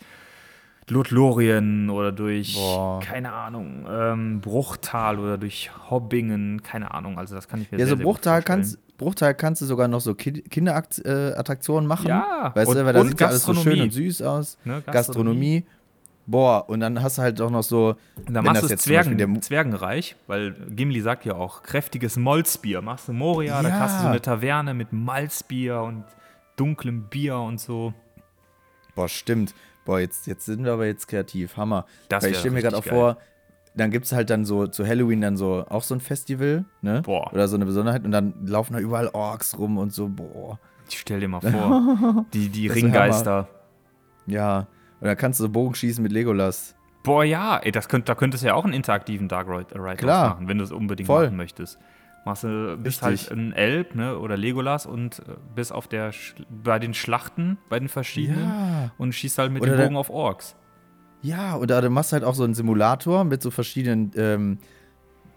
Lothlorien 0.90 1.90
oder 1.90 2.12
durch, 2.12 2.54
Boah. 2.54 3.00
keine 3.00 3.32
Ahnung, 3.32 3.86
ähm, 3.90 4.40
Bruchtal 4.40 5.18
oder 5.18 5.38
durch 5.38 5.70
Hobbingen, 5.90 6.62
keine 6.62 6.92
Ahnung. 6.94 7.18
Also 7.18 7.34
das 7.34 7.48
kann 7.48 7.60
ich 7.62 7.70
mir 7.70 7.78
Ja, 7.78 7.84
sehr, 7.86 7.94
so 7.94 7.96
sehr 7.96 8.04
vorstellen. 8.04 8.44
kannst, 8.44 8.78
Bruchteil 8.98 9.34
kannst 9.34 9.62
du 9.62 9.66
sogar 9.66 9.86
noch 9.88 10.00
so 10.00 10.14
Kinderattraktionen 10.14 11.86
machen. 11.86 12.08
Ja, 12.08 12.52
Weißt 12.54 12.68
und- 12.68 12.76
du, 12.76 12.84
weil 12.84 12.92
da 12.92 13.04
sieht 13.04 13.20
ja 13.20 13.28
alles 13.28 13.42
so 13.44 13.52
schön 13.54 13.62
Gastronomie. 13.64 13.82
und 13.82 13.90
süß 13.92 14.22
aus. 14.22 14.58
Ne, 14.64 14.82
Gastronomie. 14.86 15.64
Boah, 16.26 16.68
und 16.68 16.80
dann 16.80 17.00
hast 17.02 17.16
du 17.16 17.22
halt 17.22 17.40
auch 17.40 17.48
noch 17.50 17.62
so. 17.62 17.96
Und 18.26 18.34
dann 18.34 18.44
machst 18.44 18.56
das 18.56 18.62
du 18.62 18.68
der 18.68 18.78
Zwergen, 18.78 19.30
Mu- 19.30 19.40
Zwergenreich, 19.40 20.14
weil 20.26 20.52
Gimli 20.68 21.00
sagt 21.00 21.24
ja 21.24 21.34
auch, 21.36 21.62
kräftiges 21.62 22.18
Molzbier. 22.18 22.82
Machst 22.82 23.08
du 23.08 23.14
Moria, 23.14 23.62
da 23.62 23.68
Ja. 23.70 23.78
hast 23.80 23.98
du 23.98 24.02
so 24.02 24.08
eine 24.08 24.20
Taverne 24.20 24.74
mit 24.74 24.92
Malzbier 24.92 25.80
und 25.80 26.04
dunklem 26.56 27.04
Bier 27.04 27.36
und 27.38 27.58
so. 27.60 27.94
Boah, 28.94 29.08
stimmt. 29.08 29.54
Boah, 29.88 30.00
jetzt, 30.00 30.26
jetzt 30.26 30.44
sind 30.44 30.66
wir 30.66 30.74
aber 30.74 30.84
jetzt 30.84 31.08
kreativ. 31.08 31.56
Hammer. 31.56 31.86
Das 32.10 32.22
Weil 32.22 32.32
ich 32.32 32.38
stelle 32.40 32.52
mir 32.52 32.60
gerade 32.60 32.76
auch 32.76 32.80
richtig 32.80 32.92
vor, 32.92 33.16
dann 33.74 33.90
gibt 33.90 34.04
es 34.04 34.12
halt 34.12 34.28
dann 34.28 34.44
so 34.44 34.66
zu 34.66 34.86
Halloween 34.86 35.22
dann 35.22 35.38
so 35.38 35.64
auch 35.66 35.82
so 35.82 35.94
ein 35.94 36.00
Festival, 36.00 36.66
ne? 36.82 37.00
Boah. 37.00 37.32
Oder 37.32 37.48
so 37.48 37.56
eine 37.56 37.64
Besonderheit 37.64 38.04
und 38.04 38.10
dann 38.10 38.34
laufen 38.44 38.74
da 38.74 38.80
überall 38.80 39.08
Orks 39.08 39.56
rum 39.56 39.78
und 39.78 39.94
so, 39.94 40.10
boah. 40.10 40.58
Ich 40.90 40.98
stell 40.98 41.20
dir 41.20 41.28
mal 41.28 41.40
vor, 41.40 42.26
die, 42.34 42.50
die 42.50 42.66
Ringgeister. 42.68 43.48
Ja. 44.26 44.66
Und 45.00 45.06
dann 45.06 45.16
kannst 45.16 45.40
du 45.40 45.44
so 45.44 45.48
Bogenschießen 45.48 46.02
mit 46.02 46.12
Legolas. 46.12 46.74
Boah, 47.02 47.24
ja, 47.24 47.56
ey, 47.56 47.72
das 47.72 47.88
könnt, 47.88 48.10
da 48.10 48.14
könntest 48.14 48.42
du 48.42 48.48
ja 48.48 48.54
auch 48.56 48.64
einen 48.64 48.74
interaktiven 48.74 49.26
Dark 49.26 49.48
Ride, 49.48 49.74
Ride 49.74 49.96
Klar. 49.96 50.34
machen, 50.34 50.48
wenn 50.48 50.58
du 50.58 50.64
es 50.64 50.70
unbedingt 50.70 51.06
Voll. 51.06 51.24
machen 51.24 51.38
möchtest. 51.38 51.78
Machst 52.28 52.44
du, 52.44 52.76
bist 52.76 53.02
Richtig. 53.02 53.30
halt 53.30 53.38
ein 53.38 53.52
Elb, 53.54 53.94
ne, 53.94 54.18
oder 54.18 54.36
Legolas 54.36 54.84
und 54.84 55.20
äh, 55.20 55.32
bist 55.54 55.72
auf 55.72 55.88
der, 55.88 56.12
Sch 56.12 56.34
bei 56.62 56.78
den 56.78 56.92
Schlachten, 56.92 57.56
bei 57.70 57.78
den 57.78 57.88
verschiedenen 57.88 58.42
Ja. 58.50 58.92
und 58.98 59.14
schießt 59.14 59.38
halt 59.38 59.50
mit 59.50 59.62
Oder 59.62 59.76
dem 59.78 59.84
Bogen 59.84 59.96
auf 59.96 60.10
Orks. 60.10 60.54
Ja, 61.22 61.54
und 61.54 61.70
da 61.70 61.80
du 61.80 61.88
machst 61.88 62.12
halt 62.12 62.24
auch 62.24 62.34
so 62.34 62.44
einen 62.44 62.52
Simulator 62.52 63.24
mit 63.24 63.40
so 63.42 63.50
verschiedenen 63.50 64.10
ähm, 64.16 64.58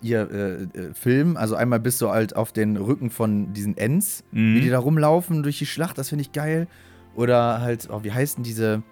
hier, 0.01 0.29
äh, 0.29 0.63
äh, 0.63 0.93
Filmen. 0.93 1.37
Also 1.37 1.55
einmal 1.55 1.79
bist 1.79 2.01
du 2.01 2.09
halt 2.09 2.35
auf 2.35 2.51
den 2.51 2.75
Rücken 2.75 3.09
von 3.09 3.53
diesen 3.53 3.77
Ents, 3.77 4.25
Mhm. 4.31 4.55
wie 4.55 4.61
die 4.61 4.69
da 4.69 4.79
rumlaufen 4.79 5.43
durch 5.43 5.59
die 5.59 5.65
Schlacht, 5.65 5.97
das 5.97 6.09
finde 6.09 6.23
ich 6.23 6.33
geil. 6.33 6.67
Oder 7.15 7.61
halt, 7.61 7.87
oh, 7.89 8.03
wie 8.03 8.11
heißen 8.11 8.43
diese, 8.43 8.83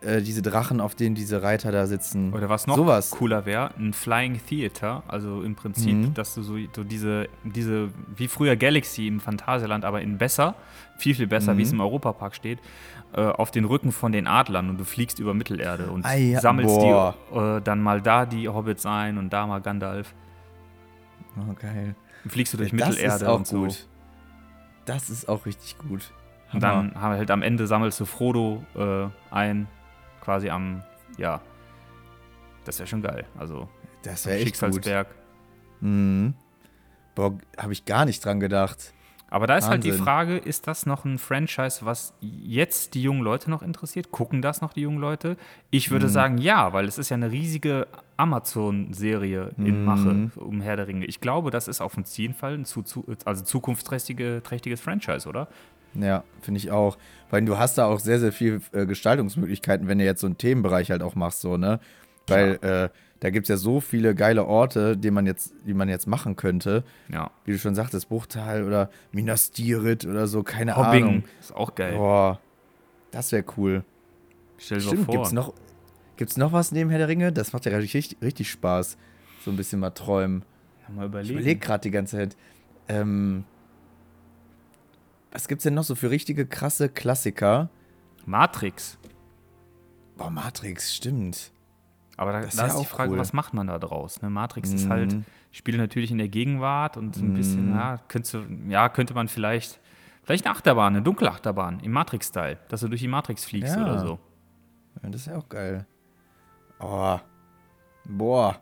äh, 0.00 0.22
diese 0.22 0.42
Drachen, 0.42 0.80
auf 0.80 0.94
denen 0.94 1.14
diese 1.14 1.42
Reiter 1.42 1.72
da 1.72 1.86
sitzen? 1.86 2.32
Oder 2.32 2.48
was 2.48 2.66
noch 2.66 2.76
Sowas. 2.76 3.10
cooler 3.10 3.46
wäre, 3.46 3.70
ein 3.78 3.92
Flying 3.92 4.40
Theater, 4.46 5.02
also 5.08 5.42
im 5.42 5.54
Prinzip, 5.56 5.94
Mhm. 5.96 6.14
dass 6.14 6.34
du 6.34 6.42
so, 6.42 6.56
so 6.74 6.84
diese, 6.84 7.28
diese, 7.44 7.88
wie 8.16 8.28
früher 8.28 8.56
Galaxy 8.56 9.06
im 9.08 9.18
Phantasialand, 9.20 9.84
aber 9.84 10.00
in 10.00 10.16
besser, 10.18 10.54
viel, 10.98 11.14
viel 11.14 11.26
besser, 11.26 11.54
Mhm. 11.54 11.58
wie 11.58 11.62
es 11.62 11.72
im 11.72 11.80
Europapark 11.80 12.34
steht, 12.34 12.58
äh, 13.14 13.20
auf 13.22 13.50
den 13.50 13.64
Rücken 13.64 13.90
von 13.90 14.12
den 14.12 14.26
Adlern 14.26 14.68
und 14.70 14.78
du 14.78 14.84
fliegst 14.84 15.18
über 15.18 15.34
Mittelerde 15.34 15.86
und 15.90 16.04
Ah 16.04 16.14
ja, 16.14 16.40
sammelst 16.40 16.74
boah. 16.76 17.14
die, 17.32 17.38
äh, 17.38 17.60
dann 17.62 17.82
mal 17.82 18.00
da 18.02 18.26
die 18.26 18.48
Hobbits 18.48 18.84
ein 18.86 19.18
und 19.18 19.32
da 19.32 19.46
mal 19.46 19.60
Gandalf. 19.60 20.14
Oh, 21.38 21.54
geil. 21.54 21.94
Dann 22.24 22.30
fliegst 22.30 22.52
du 22.52 22.56
durch 22.58 22.70
das 22.70 22.88
Mittelerde 22.90 23.14
ist 23.24 23.24
auch 23.24 23.38
und 23.38 23.46
so. 23.46 23.60
gut. 23.62 23.86
Das 24.84 25.10
ist 25.10 25.28
auch 25.28 25.46
richtig 25.46 25.76
gut. 25.78 26.10
Und 26.52 26.62
dann 26.62 26.98
halt 27.00 27.30
am 27.30 27.42
Ende 27.42 27.66
sammelst 27.66 28.00
du 28.00 28.06
Frodo 28.06 28.64
äh, 28.74 29.06
ein, 29.30 29.66
quasi 30.28 30.50
am, 30.50 30.82
ja, 31.16 31.40
das 32.66 32.78
wäre 32.78 32.86
schon 32.86 33.00
geil. 33.00 33.24
Also 33.38 33.66
das 34.02 34.26
wäre 34.26 34.36
echt 34.36 34.44
gut. 34.60 34.74
Schicksalsberg. 34.74 35.06
Mhm. 35.80 36.34
Boah, 37.14 37.38
habe 37.56 37.72
ich 37.72 37.86
gar 37.86 38.04
nicht 38.04 38.22
dran 38.22 38.38
gedacht. 38.38 38.92
Aber 39.30 39.46
da 39.46 39.56
ist 39.56 39.68
halt 39.68 39.84
die 39.84 39.88
Wahnsinn. 39.88 40.04
Frage, 40.04 40.36
ist 40.36 40.66
das 40.66 40.84
noch 40.84 41.06
ein 41.06 41.16
Franchise, 41.16 41.80
was 41.86 42.12
jetzt 42.20 42.92
die 42.92 43.02
jungen 43.02 43.22
Leute 43.22 43.48
noch 43.48 43.62
interessiert? 43.62 44.10
Gucken 44.10 44.42
das 44.42 44.60
noch 44.60 44.74
die 44.74 44.82
jungen 44.82 44.98
Leute? 44.98 45.38
Ich 45.70 45.88
Mhm. 45.88 45.92
würde 45.94 46.08
sagen, 46.10 46.36
ja, 46.36 46.74
weil 46.74 46.84
es 46.86 46.98
ist 46.98 47.08
ja 47.08 47.14
eine 47.14 47.30
riesige 47.30 47.86
Amazon-Serie 48.18 49.52
in 49.56 49.80
Mhm. 49.80 49.84
Mache 49.86 50.30
um 50.36 50.60
Herr 50.60 50.76
der 50.76 50.88
Ringe. 50.88 51.06
Ich 51.06 51.20
glaube, 51.20 51.50
das 51.50 51.68
ist 51.68 51.80
auf 51.80 51.94
jeden 52.18 52.34
Fall 52.34 52.52
ein 52.54 52.66
zu, 52.66 52.82
zu, 52.82 53.06
also 53.24 53.44
zukunftsträchtige, 53.44 54.42
trächtiges 54.44 54.80
Franchise, 54.82 55.26
oder? 55.26 55.48
Ja, 56.00 56.24
finde 56.40 56.58
ich 56.58 56.70
auch. 56.70 56.96
Weil 57.30 57.44
du 57.44 57.58
hast 57.58 57.76
da 57.78 57.86
auch 57.86 58.00
sehr, 58.00 58.18
sehr 58.20 58.32
viel 58.32 58.60
äh, 58.72 58.86
Gestaltungsmöglichkeiten, 58.86 59.88
wenn 59.88 59.98
du 59.98 60.04
jetzt 60.04 60.20
so 60.20 60.26
einen 60.26 60.38
Themenbereich 60.38 60.90
halt 60.90 61.02
auch 61.02 61.14
machst, 61.14 61.40
so, 61.40 61.56
ne? 61.56 61.80
Weil 62.26 62.58
äh, 62.62 62.88
da 63.20 63.30
gibt 63.30 63.44
es 63.46 63.48
ja 63.48 63.56
so 63.56 63.80
viele 63.80 64.14
geile 64.14 64.44
Orte, 64.44 64.96
die 64.96 65.10
man 65.10 65.26
jetzt, 65.26 65.52
die 65.66 65.74
man 65.74 65.88
jetzt 65.88 66.06
machen 66.06 66.36
könnte. 66.36 66.84
Ja. 67.12 67.30
Wie 67.44 67.52
du 67.52 67.58
schon 67.58 67.74
sagtest, 67.74 68.08
Bruchtal 68.08 68.64
oder 68.64 68.90
Minas 69.12 69.50
Tirith 69.50 70.06
oder 70.06 70.26
so, 70.26 70.42
keine 70.42 70.76
Hobbing 70.76 71.02
Ahnung. 71.04 71.24
ist 71.40 71.54
auch 71.54 71.74
geil. 71.74 71.96
Boah, 71.96 72.38
das 73.10 73.32
wäre 73.32 73.44
cool. 73.56 73.82
Stell 74.58 74.78
dir 74.78 74.86
Stimmt, 74.88 75.04
vor. 75.06 75.14
gibt's 75.14 75.32
noch, 75.32 75.54
gibt's 76.16 76.36
noch 76.36 76.52
was 76.52 76.70
neben 76.72 76.90
Herr 76.90 76.98
der 76.98 77.08
Ringe? 77.08 77.32
Das 77.32 77.52
macht 77.52 77.64
ja 77.66 77.76
richtig, 77.76 78.16
richtig 78.22 78.50
Spaß. 78.50 78.96
So 79.44 79.50
ein 79.50 79.56
bisschen 79.56 79.80
mal 79.80 79.90
träumen. 79.90 80.44
Mal 80.88 81.02
Ich 81.04 81.08
überlegen. 81.08 81.34
überlege 81.38 81.60
gerade 81.60 81.82
die 81.82 81.90
ganze 81.90 82.16
Zeit. 82.16 82.36
Ähm, 82.88 83.44
was 85.32 85.48
gibt's 85.48 85.64
denn 85.64 85.74
noch 85.74 85.84
so 85.84 85.94
für 85.94 86.10
richtige 86.10 86.46
krasse 86.46 86.88
Klassiker? 86.88 87.68
Matrix. 88.26 88.98
Boah, 90.16 90.30
Matrix, 90.30 90.94
stimmt. 90.94 91.52
Aber 92.16 92.32
da, 92.32 92.40
Das 92.40 92.50
ist 92.54 92.58
da 92.58 92.62
ja 92.62 92.68
ist 92.68 92.78
die 92.80 92.86
auch 92.86 92.88
Frage, 92.88 93.12
cool. 93.12 93.18
was 93.18 93.32
macht 93.32 93.54
man 93.54 93.68
da 93.68 93.78
draus? 93.78 94.20
Ne? 94.22 94.30
Matrix 94.30 94.72
ist 94.72 94.86
Mhm. 94.86 94.90
halt, 94.90 95.16
spielt 95.52 95.78
natürlich 95.78 96.10
in 96.10 96.18
der 96.18 96.28
Gegenwart 96.28 96.96
und 96.96 97.16
ein 97.16 97.34
bisschen, 97.34 97.70
ja, 97.72 97.98
könnte, 98.08 98.44
ja, 98.68 98.88
könnte 98.88 99.14
man 99.14 99.28
vielleicht, 99.28 99.78
vielleicht 100.24 100.44
eine 100.46 100.54
Achterbahn, 100.56 100.94
eine 100.96 101.02
Dunkelachterbahn 101.02 101.80
im 101.80 101.92
Matrix-Style, 101.92 102.58
dass 102.68 102.80
du 102.80 102.88
durch 102.88 103.00
die 103.00 103.08
Matrix 103.08 103.44
fliegst 103.44 103.76
Ja. 103.76 103.82
oder 103.84 103.98
so. 104.00 104.18
Ja, 105.02 105.10
das 105.10 105.20
ist 105.22 105.26
ja 105.28 105.36
auch 105.36 105.48
geil. 105.48 105.86
Oh. 106.80 107.18
Boah. 108.04 108.58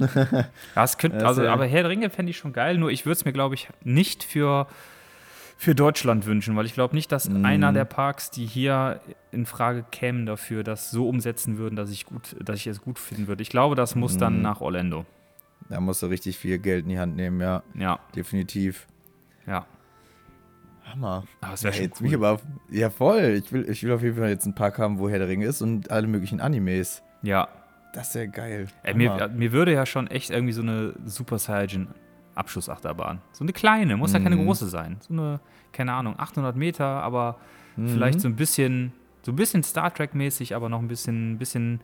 Das 0.74 0.96
könnte, 0.96 1.26
also, 1.26 1.46
aber 1.46 1.66
Herr 1.66 1.82
der 1.82 1.90
Ringe 1.90 2.08
fände 2.08 2.30
ich 2.30 2.38
schon 2.38 2.54
geil, 2.54 2.78
nur 2.78 2.90
ich 2.90 3.04
würde 3.04 3.12
es 3.12 3.24
mir, 3.26 3.32
glaube 3.34 3.54
ich, 3.54 3.68
nicht 3.82 4.24
für, 4.24 4.66
für 5.56 5.74
Deutschland 5.74 6.26
wünschen, 6.26 6.56
weil 6.56 6.66
ich 6.66 6.74
glaube 6.74 6.94
nicht, 6.94 7.10
dass 7.12 7.28
Mhm. 7.28 7.44
einer 7.44 7.72
der 7.72 7.84
Parks, 7.84 8.30
die 8.30 8.44
hier 8.46 9.00
in 9.30 9.46
Frage 9.46 9.84
kämen 9.90 10.26
dafür, 10.26 10.62
das 10.64 10.90
so 10.90 11.08
umsetzen 11.08 11.58
würden, 11.58 11.76
dass 11.76 11.90
ich 11.90 12.04
gut, 12.06 12.36
dass 12.40 12.56
ich 12.56 12.66
es 12.66 12.80
gut 12.82 12.98
finden 12.98 13.26
würde. 13.28 13.42
Ich 13.42 13.50
glaube, 13.50 13.74
das 13.76 13.94
muss 13.94 14.14
Mhm. 14.14 14.18
dann 14.18 14.42
nach 14.42 14.60
Orlando. 14.60 15.06
Da 15.70 15.80
musst 15.80 16.02
du 16.02 16.06
richtig 16.06 16.36
viel 16.38 16.58
Geld 16.58 16.82
in 16.84 16.90
die 16.90 16.98
Hand 16.98 17.16
nehmen, 17.16 17.40
ja. 17.40 17.62
Ja, 17.74 17.98
Definitiv. 18.14 18.86
ja. 19.46 19.64
Hammer. 20.92 21.24
Aber 21.40 21.54
es 21.54 21.64
wäre 21.64 21.74
Ja, 21.74 21.82
jetzt 21.82 22.00
cool. 22.02 22.14
aber 22.14 22.32
auf, 22.32 22.42
ja, 22.70 22.90
voll. 22.90 23.40
Ich 23.42 23.50
will, 23.52 23.68
ich 23.70 23.82
will 23.82 23.92
auf 23.92 24.02
jeden 24.02 24.16
Fall 24.18 24.28
jetzt 24.28 24.44
einen 24.44 24.54
Park 24.54 24.78
haben, 24.78 24.98
wo 24.98 25.08
Herr 25.08 25.18
der 25.18 25.28
Ringe 25.28 25.46
ist 25.46 25.62
und 25.62 25.90
alle 25.90 26.06
möglichen 26.06 26.40
Animes. 26.40 27.02
Ja, 27.22 27.48
Das 27.94 28.12
wäre 28.16 28.26
geil. 28.28 28.66
Ey, 28.82 28.92
mir, 28.94 29.30
mir 29.34 29.52
würde 29.52 29.72
ja 29.72 29.86
schon 29.86 30.08
echt 30.08 30.30
irgendwie 30.30 30.52
so 30.52 30.62
eine 30.62 30.94
Super 31.06 31.38
Saiyan 31.38 31.86
Abschussachterbahn. 32.34 33.20
So 33.32 33.44
eine 33.44 33.52
kleine, 33.52 33.96
muss 33.96 34.12
ja 34.12 34.18
keine 34.20 34.36
Mhm. 34.36 34.44
große 34.44 34.68
sein. 34.68 34.96
So 35.00 35.12
eine, 35.14 35.40
keine 35.72 35.92
Ahnung, 35.92 36.14
800 36.18 36.56
Meter, 36.56 36.84
aber 36.86 37.36
Mhm. 37.76 37.88
vielleicht 37.88 38.20
so 38.20 38.28
ein 38.28 38.36
bisschen, 38.36 38.92
so 39.22 39.32
ein 39.32 39.36
bisschen 39.36 39.62
Star 39.62 39.92
Trek-mäßig, 39.92 40.54
aber 40.54 40.68
noch 40.68 40.78
ein 40.80 40.88
bisschen, 40.88 41.38
bisschen, 41.38 41.80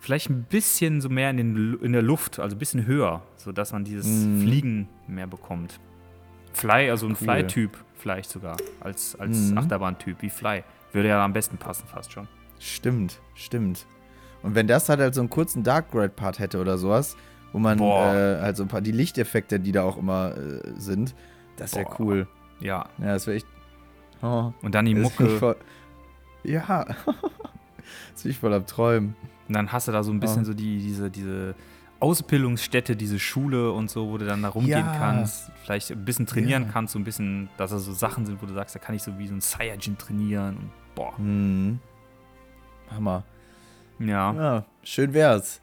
vielleicht 0.00 0.28
ein 0.30 0.44
bisschen 0.44 1.00
so 1.00 1.08
mehr 1.08 1.30
in, 1.30 1.36
den, 1.36 1.78
in 1.82 1.92
der 1.92 2.02
Luft, 2.02 2.38
also 2.38 2.54
ein 2.56 2.58
bisschen 2.58 2.86
höher, 2.86 3.22
sodass 3.36 3.72
man 3.72 3.84
dieses 3.84 4.06
Mhm. 4.26 4.40
Fliegen 4.42 4.88
mehr 5.08 5.26
bekommt. 5.26 5.80
Fly, 6.52 6.90
also 6.90 7.06
ein 7.06 7.10
Cool. 7.12 7.16
Fly-Typ 7.16 7.76
vielleicht 7.94 8.30
sogar, 8.30 8.56
als, 8.80 9.14
als 9.18 9.50
Mhm. 9.50 9.58
Achterbahn-Typ 9.58 10.22
wie 10.22 10.30
Fly. 10.30 10.62
Würde 10.92 11.08
ja 11.08 11.24
am 11.24 11.32
besten 11.32 11.58
passen 11.58 11.86
fast 11.86 12.12
schon. 12.12 12.28
Stimmt, 12.58 13.20
stimmt. 13.34 13.86
Und 14.42 14.54
wenn 14.54 14.66
das 14.66 14.88
halt, 14.88 15.00
halt 15.00 15.14
so 15.14 15.20
einen 15.20 15.28
kurzen 15.30 15.62
Dark 15.62 15.92
Ride 15.94 16.10
Part 16.10 16.38
hätte 16.38 16.60
oder 16.60 16.78
sowas, 16.78 17.16
wo 17.52 17.58
man 17.58 17.78
äh, 17.80 17.82
halt 18.40 18.56
so 18.56 18.62
ein 18.64 18.68
paar 18.68 18.80
die 18.80 18.92
Lichteffekte, 18.92 19.58
die 19.60 19.72
da 19.72 19.82
auch 19.82 19.96
immer 19.96 20.36
äh, 20.36 20.60
sind, 20.76 21.14
das 21.56 21.74
wäre 21.74 21.86
cool. 21.98 22.26
Ja, 22.60 22.86
Ja, 22.98 23.06
das 23.14 23.26
wäre 23.26 23.36
echt. 23.38 23.46
Oh, 24.22 24.52
und 24.62 24.74
dann 24.74 24.84
die 24.86 24.94
Mucke. 24.94 25.28
voll, 25.38 25.56
ja. 26.42 26.84
das 28.12 28.22
bin 28.22 28.30
ich 28.32 28.38
voll 28.38 28.52
am 28.54 28.66
Träumen. 28.66 29.14
Und 29.48 29.54
dann 29.54 29.70
hast 29.72 29.88
du 29.88 29.92
da 29.92 30.02
so 30.02 30.10
ein 30.10 30.20
bisschen 30.20 30.38
Ja. 30.42 30.44
so 30.46 30.54
die, 30.54 30.78
diese, 30.78 31.10
diese 31.10 31.54
Ausbildungsstätte, 32.00 32.94
diese 32.96 33.18
Schule 33.18 33.72
und 33.72 33.90
so, 33.90 34.10
wo 34.10 34.18
du 34.18 34.26
dann 34.26 34.42
da 34.42 34.48
rumgehen 34.48 34.78
Ja. 34.86 34.94
kannst, 34.98 35.50
vielleicht 35.64 35.90
ein 35.92 36.04
bisschen 36.04 36.26
trainieren 36.26 36.64
Ja. 36.64 36.68
kannst, 36.72 36.92
so 36.92 36.98
ein 36.98 37.04
bisschen, 37.04 37.48
dass 37.56 37.70
da 37.70 37.78
so 37.78 37.92
Sachen 37.92 38.26
sind, 38.26 38.42
wo 38.42 38.46
du 38.46 38.52
sagst, 38.54 38.74
da 38.74 38.78
kann 38.78 38.94
ich 38.94 39.02
so 39.02 39.18
wie 39.18 39.26
so 39.28 39.34
ein 39.34 39.40
Saiyajin 39.40 39.96
trainieren. 39.98 40.56
Und, 40.56 40.70
boah. 40.94 41.18
Mhm. 41.18 41.78
Hammer. 42.90 43.24
Ja, 43.98 44.32
Ja, 44.34 44.64
schön 44.82 45.14
wär's. 45.14 45.60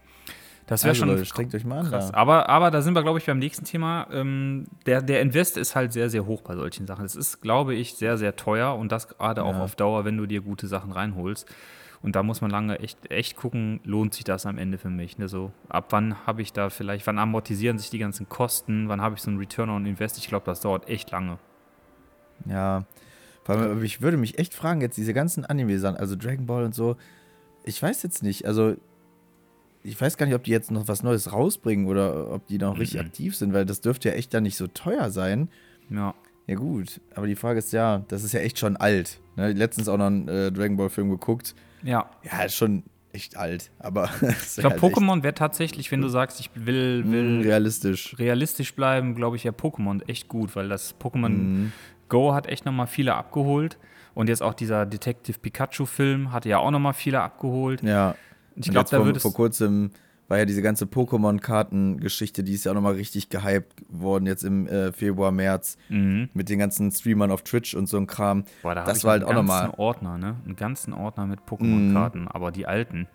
Das 0.67 0.83
wäre 0.83 0.91
Also, 0.91 0.99
schon 1.01 1.09
Leute, 1.09 1.25
strengt 1.25 1.53
euch 1.55 1.65
mal 1.65 1.79
an. 1.79 1.87
krass. 1.89 2.11
Da. 2.11 2.17
Aber, 2.17 2.49
aber 2.49 2.71
da 2.71 2.81
sind 2.81 2.93
wir, 2.95 3.03
glaube 3.03 3.19
ich, 3.19 3.25
beim 3.25 3.39
nächsten 3.39 3.65
Thema. 3.65 4.07
Ähm, 4.11 4.67
der, 4.85 5.01
der 5.01 5.21
Invest 5.21 5.57
ist 5.57 5.75
halt 5.75 5.91
sehr, 5.93 6.09
sehr 6.09 6.25
hoch 6.25 6.41
bei 6.41 6.55
solchen 6.55 6.87
Sachen. 6.87 7.05
Es 7.05 7.15
ist, 7.15 7.41
glaube 7.41 7.75
ich, 7.75 7.95
sehr, 7.95 8.17
sehr 8.17 8.35
teuer 8.35 8.75
und 8.75 8.91
das 8.91 9.07
gerade 9.07 9.43
auch 9.43 9.55
Ja. 9.55 9.63
auf 9.63 9.75
Dauer, 9.75 10.05
wenn 10.05 10.17
du 10.17 10.25
dir 10.25 10.41
gute 10.41 10.67
Sachen 10.67 10.91
reinholst. 10.91 11.47
Und 12.01 12.17
da 12.17 12.23
muss 12.23 12.41
man 12.41 12.51
lange 12.51 12.79
echt, 12.79 13.09
echt 13.11 13.37
gucken, 13.37 13.79
lohnt 13.85 14.13
sich 14.13 14.25
das 14.25 14.45
am 14.45 14.57
Ende 14.57 14.77
für 14.77 14.89
mich. 14.89 15.17
Ne? 15.17 15.29
So, 15.29 15.51
ab 15.69 15.85
wann 15.91 16.25
habe 16.27 16.41
ich 16.41 16.51
da 16.51 16.69
vielleicht, 16.69 17.07
wann 17.07 17.17
amortisieren 17.17 17.77
sich 17.77 17.89
die 17.91 17.97
ganzen 17.99 18.27
Kosten, 18.27 18.89
wann 18.89 18.99
habe 18.99 19.15
ich 19.15 19.21
so 19.21 19.29
einen 19.29 19.39
Return 19.39 19.69
on 19.69 19.85
Invest? 19.85 20.17
Ich 20.17 20.27
glaube, 20.27 20.45
das 20.45 20.59
dauert 20.59 20.89
echt 20.89 21.11
lange. 21.11 21.37
Ja. 22.45 22.83
Vor 23.45 23.55
allem, 23.55 23.83
ich 23.83 24.01
würde 24.01 24.17
mich 24.17 24.37
echt 24.39 24.53
fragen, 24.53 24.81
jetzt 24.81 24.97
diese 24.97 25.13
ganzen 25.13 25.45
Anime-Sachen, 25.45 25.97
also 25.97 26.15
Dragon 26.15 26.45
Ball 26.45 26.63
und 26.63 26.75
so, 26.75 26.95
ich 27.63 27.81
weiß 27.81 28.03
jetzt 28.03 28.23
nicht, 28.23 28.45
also 28.45 28.75
ich 29.83 29.99
weiß 29.99 30.17
gar 30.17 30.25
nicht, 30.25 30.35
ob 30.35 30.43
die 30.43 30.51
jetzt 30.51 30.71
noch 30.71 30.87
was 30.87 31.03
Neues 31.03 31.31
rausbringen 31.31 31.87
oder 31.87 32.31
ob 32.31 32.47
die 32.47 32.57
noch 32.57 32.77
richtig 32.79 32.99
Mhm. 33.01 33.07
aktiv 33.07 33.35
sind, 33.35 33.53
weil 33.53 33.65
das 33.65 33.81
dürfte 33.81 34.09
ja 34.09 34.15
echt 34.15 34.33
dann 34.33 34.43
nicht 34.43 34.57
so 34.57 34.67
teuer 34.67 35.09
sein. 35.11 35.49
Ja. 35.89 36.13
Ja 36.47 36.55
gut, 36.55 36.99
aber 37.15 37.25
die 37.27 37.35
Frage 37.37 37.59
ist 37.59 37.71
ja, 37.71 38.03
das 38.09 38.23
ist 38.23 38.33
ja 38.33 38.41
echt 38.41 38.59
schon 38.59 38.75
alt. 38.75 39.19
Ne? 39.37 39.53
Letztens 39.53 39.87
auch 39.87 39.97
noch 39.97 40.07
einen 40.07 40.27
äh, 40.27 40.51
Dragon 40.51 40.75
Ball 40.75 40.89
Film 40.89 41.09
geguckt. 41.09 41.55
Ja. 41.83 42.09
Ja, 42.23 42.43
ist 42.43 42.55
schon 42.55 42.83
echt 43.13 43.37
alt, 43.37 43.71
aber 43.79 44.09
Ich 44.21 44.55
glaube, 44.57 44.75
Pokémon 44.77 45.23
wäre 45.23 45.33
tatsächlich, 45.35 45.89
wenn 45.91 46.01
du 46.01 46.09
sagst, 46.09 46.39
ich 46.41 46.49
will, 46.55 47.03
will 47.05 47.39
will 47.39 47.41
realistisch. 47.47 48.15
realistisch 48.19 48.73
bleiben, 48.75 49.15
glaube 49.15 49.35
ich, 49.37 49.43
ja 49.45 49.51
Pokémon 49.51 50.01
echt 50.09 50.27
gut, 50.27 50.55
weil 50.55 50.67
das 50.67 50.95
Pokémon 50.99 51.29
Mhm. 51.29 51.71
Go 52.09 52.33
hat 52.33 52.47
echt 52.47 52.65
nochmal 52.65 52.87
viele 52.87 53.15
abgeholt. 53.15 53.77
Und 54.13 54.27
jetzt 54.29 54.43
auch 54.43 54.53
dieser 54.53 54.85
Detective 54.85 55.39
Pikachu-Film 55.39 56.31
hatte 56.31 56.49
ja 56.49 56.57
auch 56.59 56.69
nochmal 56.71 56.93
viele 56.93 57.21
abgeholt. 57.21 57.81
Ja. 57.81 58.15
Ich 58.55 58.69
glaube, 58.69 58.89
da 58.89 59.03
vor, 59.03 59.15
vor 59.19 59.33
kurzem 59.33 59.91
war 60.27 60.37
ja 60.37 60.45
diese 60.45 60.61
ganze 60.61 60.85
Pokémon-Karten-Geschichte, 60.85 62.43
die 62.43 62.53
ist 62.53 62.65
ja 62.65 62.71
auch 62.71 62.75
nochmal 62.75 62.93
richtig 62.93 63.29
gehypt 63.29 63.83
worden, 63.89 64.25
jetzt 64.25 64.43
im 64.43 64.67
äh, 64.67 64.91
Februar, 64.91 65.31
März, 65.31 65.77
Mhm. 65.89 66.29
mit 66.33 66.49
den 66.49 66.59
ganzen 66.59 66.91
Streamern 66.91 67.31
auf 67.31 67.43
Twitch 67.43 67.73
und 67.75 67.87
so 67.87 67.97
ein 67.97 68.07
Kram. 68.07 68.45
Boah, 68.61 68.75
da 68.75 68.85
das 68.85 69.03
war 69.03 69.11
halt 69.11 69.23
einen 69.23 69.31
auch 69.31 69.35
ganzen 69.35 69.47
nochmal. 69.47 69.69
Ordner, 69.77 70.17
ne? 70.17 70.35
Einen 70.45 70.55
ganzen 70.55 70.93
Ordner 70.93 71.27
mit 71.27 71.41
Pokémon-Karten, 71.41 72.27
aber 72.27 72.51
die 72.51 72.65
alten. 72.65 73.07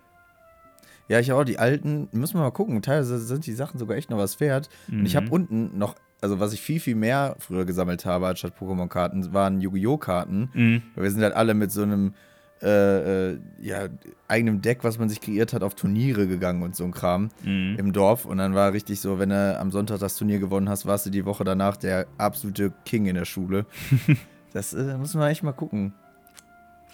Ja, 1.07 1.19
ich 1.19 1.31
auch, 1.31 1.43
die 1.43 1.57
alten, 1.57 2.07
müssen 2.11 2.35
wir 2.35 2.41
mal 2.41 2.51
gucken. 2.51 2.79
Teilweise 2.83 3.17
sind 3.17 3.47
die 3.47 3.53
Sachen 3.53 3.79
sogar 3.79 3.97
echt 3.97 4.11
noch 4.11 4.19
was 4.19 4.39
wert. 4.39 4.69
Und 4.91 5.05
ich 5.07 5.15
habe 5.15 5.25
Mhm. 5.25 5.31
unten 5.31 5.77
noch, 5.79 5.95
also 6.21 6.39
was 6.39 6.53
ich 6.53 6.61
viel, 6.61 6.79
viel 6.79 6.93
mehr 6.95 7.35
früher 7.39 7.65
gesammelt 7.65 8.05
habe, 8.05 8.27
anstatt 8.27 8.55
Pokémon-Karten, 8.59 9.33
waren 9.33 9.59
Yu-Gi-Oh! 9.59 9.97
Karten. 9.97 10.49
Mhm. 10.53 10.83
Weil 10.93 11.03
wir 11.05 11.11
sind 11.11 11.23
halt 11.23 11.33
alle 11.33 11.55
mit 11.55 11.71
so 11.71 11.81
einem 11.81 12.13
äh, 12.61 13.31
äh, 13.31 13.39
ja, 13.59 13.87
eigenem 14.27 14.61
Deck, 14.61 14.83
was 14.83 14.99
man 14.99 15.07
sich 15.09 15.21
kreiert 15.21 15.53
hat, 15.53 15.63
auf 15.63 15.75
Turniere 15.75 16.27
gegangen 16.27 16.61
und 16.63 16.75
so 16.75 16.83
ein 16.83 16.91
Kram 16.91 17.29
Mhm. 17.43 17.75
im 17.79 17.93
Dorf. 17.93 18.25
Und 18.25 18.37
dann 18.39 18.53
war 18.55 18.73
richtig 18.73 18.99
so, 18.99 19.17
wenn 19.19 19.29
du 19.29 19.57
am 19.59 19.71
Sonntag 19.71 19.99
das 19.99 20.17
Turnier 20.17 20.39
gewonnen 20.39 20.67
hast, 20.69 20.85
warst 20.85 21.05
du 21.05 21.09
die 21.09 21.25
Woche 21.25 21.43
danach 21.43 21.77
der 21.77 22.07
absolute 22.17 22.73
King 22.85 23.05
in 23.05 23.15
der 23.15 23.25
Schule. 23.25 23.65
das 24.53 24.73
äh, 24.73 24.97
müssen 24.97 25.19
wir 25.21 25.27
echt 25.27 25.43
mal 25.43 25.53
gucken. 25.53 25.93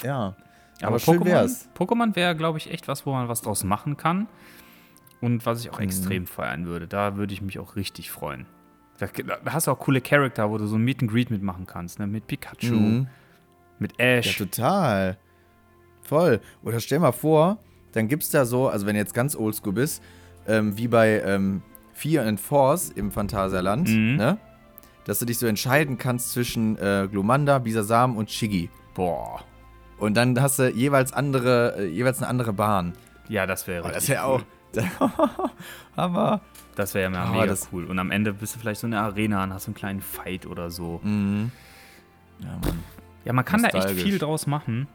Ja. 0.04 0.36
Aber, 0.82 0.88
Aber 0.88 0.98
Pokémon, 0.98 1.26
wär's. 1.26 1.70
Pokémon 1.78 2.16
wäre, 2.16 2.36
glaube 2.36 2.58
ich, 2.58 2.70
echt 2.72 2.88
was, 2.88 3.06
wo 3.06 3.14
man 3.14 3.28
was 3.30 3.42
draus 3.42 3.64
machen 3.64 3.98
kann. 3.98 4.28
Und 5.22 5.46
was 5.46 5.62
ich 5.62 5.72
auch 5.72 5.80
Mhm. 5.80 5.86
extrem 5.86 6.28
feiern 6.28 6.66
würde. 6.66 6.88
Da 6.88 7.16
würde 7.16 7.34
ich 7.34 7.42
mich 7.42 7.58
auch 7.58 7.76
richtig 7.76 8.12
freuen. 8.12 8.46
Da, 9.00 9.08
da 9.08 9.40
hast 9.54 9.68
du 9.68 9.72
auch 9.72 9.80
coole 9.80 10.00
Charakter, 10.02 10.50
wo 10.52 10.58
du 10.58 10.68
so 10.68 10.76
ein 10.76 10.84
Meet 10.84 11.02
and 11.02 11.12
Greet 11.12 11.32
mitmachen 11.32 11.66
kannst. 11.66 11.98
Ne? 12.00 12.06
Mit 12.08 12.28
Pikachu, 12.28 12.74
Mhm. 12.76 13.08
mit 13.80 13.94
Ja, 14.00 14.06
Ash. 14.06 14.38
total. 14.38 15.18
Voll. 16.08 16.40
Oder 16.64 16.80
stell 16.80 17.00
mal 17.00 17.12
vor, 17.12 17.58
dann 17.94 18.08
gibt's 18.08 18.30
da 18.30 18.46
so, 18.46 18.68
also 18.70 18.86
wenn 18.86 18.94
du 18.96 19.00
jetzt 19.00 19.14
ganz 19.14 19.36
oldschool 19.36 19.74
bist, 19.74 20.02
ähm, 20.48 20.78
wie 20.78 20.88
bei 20.88 21.22
ähm, 21.26 21.62
Fear 21.94 22.26
and 22.26 22.40
Force 22.40 22.90
im 22.90 23.12
Phantasialand, 23.12 23.90
Mhm. 23.90 24.16
ne? 24.16 24.38
Dass 25.06 25.20
du 25.20 25.26
dich 25.26 25.38
so 25.38 25.46
entscheiden 25.46 25.98
kannst 25.98 26.32
zwischen 26.32 26.78
äh, 26.78 27.08
Glumanda, 27.12 27.60
Bisasam 27.60 28.18
und 28.18 28.32
Shiggy. 28.32 28.70
Boah. 28.96 29.42
Und 30.00 30.16
dann 30.18 30.40
hast 30.42 30.58
du 30.60 30.70
jeweils 30.72 31.14
andere, 31.14 31.76
äh, 31.78 31.86
jeweils 31.88 32.18
eine 32.20 32.28
andere 32.28 32.54
Bahn. 32.54 32.94
Ja, 33.30 33.46
das 33.46 33.66
wäre 33.68 33.86
Oh, 33.88 33.92
das 33.94 34.10
wäre 34.10 34.24
auch. 34.24 34.42
Hammer. 35.98 36.42
Das 36.76 36.94
wäre 36.94 37.04
ja 37.06 37.10
mal 37.10 37.30
Oh, 37.30 37.34
mega 37.34 37.46
das- 37.48 37.70
cool. 37.72 37.86
Und 37.86 37.98
am 38.00 38.12
Ende 38.12 38.34
bist 38.34 38.56
du 38.56 38.60
vielleicht 38.60 38.82
so 38.82 38.88
in 38.88 38.92
der 38.92 39.02
Arena 39.02 39.44
und 39.44 39.54
hast 39.54 39.66
so 39.66 39.70
einen 39.70 39.76
kleinen 39.76 40.02
Fight 40.02 40.46
oder 40.46 40.70
so. 40.70 41.00
Mhm. 41.04 41.52
Ja, 42.40 42.48
Mann. 42.62 42.84
Ja, 43.24 43.34
man 43.34 43.46
kann 43.46 43.64
da 43.64 43.70
echt 43.70 43.92
viel 43.92 44.20
draus 44.20 44.46
machen. 44.48 44.88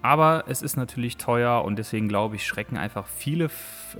Aber 0.00 0.44
es 0.46 0.62
ist 0.62 0.76
natürlich 0.76 1.16
teuer 1.16 1.64
und 1.64 1.76
deswegen 1.76 2.08
glaube 2.08 2.36
ich, 2.36 2.46
schrecken 2.46 2.76
einfach 2.76 3.06
viele 3.06 3.50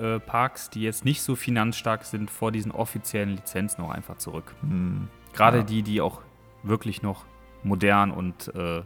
äh, 0.00 0.20
Parks, 0.20 0.70
die 0.70 0.82
jetzt 0.82 1.04
nicht 1.04 1.22
so 1.22 1.34
finanzstark 1.34 2.04
sind, 2.04 2.30
vor 2.30 2.52
diesen 2.52 2.70
offiziellen 2.70 3.30
Lizenzen 3.30 3.82
auch 3.82 3.90
einfach 3.90 4.16
zurück. 4.18 4.54
Mhm. 4.62 5.08
Gerade 5.32 5.58
Ja. 5.58 5.64
die, 5.64 5.82
die 5.82 6.00
auch 6.00 6.22
wirklich 6.62 7.02
noch 7.02 7.24
modern 7.64 8.12
und 8.12 8.54
äh, 8.54 8.82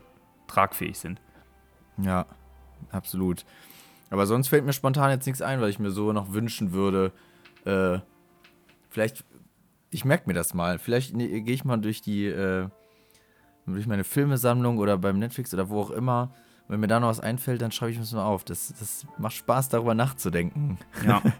tragfähig 0.47 0.99
sind. 0.99 1.21
Ja, 1.99 2.25
absolut. 2.91 3.45
Aber 4.11 4.27
sonst 4.27 4.49
fällt 4.49 4.65
mir 4.65 4.73
spontan 4.73 5.11
jetzt 5.11 5.27
nichts 5.27 5.43
ein, 5.43 5.61
weil 5.61 5.71
ich 5.71 5.79
mir 5.79 5.91
so 5.91 6.13
noch 6.13 6.33
wünschen 6.33 6.73
würde. 6.73 7.13
Äh, 7.67 7.99
vielleicht, 8.89 9.25
ich 9.91 10.05
merke 10.07 10.25
mir 10.27 10.35
das 10.35 10.55
mal. 10.55 10.79
Vielleicht 10.79 11.15
ne, 11.15 11.43
gehe 11.43 11.55
ich 11.55 11.65
mal 11.65 11.77
durch 11.77 12.01
die, 12.01 12.27
äh, 12.27 12.69
durch 13.67 13.87
meine 13.87 14.05
Filmesammlung 14.05 14.79
oder 14.79 14.97
beim 14.99 15.19
Netflix 15.19 15.53
oder 15.53 15.69
wo 15.69 15.81
auch 15.81 15.91
immer. 15.91 16.35
Wenn 16.73 16.81
mir 16.81 16.87
da 16.89 16.99
noch 17.01 17.09
was 17.09 17.21
einfällt, 17.21 17.61
dann 17.63 17.71
schreibe 17.71 17.93
ich 17.93 17.99
mir 17.99 18.03
das 18.05 18.13
mal 18.13 18.25
auf. 18.25 18.45
Das, 18.45 18.75
das 18.79 19.07
macht 19.19 19.35
Spaß, 19.35 19.69
darüber 19.69 19.95
nachzudenken. 19.95 20.79
Ja. 21.07 21.21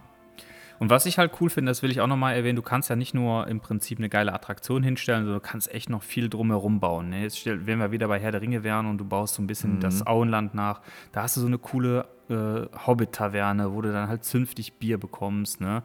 Und 0.79 0.89
was 0.89 1.05
ich 1.05 1.17
halt 1.17 1.31
cool 1.39 1.49
finde, 1.49 1.69
das 1.71 1.81
will 1.81 1.91
ich 1.91 2.01
auch 2.01 2.07
nochmal 2.07 2.35
erwähnen, 2.35 2.55
du 2.57 2.61
kannst 2.61 2.89
ja 2.89 2.95
nicht 2.95 3.13
nur 3.13 3.47
im 3.47 3.59
Prinzip 3.61 3.99
eine 3.99 4.09
geile 4.09 4.33
Attraktion 4.33 4.83
hinstellen, 4.83 5.23
sondern 5.23 5.39
du 5.41 5.47
kannst 5.47 5.71
echt 5.73 5.89
noch 5.89 6.03
viel 6.03 6.29
drumherum 6.29 6.79
bauen. 6.79 7.09
Ne? 7.09 7.21
Jetzt, 7.21 7.39
stell- 7.39 7.65
wenn 7.67 7.79
wir 7.79 7.91
wieder 7.91 8.07
bei 8.09 8.19
Herr 8.19 8.31
der 8.31 8.41
Ringe 8.41 8.63
wären 8.63 8.87
und 8.87 8.97
du 8.97 9.05
baust 9.05 9.35
so 9.35 9.41
ein 9.41 9.47
bisschen 9.47 9.79
das 9.79 10.05
Auenland 10.05 10.55
nach, 10.55 10.81
da 11.13 11.21
hast 11.23 11.37
du 11.37 11.41
so 11.41 11.47
eine 11.47 11.57
coole 11.57 12.05
äh, 12.29 12.65
Hobbit-Taverne, 12.85 13.71
wo 13.73 13.81
du 13.81 13.93
dann 13.93 14.07
halt 14.09 14.23
zünftig 14.25 14.73
Bier 14.73 14.97
bekommst. 14.99 15.61
Ne? 15.61 15.83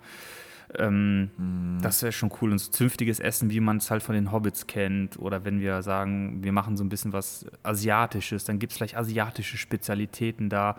Ähm, 0.76 1.30
Das 1.80 2.02
wäre 2.02 2.12
schon 2.12 2.30
cool. 2.40 2.52
Und 2.52 2.58
so 2.58 2.70
zünftiges 2.70 3.20
Essen, 3.20 3.50
wie 3.50 3.60
man 3.60 3.78
es 3.78 3.90
halt 3.90 4.02
von 4.02 4.14
den 4.14 4.32
Hobbits 4.32 4.66
kennt. 4.66 5.18
Oder 5.18 5.44
wenn 5.44 5.60
wir 5.60 5.82
sagen, 5.82 6.42
wir 6.42 6.52
machen 6.52 6.76
so 6.76 6.84
ein 6.84 6.88
bisschen 6.88 7.12
was 7.12 7.46
Asiatisches, 7.62 8.44
dann 8.44 8.58
gibt 8.58 8.72
es 8.72 8.76
vielleicht 8.78 8.96
asiatische 8.96 9.56
Spezialitäten 9.56 10.48
da, 10.50 10.76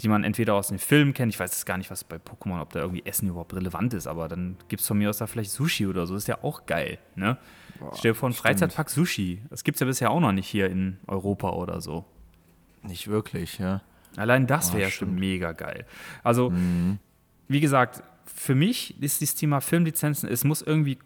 die 0.00 0.08
man 0.08 0.24
entweder 0.24 0.54
aus 0.54 0.68
den 0.68 0.78
Filmen 0.78 1.12
kennt. 1.14 1.32
Ich 1.32 1.38
weiß 1.38 1.50
jetzt 1.52 1.66
gar 1.66 1.78
nicht, 1.78 1.90
was 1.90 2.04
bei 2.04 2.16
Pokémon, 2.16 2.60
ob 2.60 2.72
da 2.72 2.80
irgendwie 2.80 3.04
Essen 3.04 3.28
überhaupt 3.28 3.54
relevant 3.54 3.94
ist, 3.94 4.06
aber 4.06 4.28
dann 4.28 4.56
gibt 4.68 4.80
es 4.80 4.88
von 4.88 4.98
mir 4.98 5.10
aus 5.10 5.18
da 5.18 5.26
vielleicht 5.26 5.50
Sushi 5.50 5.86
oder 5.86 6.06
so. 6.06 6.16
ist 6.16 6.26
ja 6.28 6.42
auch 6.42 6.66
geil. 6.66 6.98
Ne? 7.16 7.36
Stell 7.94 8.12
dir 8.12 8.14
vor, 8.14 8.28
ein 8.28 8.32
Freizeitpark 8.32 8.90
Sushi. 8.90 9.42
Das 9.50 9.62
gibt 9.64 9.76
es 9.76 9.80
ja 9.80 9.86
bisher 9.86 10.10
auch 10.10 10.20
noch 10.20 10.32
nicht 10.32 10.48
hier 10.48 10.68
in 10.70 10.98
Europa 11.06 11.50
oder 11.50 11.80
so. 11.80 12.04
Nicht 12.82 13.08
wirklich, 13.08 13.58
ja. 13.58 13.82
Allein 14.16 14.46
das 14.46 14.72
wäre 14.72 14.90
schon 14.90 15.08
stimmt. 15.08 15.20
mega 15.20 15.52
geil. 15.52 15.86
Also, 16.24 16.52
wie 17.48 17.60
gesagt, 17.60 18.02
für 18.34 18.54
mich 18.54 19.00
ist 19.02 19.22
das 19.22 19.34
Thema 19.34 19.60
Filmlizenzen, 19.60 20.28
es 20.28 20.44
muss 20.44 20.62
irgendwie 20.62 20.98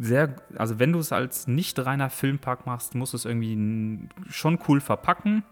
sehr, 0.00 0.36
also 0.56 0.78
wenn 0.78 0.92
du 0.92 0.98
es 0.98 1.12
als 1.12 1.46
nicht 1.46 1.78
reiner 1.78 2.10
Filmpark 2.10 2.66
machst, 2.66 2.94
musst 2.94 3.12
du 3.12 3.16
es 3.16 3.24
irgendwie 3.24 4.08
schon 4.28 4.58
cool 4.68 4.80
verpacken. 4.80 5.42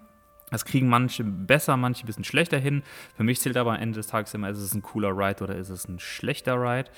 Das 0.51 0.65
kriegen 0.65 0.89
manche 0.89 1.25
besser, 1.25 1.77
manche 1.77 2.05
ein 2.05 2.07
bisschen 2.07 2.25
schlechter 2.25 2.59
hin. 2.59 2.83
Für 3.17 3.23
mich 3.23 3.41
zählt 3.41 3.57
aber 3.57 3.75
am 3.75 3.81
Ende 3.81 3.97
des 3.97 4.07
Tages 4.07 4.33
immer, 4.33 4.49
ist 4.49 4.59
es 4.59 4.75
ein 4.75 4.83
cooler 4.83 5.11
Ride 5.11 5.45
oder 5.45 5.57
ist 5.57 5.69
es 5.69 5.87
ein 5.89 5.99
schlechter 5.99 6.55
Ride. 6.55 6.91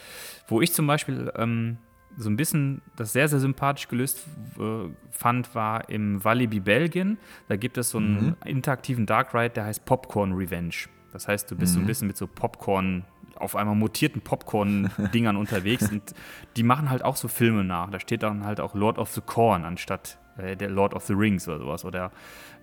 Wo 0.46 0.60
ich 0.60 0.72
zum 0.72 0.86
Beispiel 0.86 1.32
ähm, 1.34 1.78
so 2.16 2.30
ein 2.30 2.36
bisschen 2.36 2.82
das 2.96 3.12
sehr, 3.12 3.28
sehr 3.28 3.40
sympathisch 3.40 3.88
gelöst 3.88 4.24
äh, 4.58 4.88
fand, 5.10 5.54
war 5.54 5.88
im 5.88 6.22
Walibi 6.22 6.60
Belgien. 6.60 7.18
Da 7.48 7.56
gibt 7.56 7.76
es 7.76 7.90
so 7.90 7.98
einen 7.98 8.36
interaktiven 8.44 9.06
Dark 9.06 9.34
Ride, 9.34 9.50
der 9.50 9.64
heißt 9.64 9.84
Popcorn 9.84 10.32
Revenge. 10.32 10.74
Das 11.12 11.26
heißt, 11.26 11.50
du 11.50 11.56
bist 11.56 11.74
so 11.74 11.80
ein 11.80 11.86
bisschen 11.86 12.06
mit 12.06 12.16
so 12.16 12.28
Popcorn, 12.28 13.04
auf 13.40 13.56
einmal 13.56 13.74
mutierten 13.74 14.22
Popcorn-Dingern 14.22 15.36
unterwegs 15.38 15.90
und 15.90 16.14
die 16.56 16.62
machen 16.62 16.90
halt 16.90 17.04
auch 17.04 17.16
so 17.16 17.28
Filme 17.28 17.64
nach. 17.64 17.90
Da 17.90 18.00
steht 18.00 18.22
dann 18.22 18.44
halt 18.44 18.60
auch 18.60 18.74
Lord 18.74 18.98
of 18.98 19.10
the 19.10 19.20
Corn 19.20 19.64
anstatt 19.64 20.18
äh, 20.40 20.56
der 20.56 20.70
Lord 20.70 20.94
of 20.94 21.04
the 21.04 21.12
Rings 21.12 21.48
oder 21.48 21.58
sowas. 21.58 21.84
Oder 21.84 22.10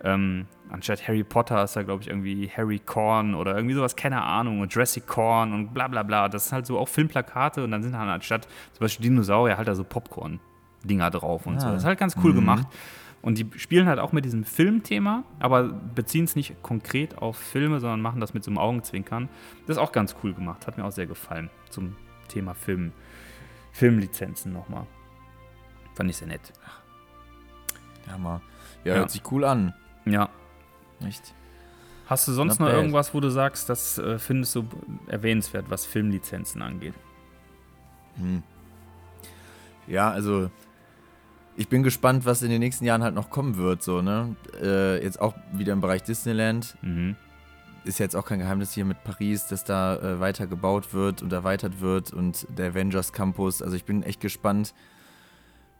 ähm, 0.02 0.46
anstatt 0.70 1.06
Harry 1.06 1.24
Potter 1.24 1.62
ist 1.64 1.76
da, 1.76 1.82
glaube 1.82 2.02
ich, 2.02 2.08
irgendwie 2.08 2.50
Harry 2.54 2.78
Corn 2.78 3.34
oder 3.34 3.56
irgendwie 3.56 3.74
sowas, 3.74 3.96
keine 3.96 4.22
Ahnung, 4.22 4.60
und 4.60 4.72
Jurassic 4.72 5.06
Corn 5.06 5.52
und 5.52 5.74
bla 5.74 5.88
bla 5.88 6.02
bla. 6.02 6.28
Das 6.28 6.48
sind 6.48 6.54
halt 6.54 6.66
so 6.66 6.78
auch 6.78 6.88
Filmplakate 6.88 7.64
und 7.64 7.70
dann 7.70 7.82
sind 7.82 7.96
halt 7.96 8.08
anstatt 8.08 8.46
zum 8.72 8.80
Beispiel 8.80 9.04
Dinosaurier 9.04 9.56
halt 9.56 9.68
da 9.68 9.74
so 9.74 9.84
Popcorn-Dinger 9.84 11.10
drauf 11.10 11.46
und 11.46 11.60
so. 11.60 11.68
Das 11.68 11.78
ist 11.78 11.86
halt 11.86 11.98
ganz 11.98 12.16
cool 12.22 12.34
gemacht. 12.34 12.66
Und 13.20 13.36
die 13.38 13.46
spielen 13.58 13.86
halt 13.88 13.98
auch 13.98 14.12
mit 14.12 14.24
diesem 14.24 14.44
Filmthema, 14.44 15.24
aber 15.40 15.64
beziehen 15.64 16.24
es 16.24 16.36
nicht 16.36 16.62
konkret 16.62 17.18
auf 17.18 17.36
Filme, 17.36 17.80
sondern 17.80 18.00
machen 18.00 18.20
das 18.20 18.32
mit 18.32 18.44
so 18.44 18.50
einem 18.50 18.58
Augenzwinkern. 18.58 19.28
Das 19.66 19.76
ist 19.76 19.82
auch 19.82 19.92
ganz 19.92 20.14
cool 20.22 20.32
gemacht, 20.34 20.66
hat 20.66 20.78
mir 20.78 20.84
auch 20.84 20.92
sehr 20.92 21.06
gefallen 21.06 21.50
zum 21.68 21.96
Thema 22.28 22.54
Film, 22.54 22.92
Filmlizenzen 23.72 24.52
nochmal. 24.52 24.86
Fand 25.94 26.10
ich 26.10 26.16
sehr 26.16 26.28
nett. 26.28 26.52
Hammer. 28.10 28.40
Ja, 28.84 28.92
Ja. 28.94 28.98
hört 29.00 29.10
sich 29.10 29.22
cool 29.32 29.44
an. 29.44 29.74
Ja. 30.04 30.28
Echt. 31.04 31.34
Hast 32.06 32.26
du 32.28 32.32
sonst 32.32 32.54
Not 32.54 32.60
noch 32.60 32.66
bad. 32.68 32.76
irgendwas, 32.76 33.12
wo 33.14 33.20
du 33.20 33.28
sagst, 33.30 33.68
das 33.68 33.98
äh, 33.98 34.18
findest 34.18 34.54
du 34.54 34.64
erwähnenswert, 35.08 35.66
was 35.68 35.84
Filmlizenzen 35.84 36.62
angeht? 36.62 36.94
Ja, 39.86 40.10
also 40.10 40.50
ich 41.58 41.68
bin 41.68 41.82
gespannt, 41.82 42.24
was 42.24 42.42
in 42.42 42.50
den 42.50 42.60
nächsten 42.60 42.84
Jahren 42.84 43.02
halt 43.02 43.16
noch 43.16 43.30
kommen 43.30 43.56
wird. 43.56 43.82
So, 43.82 44.00
ne? 44.00 44.36
Äh, 44.62 45.02
jetzt 45.02 45.20
auch 45.20 45.34
wieder 45.52 45.72
im 45.72 45.80
Bereich 45.80 46.04
Disneyland. 46.04 46.76
Mhm. 46.82 47.16
Ist 47.84 47.98
jetzt 47.98 48.14
auch 48.14 48.24
kein 48.24 48.38
Geheimnis 48.38 48.72
hier 48.72 48.84
mit 48.84 49.02
Paris, 49.02 49.48
dass 49.48 49.64
da 49.64 49.96
äh, 49.96 50.20
weiter 50.20 50.46
gebaut 50.46 50.94
wird 50.94 51.20
und 51.20 51.32
erweitert 51.32 51.80
wird 51.80 52.12
und 52.12 52.46
der 52.56 52.70
Avengers 52.70 53.12
Campus. 53.12 53.60
Also 53.60 53.74
ich 53.74 53.84
bin 53.84 54.04
echt 54.04 54.20
gespannt, 54.20 54.72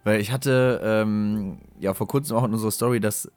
weil 0.03 0.21
ich 0.21 0.33
hatte 0.33 0.81
ähm, 0.83 1.59
ja 1.79 1.95
vor 1.95 2.09
kurzem 2.09 2.37
auch 2.37 2.45
in 2.45 2.53
unserer 2.53 2.73
Story 2.73 2.99
das 2.99 3.31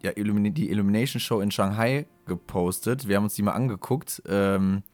ja, 0.00 0.12
Illumini 0.14 0.52
die 0.52 0.70
Illumination 0.70 1.18
Show 1.18 1.40
in 1.40 1.50
Shanghai 1.50 2.06
gepostet. 2.26 3.08
Wir 3.08 3.16
haben 3.16 3.24
uns 3.24 3.34
die 3.34 3.42
mal 3.42 3.54
angeguckt. 3.54 4.22
Ähm, 4.28 4.84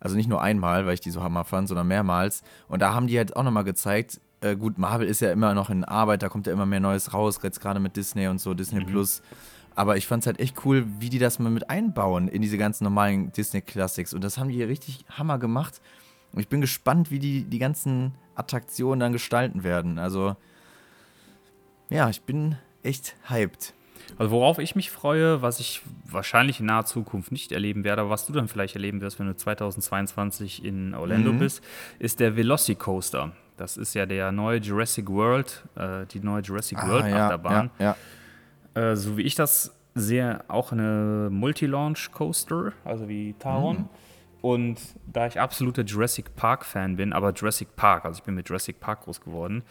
also 0.00 0.16
nicht 0.16 0.30
nur 0.30 0.40
einmal, 0.40 0.86
weil 0.86 0.94
ich 0.94 1.00
die 1.00 1.10
so 1.10 1.22
hammer 1.22 1.44
fand, 1.44 1.68
sondern 1.68 1.88
mehrmals. 1.88 2.42
Und 2.68 2.80
da 2.80 2.94
haben 2.94 3.06
die 3.06 3.18
halt 3.18 3.36
auch 3.36 3.42
nochmal 3.42 3.64
gezeigt, 3.64 4.20
äh, 4.44 4.56
gut, 4.56 4.78
Marvel 4.78 5.06
ist 5.08 5.20
ja 5.20 5.32
immer 5.32 5.54
noch 5.54 5.70
in 5.70 5.84
Arbeit, 5.84 6.22
da 6.22 6.28
kommt 6.28 6.46
ja 6.46 6.52
immer 6.52 6.66
mehr 6.66 6.80
Neues 6.80 7.12
raus, 7.14 7.40
jetzt 7.42 7.60
gerade 7.60 7.80
mit 7.80 7.96
Disney 7.96 8.28
und 8.28 8.38
so, 8.40 8.54
Disney 8.54 8.84
Plus. 8.84 9.22
Aber 9.74 9.96
ich 9.96 10.06
fand 10.06 10.22
es 10.22 10.26
halt 10.28 10.38
echt 10.38 10.64
cool, 10.64 10.86
wie 11.00 11.08
die 11.08 11.18
das 11.18 11.38
mal 11.40 11.50
mit 11.50 11.68
einbauen 11.68 12.28
in 12.28 12.42
diese 12.42 12.58
ganzen 12.58 12.84
normalen 12.84 13.32
Disney 13.32 13.60
Classics. 13.60 14.14
Und 14.14 14.22
das 14.22 14.38
haben 14.38 14.48
die 14.48 14.62
richtig 14.62 15.04
Hammer 15.10 15.38
gemacht. 15.38 15.80
Und 16.32 16.40
ich 16.40 16.48
bin 16.48 16.60
gespannt, 16.60 17.10
wie 17.10 17.18
die 17.18 17.42
die 17.44 17.58
ganzen 17.58 18.12
Attraktionen 18.36 19.00
dann 19.00 19.12
gestalten 19.12 19.64
werden. 19.64 19.98
Also, 19.98 20.36
ja, 21.90 22.08
ich 22.08 22.22
bin 22.22 22.56
echt 22.82 23.16
hyped. 23.28 23.74
Also 24.18 24.30
worauf 24.30 24.58
ich 24.58 24.76
mich 24.76 24.90
freue, 24.90 25.42
was 25.42 25.58
ich 25.58 25.80
wahrscheinlich 26.04 26.60
in 26.60 26.66
naher 26.66 26.84
Zukunft 26.84 27.32
nicht 27.32 27.50
erleben 27.50 27.82
werde, 27.84 28.02
aber 28.02 28.10
was 28.10 28.26
du 28.26 28.32
dann 28.32 28.46
vielleicht 28.48 28.76
erleben 28.76 29.00
wirst, 29.00 29.18
wenn 29.18 29.26
du 29.26 29.34
2022 29.34 30.64
in 30.64 30.94
Orlando 30.94 31.32
Mhm. 31.32 31.38
bist, 31.38 31.62
ist 31.98 32.20
der 32.20 32.36
Velocicoaster. 32.36 33.32
Das 33.56 33.76
ist 33.76 33.94
ja 33.94 34.04
der 34.06 34.32
neue 34.32 34.58
Jurassic 34.58 35.08
World, 35.08 35.64
äh, 35.76 36.06
die 36.06 36.20
neue 36.20 36.42
Jurassic 36.42 36.78
World 36.86 37.04
Ah, 37.04 37.08
ja, 37.08 37.24
Achterbahn. 37.26 37.70
ja, 37.78 37.96
ja. 38.74 38.90
Äh, 38.92 38.96
so 38.96 39.16
wie 39.16 39.22
ich 39.22 39.34
das 39.36 39.72
sehe, 39.94 40.42
auch 40.48 40.72
eine 40.72 41.28
Multi-Launch-Coaster, 41.30 42.72
also 42.84 43.08
wie 43.08 43.34
Taron. 43.38 43.76
Mhm. 43.78 43.88
Und 44.42 44.80
da 45.06 45.26
ich 45.26 45.40
absoluter 45.40 45.82
Jurassic 45.82 46.34
Park-Fan 46.36 46.96
bin, 46.96 47.12
aber 47.12 47.32
Jurassic 47.32 47.76
Park, 47.76 48.04
also 48.04 48.18
ich 48.18 48.24
bin 48.24 48.34
mit 48.34 48.48
Jurassic 48.48 48.80
Park 48.80 49.02
groß 49.04 49.20
geworden, 49.20 49.62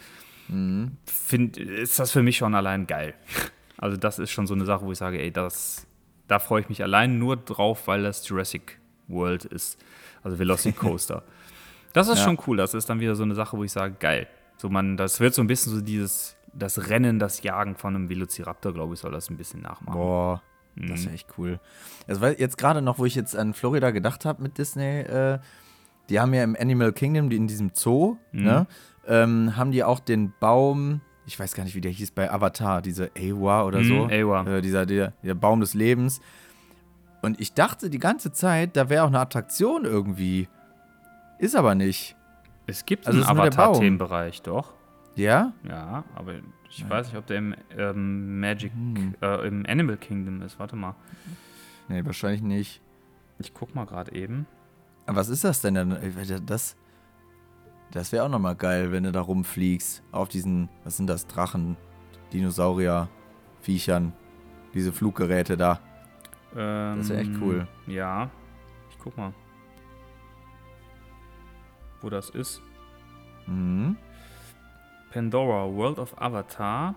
Mhm. 0.48 0.98
find, 1.06 1.56
ist 1.56 1.98
das 1.98 2.10
für 2.10 2.22
mich 2.22 2.36
schon 2.36 2.54
allein 2.54 2.86
geil. 2.86 3.14
Also 3.76 3.96
das 3.96 4.18
ist 4.20 4.30
schon 4.30 4.46
so 4.46 4.54
eine 4.54 4.64
Sache, 4.64 4.86
wo 4.86 4.92
ich 4.92 4.98
sage, 4.98 5.20
ey, 5.20 5.30
das, 5.32 5.84
da 6.28 6.38
freue 6.38 6.60
ich 6.62 6.68
mich 6.68 6.82
allein 6.82 7.18
nur 7.18 7.36
drauf, 7.36 7.86
weil 7.88 8.04
das 8.04 8.26
Jurassic 8.26 8.78
World 9.08 9.44
ist, 9.44 9.78
also 10.22 10.38
Velocicoaster. 10.38 11.22
das 11.94 12.08
ist 12.08 12.18
Ja. 12.18 12.24
schon 12.24 12.38
cool, 12.46 12.58
das 12.58 12.74
ist 12.74 12.90
dann 12.90 13.00
wieder 13.00 13.14
so 13.14 13.22
eine 13.22 13.34
Sache, 13.34 13.56
wo 13.56 13.64
ich 13.64 13.72
sage, 13.72 13.94
geil. 13.98 14.26
So 14.58 14.68
man, 14.68 14.96
das 14.98 15.18
wird 15.20 15.32
so 15.34 15.40
ein 15.42 15.46
bisschen 15.46 15.72
so 15.74 15.80
dieses, 15.80 16.36
das 16.52 16.90
Rennen, 16.90 17.18
das 17.18 17.42
Jagen 17.42 17.74
von 17.76 17.94
einem 17.94 18.08
Velociraptor, 18.10 18.72
glaube 18.74 18.94
ich, 18.94 19.00
soll 19.00 19.10
das 19.12 19.30
ein 19.30 19.36
bisschen 19.38 19.62
nachmachen. 19.62 19.98
Boah, 19.98 20.42
das 20.76 21.04
wäre 21.06 21.14
echt 21.14 21.28
cool. 21.38 21.58
Also, 22.06 22.26
jetzt 22.26 22.58
gerade 22.58 22.82
noch, 22.82 22.98
wo 22.98 23.04
ich 23.06 23.14
jetzt 23.14 23.34
an 23.36 23.54
Florida 23.54 23.90
gedacht 23.90 24.24
habe 24.24 24.42
mit 24.42 24.58
Disney, 24.58 25.00
äh, 25.00 25.38
die 26.10 26.20
haben 26.20 26.34
ja 26.34 26.44
im 26.44 26.54
Animal 26.58 26.92
Kingdom, 26.92 27.30
die 27.30 27.36
in 27.36 27.46
diesem 27.48 27.70
Zoo, 27.74 28.16
ne, 28.32 28.66
ähm, 29.06 29.56
haben 29.56 29.70
die 29.72 29.82
auch 29.84 30.00
den 30.00 30.32
Baum, 30.38 31.00
ich 31.26 31.38
weiß 31.40 31.54
gar 31.54 31.64
nicht, 31.64 31.74
wie 31.74 31.80
der 31.80 31.90
hieß, 31.92 32.10
bei 32.10 32.30
Avatar, 32.30 32.82
diese 32.82 33.10
Awa 33.18 33.64
oder 33.64 33.78
Mhm, 33.80 33.84
so. 33.84 34.08
Awa. 34.10 34.46
Äh, 34.46 34.60
dieser 34.62 34.84
der, 34.86 35.12
der 35.22 35.34
Baum 35.34 35.60
des 35.60 35.74
Lebens. 35.74 36.20
Und 37.22 37.40
ich 37.40 37.54
dachte 37.54 37.88
die 37.88 37.98
ganze 37.98 38.32
Zeit, 38.32 38.76
da 38.76 38.90
wäre 38.90 39.04
auch 39.04 39.08
eine 39.08 39.20
Attraktion 39.20 39.84
irgendwie. 39.84 40.48
Ist 41.38 41.54
aber 41.56 41.74
nicht. 41.74 42.16
Es 42.66 42.84
gibt 42.86 43.06
Also 43.06 43.22
einen. 43.22 43.38
Avatar-Themenbereich, 43.38 44.42
doch. 44.42 44.72
Ja? 45.16 45.52
Ja, 45.68 46.04
aber 46.14 46.34
ich 46.68 46.88
weiß 46.88 47.08
nicht, 47.08 47.16
ob 47.16 47.26
der 47.26 47.38
im 47.38 47.54
ähm, 47.76 48.40
Magic, 48.40 48.72
äh, 49.22 49.46
im 49.46 49.64
Animal 49.68 49.96
Kingdom 49.96 50.42
ist. 50.42 50.58
Warte 50.58 50.74
mal. 50.76 50.94
Nee, 51.88 52.04
wahrscheinlich 52.04 52.42
nicht. 52.42 52.80
Ich 53.38 53.52
guck 53.54 53.74
mal 53.74 53.84
gerade 53.84 54.12
eben. 54.14 54.46
Aber 55.06 55.18
was 55.18 55.28
ist 55.28 55.44
das 55.44 55.60
denn? 55.60 55.74
Das, 56.46 56.76
das 57.90 58.12
wäre 58.12 58.24
auch 58.24 58.28
nochmal 58.28 58.56
geil, 58.56 58.90
wenn 58.90 59.04
du 59.04 59.12
da 59.12 59.20
rumfliegst. 59.20 60.02
Auf 60.10 60.28
diesen, 60.28 60.68
was 60.82 60.96
sind 60.96 61.06
das? 61.08 61.26
Drachen, 61.26 61.76
Dinosaurier, 62.32 63.08
Viechern. 63.60 64.12
Diese 64.72 64.92
Fluggeräte 64.92 65.56
da. 65.56 65.78
Das 66.52 67.08
wär 67.08 67.18
echt 67.18 67.32
cool. 67.40 67.68
Ja. 67.86 68.30
Ich 68.90 68.98
guck 68.98 69.16
mal. 69.16 69.32
Wo 72.04 72.10
das 72.10 72.28
ist. 72.28 72.60
Mhm. 73.46 73.96
Pandora, 75.10 75.72
World 75.74 75.98
of 75.98 76.20
Avatar. 76.20 76.94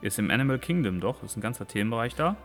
Ist 0.00 0.18
im 0.20 0.30
Animal 0.30 0.60
Kingdom 0.60 1.00
doch. 1.00 1.24
Ist 1.24 1.36
ein 1.36 1.40
ganzer 1.40 1.66
Themenbereich 1.66 2.14
da. 2.14 2.36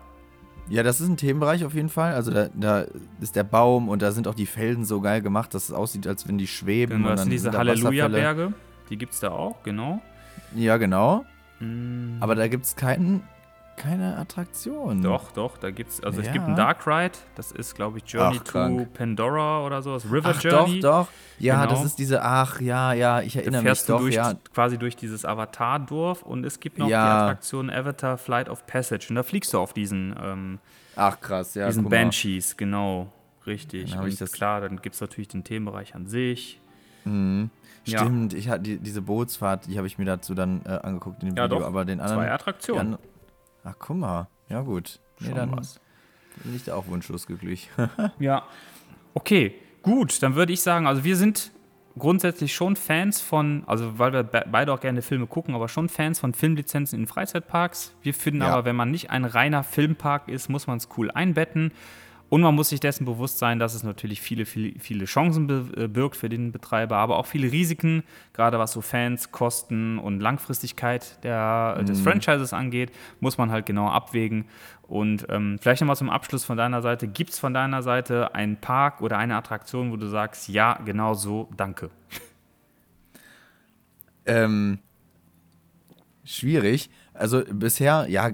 Ja, 0.70 0.82
das 0.82 1.02
ist 1.02 1.08
ein 1.08 1.18
Themenbereich 1.18 1.66
auf 1.66 1.76
jeden 1.76 1.90
Fall. 1.90 2.16
Also 2.16 2.32
da, 2.32 2.48
da 2.56 2.86
ist 3.22 3.36
der 3.36 3.44
Baum 3.44 3.90
und 3.90 4.02
da 4.02 4.12
sind 4.12 4.28
auch 4.28 4.34
die 4.34 4.48
Felsen 4.48 4.86
so 4.86 5.02
geil 5.02 5.22
gemacht, 5.22 5.54
dass 5.54 5.70
es 5.70 5.72
aussieht, 5.76 6.08
als 6.08 6.28
wenn 6.28 6.40
die 6.40 6.48
schweben. 6.48 6.98
Genau, 6.98 7.10
und 7.10 7.12
das 7.12 7.22
dann 7.22 7.30
sind 7.30 7.32
diese. 7.32 7.58
Halleluja-Berge. 7.58 8.54
Die 8.90 8.98
gibt 8.98 9.14
es 9.14 9.20
da 9.20 9.32
auch, 9.32 9.62
genau. 9.62 10.02
Ja, 10.56 10.78
genau. 10.78 11.26
Mm, 11.60 12.18
Aber 12.22 12.34
da 12.34 12.48
gibt 12.48 12.66
es 12.66 12.76
keinen, 12.76 13.22
keine 13.78 14.18
Attraktion. 14.18 15.02
Doch, 15.02 15.32
doch, 15.32 15.58
da 15.58 15.72
gibt's, 15.72 16.02
also 16.04 16.20
es 16.22 16.28
Ja. 16.28 16.34
gibt 16.34 16.46
einen 16.46 16.56
Dark 16.56 16.86
Ride, 16.88 17.18
das 17.36 17.52
ist, 17.52 17.76
glaube 17.76 17.98
ich, 17.98 18.04
Journey 18.06 18.38
Ach, 18.40 18.44
to 18.44 18.52
krank. 18.52 18.94
Pandora 18.94 19.66
oder 19.66 19.82
so, 19.82 19.94
das 19.94 20.06
River 20.12 20.34
Ach, 20.38 20.42
Journey. 20.42 20.80
doch, 20.80 21.06
doch. 21.06 21.08
Ja, 21.40 21.62
Genau. 21.66 21.72
das 21.76 21.86
ist 21.86 22.00
diese, 22.00 22.22
ach, 22.24 22.62
ja, 22.62 22.94
ja, 22.94 23.22
ich 23.22 23.34
Da 23.34 23.40
erinnere 23.42 23.62
mich 23.62 23.68
fährst 23.70 23.90
du 23.90 23.94
doch, 23.94 24.00
durch, 24.02 24.16
ja. 24.16 24.34
quasi 24.54 24.78
durch 24.78 24.96
dieses 24.96 25.26
Avatar-Dorf 25.26 26.24
und 26.24 26.46
es 26.46 26.60
gibt 26.60 26.78
noch 26.78 26.86
die 26.88 26.92
Ja. 26.92 27.24
Attraktion 27.26 27.70
Avatar 27.70 28.18
Flight 28.18 28.50
of 28.50 28.66
Passage 28.68 29.08
und 29.10 29.16
da 29.16 29.24
fliegst 29.24 29.54
du 29.54 29.60
auf 29.60 29.74
diesen, 29.74 30.16
ähm, 30.24 30.60
Ach, 30.96 31.20
krass, 31.20 31.56
ja. 31.56 31.68
diesen. 31.68 31.90
Banshees, 31.90 32.56
genau, 32.58 33.12
richtig. 33.46 33.92
Dann 33.92 34.02
und 34.04 34.08
ich 34.10 34.18
das- 34.18 34.32
klar, 34.32 34.62
dann 34.62 34.82
gibt 34.82 34.96
es 34.96 35.02
natürlich 35.02 35.28
den 35.28 35.44
Themenbereich 35.44 35.96
an 35.96 36.08
sich. 36.08 36.60
Mhm. 37.06 37.50
Ja. 37.86 38.00
Stimmt, 38.00 38.34
ich 38.34 38.48
hatte 38.48 38.62
die, 38.64 38.78
diese 38.78 39.02
Bootsfahrt, 39.02 39.68
die 39.68 39.78
habe 39.78 39.88
ich 39.88 39.98
mir 39.98 40.06
dazu 40.06 40.34
dann 40.34 40.62
äh, 40.66 40.70
angeguckt 40.70 41.22
in 41.22 41.30
dem 41.30 41.36
Ja, 41.36 41.46
Video, 41.46 41.60
doch. 41.60 41.68
aber 41.68 41.84
den 41.84 42.00
anderen. 42.00 42.20
Zwei 42.22 42.32
Attraktionen. 42.32 42.98
Ach, 43.64 43.76
guck 43.80 43.98
mal. 43.98 44.28
Ja, 44.50 44.62
gut. 44.62 45.00
Nee, 45.20 45.28
Schon 45.28 45.36
dann 45.36 45.52
was. 45.58 45.80
bin 46.44 46.56
ich 46.56 46.64
da 46.66 46.76
auch 46.76 46.88
wunschlos 46.88 47.26
glücklich. 47.28 47.70
Ja. 48.20 48.44
Okay, 49.14 49.56
gut, 49.84 50.22
dann 50.24 50.36
würde 50.36 50.54
ich 50.54 50.62
sagen, 50.62 50.88
also 50.88 51.04
wir 51.04 51.16
sind 51.16 51.52
grundsätzlich 51.98 52.56
schon 52.56 52.76
Fans 52.76 53.22
von, 53.22 53.64
also 53.68 54.00
weil 54.00 54.12
wir 54.14 54.24
be 54.24 54.44
beide 54.52 54.74
auch 54.74 54.80
gerne 54.80 55.04
Filme 55.04 55.28
gucken, 55.28 55.54
aber 55.54 55.70
schon 55.70 55.90
Fans 55.90 56.20
von 56.20 56.34
Filmlizenzen 56.34 57.00
in 57.00 57.06
Freizeitparks. 57.08 57.94
Wir 58.02 58.16
finden 58.16 58.42
Ja. 58.42 58.48
aber, 58.54 58.66
wenn 58.66 58.76
man 58.76 58.90
nicht 58.90 59.12
ein 59.12 59.26
reiner 59.26 59.64
Filmpark 59.64 60.28
ist, 60.30 60.50
muss 60.50 60.66
man 60.66 60.78
es 60.78 60.90
cool 60.98 61.12
einbetten. 61.12 61.72
Und 62.34 62.42
man 62.42 62.56
muss 62.56 62.70
sich 62.70 62.80
dessen 62.80 63.06
bewusst 63.06 63.38
sein, 63.38 63.60
dass 63.60 63.76
es 63.76 63.84
natürlich 63.84 64.20
viele, 64.20 64.48
viele, 64.48 64.80
viele 64.80 65.06
Chancen 65.06 65.72
äh, 65.78 65.88
birgt 65.88 66.16
für 66.16 66.30
den 66.30 66.52
Betreiber, 66.52 66.98
aber 66.98 67.18
auch 67.18 67.28
viele 67.28 67.52
Risiken, 67.52 68.02
gerade 68.34 68.58
was 68.58 68.72
so 68.72 68.82
Fans, 68.82 69.32
Kosten 69.32 70.00
und 70.00 70.20
Langfristigkeit 70.20 71.24
der, 71.24 71.84
des 71.84 72.02
Franchises 72.02 72.52
angeht, 72.52 72.92
muss 73.20 73.38
man 73.38 73.52
halt 73.52 73.68
genau 73.68 73.88
abwägen. 73.88 74.46
Und 74.82 75.28
ähm, 75.30 75.60
vielleicht 75.62 75.82
nochmal 75.82 75.96
zum 75.96 76.10
Abschluss 76.10 76.44
von 76.44 76.58
deiner 76.58 76.82
Seite. 76.82 77.08
Gibt 77.08 77.30
es 77.30 77.38
von 77.38 77.54
deiner 77.54 77.84
Seite 77.84 78.34
einen 78.34 78.58
Park 78.58 79.02
oder 79.02 79.20
eine 79.20 79.36
Attraktion, 79.36 79.92
wo 79.92 79.98
du 79.98 80.08
sagst, 80.08 80.50
ja, 80.50 80.80
genau 80.84 81.14
so, 81.14 81.50
danke? 81.56 81.92
ähm, 84.26 84.80
schwierig. 86.24 86.90
Also 87.16 87.44
bisher, 87.52 88.08
ja, 88.10 88.32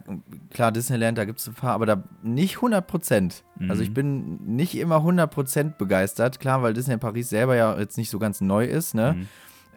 klar, 0.51 0.71
Disneyland, 0.71 1.17
da 1.17 1.25
gibt 1.25 1.39
es 1.39 1.47
ein 1.47 1.53
paar, 1.53 1.73
aber 1.73 1.85
da 1.85 2.03
nicht 2.23 2.55
100 2.57 2.85
Prozent. 2.87 3.43
Also 3.67 3.81
ich 3.83 3.93
bin 3.93 4.37
nicht 4.55 4.73
immer 4.77 4.95
100 4.97 5.29
Prozent 5.29 5.77
begeistert. 5.77 6.39
Klar, 6.39 6.61
weil 6.63 6.73
Disney 6.73 6.95
Paris 6.97 7.27
selber 7.29 7.55
ja 7.57 7.77
jetzt 7.77 7.97
nicht 7.97 8.09
so 8.09 8.19
ganz 8.19 8.39
neu 8.39 8.63
ist, 8.65 8.95
ne? 8.95 9.27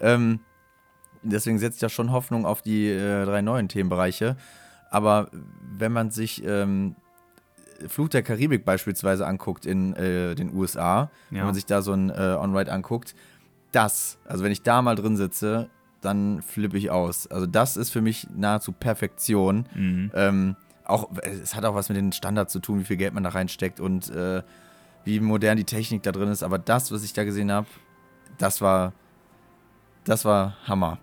Ähm, 0.00 0.38
deswegen 1.22 1.58
setze 1.58 1.74
ich 1.76 1.80
da 1.80 1.88
schon 1.88 2.12
Hoffnung 2.12 2.46
auf 2.46 2.62
die 2.62 2.88
äh, 2.88 3.24
drei 3.24 3.42
neuen 3.42 3.68
Themenbereiche. 3.68 4.36
Aber 4.90 5.30
wenn 5.76 5.90
man 5.90 6.10
sich 6.12 6.44
ähm, 6.46 6.94
Fluch 7.88 8.08
der 8.08 8.22
Karibik 8.22 8.64
beispielsweise 8.64 9.26
anguckt 9.26 9.66
in 9.66 9.94
äh, 9.96 10.36
den 10.36 10.54
USA, 10.54 11.10
wenn 11.30 11.38
Ja. 11.38 11.44
man 11.46 11.54
sich 11.54 11.66
da 11.66 11.82
so 11.82 11.92
ein 11.92 12.10
äh, 12.10 12.36
On-Ride 12.38 12.70
anguckt, 12.70 13.16
das, 13.72 14.18
also 14.26 14.44
wenn 14.44 14.52
ich 14.52 14.62
da 14.62 14.80
mal 14.82 14.94
drin 14.94 15.16
sitze, 15.16 15.70
dann 16.02 16.42
flippe 16.42 16.76
ich 16.76 16.90
aus. 16.90 17.26
Also 17.28 17.46
das 17.46 17.76
ist 17.76 17.90
für 17.90 18.02
mich 18.02 18.28
nahezu 18.36 18.72
Perfektion. 18.72 19.66
Ähm, 20.14 20.56
auch, 20.84 21.10
es 21.22 21.54
hat 21.54 21.64
auch 21.64 21.74
was 21.74 21.88
mit 21.88 21.96
den 21.96 22.12
Standards 22.12 22.52
zu 22.52 22.60
tun, 22.60 22.80
wie 22.80 22.84
viel 22.84 22.96
Geld 22.96 23.14
man 23.14 23.24
da 23.24 23.30
reinsteckt 23.30 23.80
und 23.80 24.10
äh, 24.10 24.42
wie 25.04 25.20
modern 25.20 25.56
die 25.56 25.64
Technik 25.64 26.02
da 26.02 26.12
drin 26.12 26.28
ist. 26.28 26.42
Aber 26.42 26.58
das, 26.58 26.92
was 26.92 27.04
ich 27.04 27.12
da 27.12 27.24
gesehen 27.24 27.50
habe, 27.50 27.66
das 28.38 28.60
war, 28.60 28.92
das 30.04 30.24
war 30.24 30.56
Hammer. 30.66 30.98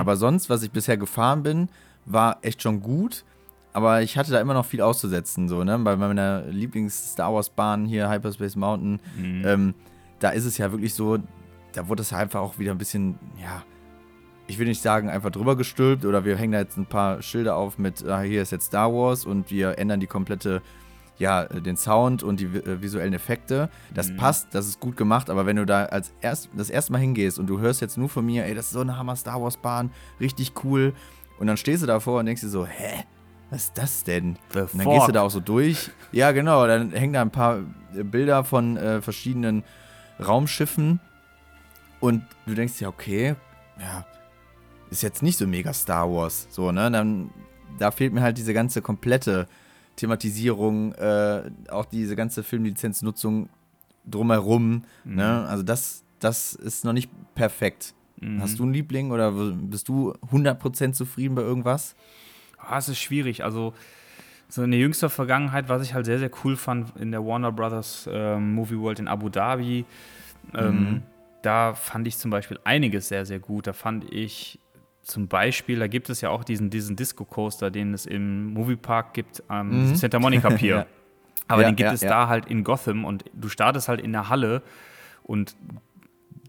Aber 0.00 0.16
sonst, 0.16 0.50
was 0.50 0.62
ich 0.62 0.70
bisher 0.70 0.96
gefahren 0.96 1.42
bin, 1.42 1.68
war 2.04 2.38
echt 2.42 2.62
schon 2.62 2.80
gut. 2.80 3.24
Aber 3.72 4.02
ich 4.02 4.18
hatte 4.18 4.32
da 4.32 4.40
immer 4.40 4.54
noch 4.54 4.66
viel 4.66 4.80
auszusetzen, 4.80 5.48
so, 5.48 5.62
ne? 5.62 5.78
Bei 5.78 5.94
meiner 5.94 6.42
Lieblings-Star 6.42 7.32
Wars-Bahn 7.32 7.86
hier, 7.86 8.10
Hyperspace 8.10 8.56
Mountain, 8.56 8.98
ähm, 9.46 9.74
da 10.18 10.30
ist 10.30 10.44
es 10.44 10.58
ja 10.58 10.72
wirklich 10.72 10.92
so, 10.92 11.18
da 11.72 11.86
wurde 11.86 12.02
es 12.02 12.12
einfach 12.12 12.40
auch 12.40 12.58
wieder 12.58 12.72
ein 12.72 12.78
bisschen, 12.78 13.16
ja, 13.40 13.62
ich 14.50 14.58
will 14.58 14.66
nicht 14.66 14.82
sagen, 14.82 15.08
einfach 15.08 15.30
drüber 15.30 15.56
gestülpt 15.56 16.04
oder 16.04 16.24
wir 16.24 16.36
hängen 16.36 16.52
da 16.52 16.58
jetzt 16.58 16.76
ein 16.76 16.86
paar 16.86 17.22
Schilder 17.22 17.54
auf 17.54 17.78
mit, 17.78 18.04
ah, 18.06 18.20
hier 18.20 18.42
ist 18.42 18.50
jetzt 18.50 18.66
Star 18.66 18.92
Wars 18.92 19.24
und 19.24 19.48
wir 19.50 19.78
ändern 19.78 20.00
die 20.00 20.08
komplette, 20.08 20.60
ja, 21.18 21.44
den 21.44 21.76
Sound 21.76 22.24
und 22.24 22.40
die 22.40 22.46
äh, 22.46 22.82
visuellen 22.82 23.14
Effekte. 23.14 23.70
Das 23.94 24.14
passt, 24.16 24.48
das 24.52 24.66
ist 24.66 24.80
gut 24.80 24.96
gemacht, 24.96 25.30
aber 25.30 25.46
wenn 25.46 25.54
du 25.54 25.64
da 25.64 25.84
als 25.84 26.12
erst, 26.20 26.48
das 26.56 26.68
erste 26.68 26.90
Mal 26.90 26.98
hingehst 26.98 27.38
und 27.38 27.46
du 27.46 27.60
hörst 27.60 27.80
jetzt 27.80 27.96
nur 27.96 28.08
von 28.08 28.26
mir, 28.26 28.44
ey, 28.44 28.54
das 28.54 28.66
ist 28.66 28.72
so 28.72 28.80
eine 28.80 28.98
Hammer 28.98 29.14
Star 29.14 29.40
Wars 29.40 29.56
Bahn, 29.56 29.92
richtig 30.18 30.52
cool, 30.64 30.94
und 31.38 31.46
dann 31.46 31.56
stehst 31.56 31.84
du 31.84 31.86
davor 31.86 32.18
und 32.18 32.26
denkst 32.26 32.42
dir 32.42 32.48
so, 32.48 32.66
hä? 32.66 33.04
Was 33.50 33.64
ist 33.64 33.78
das 33.78 34.04
denn? 34.04 34.36
The 34.52 34.60
und 34.60 34.78
dann 34.78 34.86
gehst 34.86 35.02
du 35.02 35.06
fuck? 35.06 35.12
da 35.12 35.22
auch 35.22 35.30
so 35.30 35.40
durch. 35.40 35.90
Ja, 36.12 36.30
genau. 36.30 36.66
Dann 36.68 36.92
hängen 36.92 37.14
da 37.14 37.20
ein 37.20 37.32
paar 37.32 37.58
äh, 37.96 38.04
Bilder 38.04 38.44
von 38.44 38.76
äh, 38.76 39.00
verschiedenen 39.00 39.64
Raumschiffen. 40.24 41.00
Und 41.98 42.24
du 42.46 42.54
denkst 42.54 42.78
dir, 42.78 42.88
okay, 42.88 43.34
ja, 43.80 44.04
ist 44.90 45.02
jetzt 45.02 45.22
nicht 45.22 45.38
so 45.38 45.46
mega 45.46 45.72
Star 45.72 46.10
Wars. 46.10 46.46
So, 46.50 46.72
ne? 46.72 46.90
Dann, 46.90 47.30
da 47.78 47.90
fehlt 47.90 48.12
mir 48.12 48.22
halt 48.22 48.38
diese 48.38 48.54
ganze 48.54 48.82
komplette 48.82 49.46
Thematisierung, 49.96 50.92
äh, 50.94 51.50
auch 51.70 51.84
diese 51.84 52.16
ganze 52.16 52.42
Filmlizenznutzung 52.42 53.48
drumherum. 54.04 54.84
Ne? 55.04 55.46
Also 55.46 55.62
das, 55.62 56.04
das 56.18 56.54
ist 56.54 56.84
noch 56.84 56.92
nicht 56.92 57.10
perfekt. 57.34 57.94
Hast 58.38 58.58
du 58.58 58.64
einen 58.64 58.74
Liebling 58.74 59.12
oder 59.12 59.32
bist 59.32 59.88
du 59.88 60.12
100% 60.30 60.92
zufrieden 60.92 61.34
bei 61.34 61.42
irgendwas? 61.42 61.96
Ah, 62.58 62.76
es 62.76 62.88
ist 62.90 62.98
schwierig. 62.98 63.44
Also, 63.44 63.72
so 64.46 64.62
in 64.62 64.72
der 64.72 64.80
jüngsten 64.80 65.08
Vergangenheit, 65.08 65.70
was 65.70 65.82
ich 65.82 65.94
halt 65.94 66.04
sehr, 66.04 66.18
sehr 66.18 66.30
cool 66.44 66.56
fand 66.56 66.94
in 66.96 67.12
der 67.12 67.24
Warner 67.24 67.50
Brothers 67.50 68.08
ähm, 68.12 68.54
Movie 68.54 68.78
World 68.78 68.98
in 68.98 69.08
Abu 69.08 69.30
Dhabi, 69.30 69.86
ähm, 70.54 71.02
da 71.42 71.72
fand 71.74 72.06
ich 72.06 72.18
zum 72.18 72.30
Beispiel 72.30 72.58
einiges 72.64 73.08
sehr, 73.08 73.24
sehr 73.24 73.38
gut. 73.38 73.66
Da 73.66 73.72
fand 73.72 74.12
ich 74.12 74.58
zum 75.02 75.28
Beispiel, 75.28 75.78
da 75.78 75.86
gibt 75.86 76.10
es 76.10 76.20
ja 76.20 76.30
auch 76.30 76.44
diesen, 76.44 76.70
diesen 76.70 76.96
Disco 76.96 77.24
Coaster, 77.24 77.70
den 77.70 77.94
es 77.94 78.06
im 78.06 78.52
Moviepark 78.52 79.14
gibt, 79.14 79.42
am 79.48 79.94
Santa 79.94 80.18
Monica 80.18 80.50
Pier. 80.56 80.76
Ja. 80.76 80.86
Aber 81.48 81.62
Ja, 81.62 81.70
den 81.70 81.76
gibt 81.76 81.86
ja, 81.86 81.92
es 81.94 82.00
da 82.00 82.28
halt 82.28 82.46
in 82.46 82.62
Gotham 82.62 83.04
und 83.04 83.24
du 83.32 83.48
startest 83.48 83.88
halt 83.88 84.00
in 84.00 84.12
der 84.12 84.28
Halle 84.28 84.62
und 85.24 85.56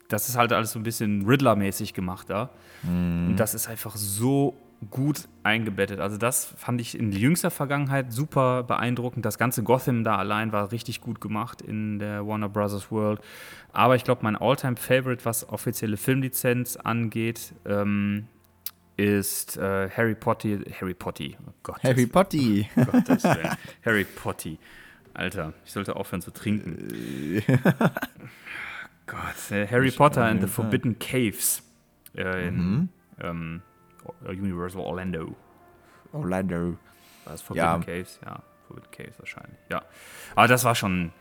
das 0.10 0.30
ist 0.30 0.38
halt 0.38 0.52
alles 0.54 0.74
so 0.74 0.80
ein 0.80 0.84
bisschen 0.84 1.26
Riddler-mäßig 1.26 1.94
gemacht 1.94 2.30
da. 2.30 2.50
Und 2.84 3.36
das 3.38 3.54
ist 3.54 3.70
einfach 3.70 3.96
so 3.96 4.56
gut 4.90 5.28
eingebettet. 5.44 6.00
Also 6.00 6.18
das 6.18 6.46
fand 6.58 6.82
ich 6.82 6.98
in 6.98 7.12
jüngster 7.12 7.52
Vergangenheit 7.52 8.12
super 8.12 8.64
beeindruckend. 8.64 9.26
Das 9.26 9.38
ganze 9.38 9.64
Gotham 9.64 10.04
da 10.04 10.18
allein 10.18 10.52
war 10.52 10.72
richtig 10.72 11.02
gut 11.02 11.22
gemacht 11.22 11.62
in 11.62 12.00
der 12.00 12.26
Warner 12.26 12.50
Brothers 12.50 12.92
World. 12.92 13.22
Aber 13.72 13.96
ich 13.96 14.04
glaube, 14.04 14.22
mein 14.24 14.36
Alltime-Favorite, 14.36 15.24
was 15.24 15.48
offizielle 15.48 15.98
Filmlizenz 15.98 16.76
angeht, 16.78 17.54
ähm, 17.66 18.28
ist 19.04 19.58
äh, 19.58 19.90
Harry 19.90 20.16
Potter. 20.16 20.60
Harry 20.80 20.94
Potter. 20.94 21.26
Oh 21.48 21.54
Gott, 21.64 21.84
Harry 21.84 22.06
Potter. 22.08 22.38
Gottes 22.76 23.24
Willen. 23.24 23.58
Harry 23.86 24.04
Potter. 24.06 24.52
Alter, 25.14 25.54
ich 25.66 25.72
sollte 25.72 25.96
aufhören 25.96 26.22
zu 26.22 26.32
trinken. 26.32 27.42
Gott, 29.08 29.52
äh, 29.52 29.68
Harry 29.68 29.92
Potter 29.92 30.24
and 30.26 30.42
the 30.42 30.48
Forbidden 30.48 30.98
Caves 31.00 31.64
äh, 32.16 32.48
in 32.48 32.90
ähm, 33.22 33.62
Universal 34.26 34.82
Orlando. 34.82 35.36
Orlando. 36.14 36.78
War 37.26 37.34
das 37.34 37.42
Forbidden 37.42 37.66
Ja. 37.66 37.80
Caves? 37.80 38.20
Ja, 38.26 38.42
Forbidden 38.68 38.92
Caves 38.92 39.20
wahrscheinlich. 39.20 39.58
Ja. 39.70 39.82
Aber 40.36 40.48
das 40.48 40.64
war 40.64 40.76
schon. 40.76 41.12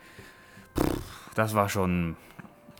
pff, 0.77 1.33
Das 1.35 1.53
war 1.53 1.67
schon 1.69 2.15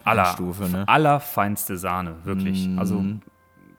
aller, 0.06 0.24
Endstufe, 0.28 0.70
ne? 0.70 0.88
allerfeinste 0.88 1.78
Sahne, 1.78 2.18
wirklich. 2.24 2.68
Mhm. 2.68 2.80
Also 2.80 3.04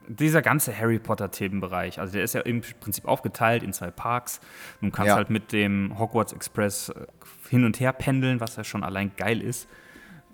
dieser 0.08 0.42
ganze 0.42 0.76
Harry 0.76 0.98
Potter-Themenbereich, 0.98 1.98
also 2.00 2.12
der 2.12 2.22
ist 2.24 2.34
ja 2.34 2.40
im 2.42 2.60
Prinzip 2.80 3.06
aufgeteilt 3.06 3.62
in 3.62 3.72
zwei 3.72 3.90
Parks. 3.90 4.40
Du 4.80 4.90
kannst 4.90 5.08
Ja. 5.08 5.16
halt 5.16 5.30
mit 5.30 5.52
dem 5.52 5.98
Hogwarts 5.98 6.32
Express 6.32 6.88
äh, 6.90 7.06
hin 7.48 7.64
und 7.64 7.80
her 7.80 7.92
pendeln, 7.92 8.40
was 8.40 8.56
ja 8.56 8.64
schon 8.64 8.82
allein 8.84 9.12
geil 9.16 9.40
ist. 9.40 9.68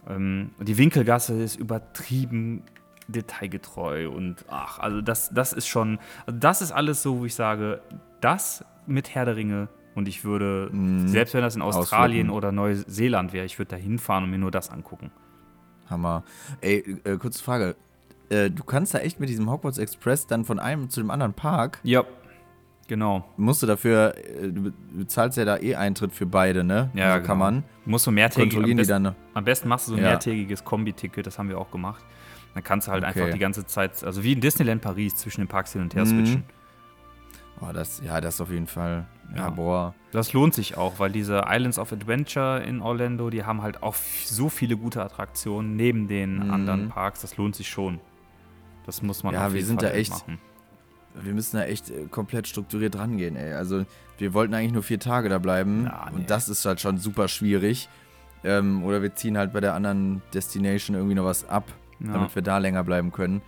Ähm, 0.09 0.51
die 0.61 0.79
Winkelgasse 0.79 1.35
ist 1.43 1.57
übertrieben 1.57 2.63
detailgetreu 3.09 4.09
und 4.11 4.45
ach, 4.49 4.79
also 4.79 5.01
das, 5.01 5.31
das 5.31 5.53
ist 5.53 5.67
schon, 5.67 5.99
also 6.27 6.39
das 6.39 6.61
ist 6.63 6.73
alles 6.73 7.03
so, 7.03 7.21
wo 7.21 7.25
ich 7.25 7.35
sage, 7.35 7.81
das 8.21 8.65
mit 8.87 9.15
Herr 9.15 9.25
der 9.25 9.37
Ringe 9.37 9.69
und 9.95 10.09
ich 10.09 10.25
würde, 10.25 10.71
selbst 11.07 11.35
wenn 11.35 11.41
das 11.43 11.57
in 11.57 11.63
Australien 11.63 12.29
Ausflippen. 12.29 12.37
oder 12.37 12.53
Neuseeland 12.53 13.33
wäre, 13.33 13.47
ich 13.47 13.59
würde 13.59 13.71
da 13.71 13.77
hinfahren 13.77 14.25
und 14.25 14.31
mir 14.31 14.39
nur 14.39 14.51
das 14.51 14.71
angucken. 14.71 15.11
Hammer. 15.91 16.23
Ey, 16.61 16.99
äh, 17.05 17.17
kurze 17.17 17.43
Frage. 17.43 17.75
Äh, 18.31 18.51
du 18.51 18.63
kannst 18.65 18.95
da 18.95 18.99
echt 18.99 19.21
mit 19.21 19.29
diesem 19.29 19.51
Hogwarts 19.51 19.79
Express 19.79 20.27
dann 20.27 20.45
von 20.45 20.59
einem 20.59 20.91
zu 20.91 21.01
dem 21.01 21.11
anderen 21.11 21.35
Park. 21.35 21.81
Ja. 21.83 22.05
Genau. 22.87 23.23
musst 23.37 23.63
du 23.63 23.67
dafür, 23.67 24.15
äh, 24.17 24.51
du 24.51 24.73
zahlst 25.07 25.37
ja 25.37 25.45
da 25.45 25.59
eh 25.59 25.75
Eintritt 25.75 26.13
für 26.15 26.25
beide, 26.25 26.65
ne? 26.65 26.91
Ja, 26.95 27.13
also 27.13 27.27
kann 27.27 27.37
genau. 27.39 27.51
man. 27.51 27.65
Musst 27.85 28.07
du 28.07 28.11
mehrtägig, 28.11 28.57
am 28.57 28.65
besten, 28.77 28.89
dann. 28.93 29.03
ne? 29.03 29.15
am 29.35 29.45
besten 29.45 29.69
machst 29.69 29.89
du 29.89 29.91
so 29.93 29.97
ein 29.99 30.03
Ja. 30.03 30.11
mehrtägiges 30.11 30.65
Kombi-Ticket, 30.65 31.27
das 31.27 31.39
haben 31.39 31.51
wir 31.51 31.59
auch 31.59 31.71
gemacht. 31.71 32.03
Dann 32.55 32.63
kannst 32.65 32.89
du 32.89 32.93
halt 32.93 33.05
Okay. 33.05 33.21
einfach 33.21 33.35
die 33.35 33.39
ganze 33.39 33.67
Zeit, 33.67 34.03
also 34.03 34.25
wie 34.25 34.33
in 34.33 34.41
Disneyland 34.41 34.81
Paris, 34.81 35.15
zwischen 35.17 35.43
den 35.43 35.49
Parks 35.49 35.75
hin 35.75 35.83
und 35.83 35.95
her 35.95 36.05
Mhm. 36.07 36.09
switchen. 36.09 36.45
Oh, 37.61 37.73
das, 37.75 38.01
ja, 38.03 38.21
das 38.23 38.41
auf 38.41 38.51
jeden 38.51 38.67
Fall. 38.69 39.07
Ja, 39.35 39.43
Ja. 39.43 39.51
boah. 39.51 39.95
Das 40.13 40.33
lohnt 40.33 40.55
sich 40.55 40.79
auch, 40.79 40.99
weil 40.99 41.11
diese 41.11 41.45
Islands 41.47 41.79
of 41.79 41.93
Adventure 41.93 42.63
in 42.63 42.81
Orlando, 42.81 43.29
die 43.29 43.45
haben 43.45 43.61
halt 43.61 43.83
auch 43.83 43.97
so 44.25 44.49
viele 44.49 44.79
gute 44.79 45.03
Attraktionen 45.03 45.77
neben 45.77 46.09
den 46.09 46.37
Mhm. 46.47 46.51
anderen 46.51 46.89
Parks. 46.89 47.21
Das 47.21 47.37
lohnt 47.37 47.55
sich 47.55 47.69
schon. 47.69 48.01
Das 48.89 49.03
muss 49.03 49.23
man 49.23 49.35
Ja, 49.35 49.53
wir 49.53 49.63
sind 49.67 49.83
Fall 49.83 49.91
da 49.91 49.95
echt- 49.97 50.11
machen. 50.13 50.39
Wir 51.21 51.35
müssen 51.35 51.57
da 51.59 51.65
echt 51.65 51.91
äh, 51.91 52.07
komplett 52.11 52.49
strukturiert 52.49 52.97
rangehen, 52.97 53.37
ey. 53.37 53.53
Also, 53.53 53.85
wir 54.17 54.33
wollten 54.33 54.55
eigentlich 54.55 54.73
nur 54.73 54.83
vier 54.83 54.99
Tage 54.99 55.29
da 55.29 55.37
bleiben. 55.39 55.85
Ja, 55.85 56.07
nee. 56.11 56.17
Und 56.17 56.31
das 56.31 56.49
ist 56.49 56.65
halt 56.65 56.81
schon 56.81 56.97
super 56.97 57.29
schwierig. 57.29 57.91
Ähm, 58.45 58.83
oder 58.83 59.03
wir 59.03 59.15
ziehen 59.15 59.37
halt 59.37 59.53
bei 59.53 59.61
der 59.61 59.75
anderen 59.75 60.23
Destination 60.33 60.97
irgendwie 60.97 61.15
noch 61.17 61.27
was 61.27 61.47
ab, 61.47 61.71
Ja. 62.01 62.13
damit 62.15 62.35
wir 62.35 62.41
da 62.41 62.57
länger 62.57 62.83
bleiben 62.83 63.13
können. 63.13 63.43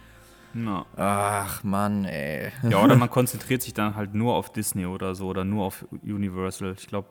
Ja. 0.52 0.84
Ach, 0.98 1.64
Mann, 1.64 2.04
ey. 2.04 2.52
ja, 2.68 2.82
oder 2.82 2.96
man 2.96 3.08
konzentriert 3.10 3.62
sich 3.62 3.72
dann 3.72 3.94
halt 3.94 4.12
nur 4.14 4.34
auf 4.34 4.52
Disney 4.52 4.84
oder 4.84 5.14
so 5.14 5.26
oder 5.28 5.44
nur 5.44 5.64
auf 5.64 5.86
Universal. 6.02 6.74
Ich 6.76 6.86
glaube, 6.86 7.08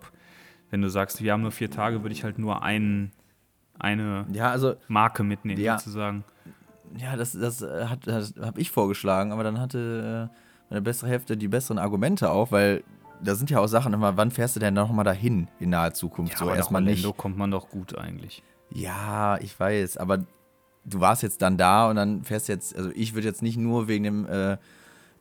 wenn 0.69 0.83
du 0.83 0.89
sagst, 0.91 1.23
wir 1.23 1.31
haben 1.33 1.41
nur 1.41 1.51
vier 1.51 1.71
Tage, 1.71 2.03
würde 2.03 2.13
ich 2.13 2.23
halt 2.23 2.37
nur 2.37 2.61
einen, 2.61 3.11
eine 3.79 4.27
Ja, 4.33 4.51
also, 4.51 4.75
Marke 4.87 5.23
mitnehmen, 5.23 5.59
Ja. 5.61 5.79
sozusagen. 5.79 6.25
Ja, 6.99 7.15
das, 7.15 7.33
das, 7.33 7.61
äh, 7.61 7.85
hat, 7.85 8.05
das 8.05 8.33
habe 8.41 8.59
ich 8.59 8.71
vorgeschlagen, 8.71 9.31
aber 9.31 9.43
dann 9.43 9.59
hatte 9.59 10.29
äh, 10.31 10.35
meine 10.69 10.81
bessere 10.81 11.09
Hälfte 11.09 11.37
die 11.37 11.47
besseren 11.47 11.79
Argumente 11.79 12.29
auch, 12.29 12.51
weil 12.51 12.83
da 13.21 13.35
sind 13.35 13.49
ja 13.49 13.59
auch 13.59 13.67
Sachen 13.67 13.93
immer, 13.93 14.17
wann 14.17 14.31
fährst 14.31 14.55
du 14.55 14.59
denn 14.59 14.73
noch 14.73 14.91
mal 14.91 15.03
dahin 15.03 15.47
in 15.59 15.69
naher 15.71 15.93
Zukunft? 15.93 16.37
so 16.37 16.43
aber 16.43 16.51
nach 16.51 16.57
erstmal 16.57 16.81
nicht. 16.81 17.03
Orlando 17.03 17.13
kommt 17.13 17.37
man 17.37 17.51
doch 17.51 17.69
gut 17.69 17.97
eigentlich. 17.97 18.43
Ja, 18.71 19.37
ich 19.41 19.59
weiß, 19.59 19.97
aber 19.97 20.19
du 20.85 20.99
warst 20.99 21.23
jetzt 21.23 21.41
dann 21.41 21.57
da 21.57 21.89
und 21.89 21.95
dann 21.95 22.23
fährst 22.23 22.47
jetzt, 22.47 22.75
also 22.75 22.91
ich 22.93 23.13
würde 23.13 23.27
jetzt 23.27 23.41
nicht 23.41 23.57
nur 23.57 23.87
wegen 23.87 24.03
dem 24.03 24.25
äh, 24.27 24.57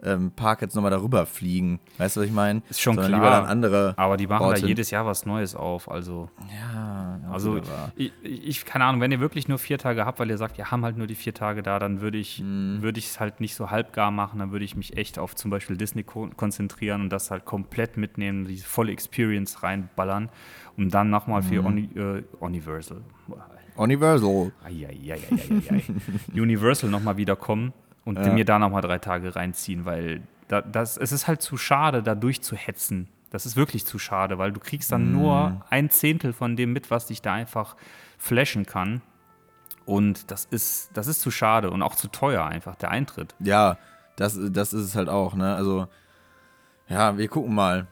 ähm, 0.03 0.31
Park 0.31 0.63
jetzt 0.63 0.75
nochmal 0.77 0.91
darüber 0.93 1.27
fliegen. 1.27 1.81
Weißt 1.99 2.17
du, 2.17 2.21
was 2.21 2.27
ich 2.29 2.33
meine? 2.33 2.63
Ist 2.71 2.81
schon 2.81 2.95
Sondern 2.95 3.21
klar. 3.21 3.49
andere. 3.49 3.95
Aber 3.97 4.17
die 4.17 4.27
machen 4.29 4.45
Orte. 4.47 4.61
da 4.61 4.67
jedes 4.69 4.91
Jahr 4.93 5.05
was 5.07 5.27
Neues 5.27 5.55
auf. 5.57 5.91
Also, 5.91 6.29
Ja, 6.61 7.19
also 7.33 7.61
ich, 7.97 8.13
ich, 8.23 8.65
keine 8.65 8.85
Ahnung, 8.85 9.01
wenn 9.01 9.11
ihr 9.11 9.19
wirklich 9.21 9.49
nur 9.49 9.59
vier 9.59 9.77
Tage 9.79 10.07
habt, 10.07 10.21
weil 10.21 10.31
ihr 10.31 10.39
sagt, 10.39 10.57
wir 10.57 10.71
haben 10.71 10.85
halt 10.85 10.97
nur 10.97 11.09
die 11.09 11.17
vier 11.17 11.35
Tage 11.35 11.63
da, 11.65 11.79
dann 11.81 12.01
würde 12.01 12.17
ich 12.19 12.41
Mhm. 12.41 12.81
würde 12.83 12.99
ich 13.01 13.07
es 13.07 13.19
halt 13.19 13.41
nicht 13.41 13.55
so 13.57 13.71
halbgar 13.71 14.11
machen. 14.13 14.39
Dann 14.39 14.53
würde 14.53 14.65
ich 14.65 14.77
mich 14.77 14.97
echt 14.97 15.19
auf 15.19 15.35
zum 15.35 15.51
Beispiel 15.51 15.77
Disney 15.77 16.05
ko 16.05 16.29
konzentrieren 16.37 17.01
und 17.03 17.11
das 17.11 17.31
halt 17.33 17.45
komplett 17.45 17.97
mitnehmen, 17.97 18.47
die 18.47 18.59
volle 18.59 18.93
Experience 18.93 19.63
reinballern, 19.65 20.29
um 20.77 20.91
dann 20.91 21.11
nochmal 21.11 21.43
für 21.43 21.61
Mhm. 21.63 21.67
Uni, 21.67 21.89
äh, 21.97 22.23
Universal. 22.39 23.03
Universal. 23.77 24.53
Eieieiei. 24.65 25.19
Universal 26.35 26.91
nochmal 26.91 27.17
wiederkommen 27.17 27.73
und 28.09 28.19
Ja. 28.25 28.33
mir 28.33 28.45
da 28.45 28.59
nochmal 28.59 28.83
drei 28.83 28.99
Tage 28.99 29.37
reinziehen, 29.37 29.85
weil 29.85 30.23
da, 30.49 30.63
das, 30.63 30.97
es 30.97 31.13
ist 31.13 31.29
halt 31.29 31.43
zu 31.43 31.57
schade, 31.57 32.03
da 32.03 32.15
durchzuhetzen. 32.15 33.09
Das 33.31 33.45
ist 33.45 33.57
wirklich 33.57 33.85
zu 33.85 33.99
schade, 33.99 34.39
weil 34.39 34.53
du 34.53 34.61
kriegst 34.61 34.91
dann 34.91 35.07
Mhm. 35.09 35.13
nur 35.13 35.67
ein 35.71 35.91
Zehntel 35.91 36.33
von 36.33 36.57
dem 36.57 36.73
mit, 36.73 36.91
was 36.91 37.07
dich 37.07 37.21
da 37.23 37.35
einfach 37.35 37.77
flashen 38.17 38.65
kann. 38.67 39.03
Und 39.85 40.31
das 40.31 40.45
ist, 40.47 40.91
das 40.95 41.07
ist 41.07 41.21
zu 41.21 41.31
schade 41.31 41.71
und 41.71 41.83
auch 41.83 41.95
zu 41.95 42.09
teuer 42.09 42.45
einfach, 42.47 42.77
der 42.77 42.91
Eintritt. 42.91 43.35
Ja, 43.41 43.77
das, 44.17 44.39
das 44.51 44.73
ist 44.73 44.85
es 44.85 44.95
halt 44.97 45.09
auch, 45.09 45.35
ne? 45.35 45.55
Also, 45.55 45.87
ja, 46.89 47.17
wir 47.19 47.29
gucken 47.29 47.55
mal. 47.55 47.87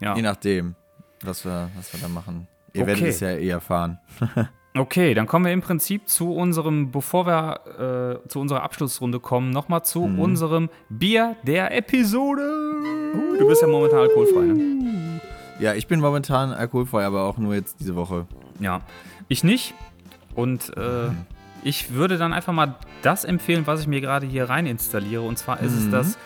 Ja. 0.00 0.14
Je 0.16 0.22
nachdem, 0.22 0.74
was 1.22 1.44
wir, 1.44 1.70
was 1.76 1.92
wir 1.92 2.00
da 2.00 2.08
machen. 2.08 2.46
Ihr 2.72 2.82
Okay. 2.82 2.88
werdet 2.88 3.06
es 3.08 3.20
ja 3.20 3.28
eh 3.30 3.48
erfahren. 3.48 3.98
Okay, 4.76 5.14
dann 5.14 5.28
kommen 5.28 5.44
wir 5.44 5.52
im 5.52 5.60
Prinzip 5.60 6.08
zu 6.08 6.34
unserem, 6.34 6.90
bevor 6.90 7.26
wir 7.26 8.20
äh, 8.24 8.28
zu 8.28 8.40
unserer 8.40 8.64
Abschlussrunde 8.64 9.20
kommen, 9.20 9.50
nochmal 9.50 9.84
zu 9.84 10.00
Mhm. 10.06 10.18
unserem 10.18 10.68
Bier 10.88 11.36
der 11.44 11.76
Episode. 11.76 12.42
Du 13.38 13.46
bist 13.46 13.62
ja 13.62 13.68
momentan 13.68 14.00
alkoholfrei, 14.00 14.40
ne? 14.46 15.20
Ja, 15.60 15.74
ich 15.74 15.86
bin 15.86 16.00
momentan 16.00 16.52
alkoholfrei, 16.52 17.04
aber 17.04 17.22
auch 17.22 17.38
nur 17.38 17.54
jetzt 17.54 17.78
diese 17.78 17.94
Woche. 17.94 18.26
Ja, 18.58 18.80
ich 19.28 19.44
nicht. 19.44 19.74
Und 20.34 20.76
äh, 20.76 21.10
ich 21.62 21.94
würde 21.94 22.18
dann 22.18 22.32
einfach 22.32 22.52
mal 22.52 22.74
das 23.02 23.24
empfehlen, 23.24 23.68
was 23.68 23.80
ich 23.82 23.86
mir 23.86 24.00
gerade 24.00 24.26
hier 24.26 24.48
rein 24.50 24.66
installiere. 24.66 25.22
Und 25.22 25.38
zwar 25.38 25.60
ist 25.60 25.72
es 25.72 25.88
das 25.88 26.18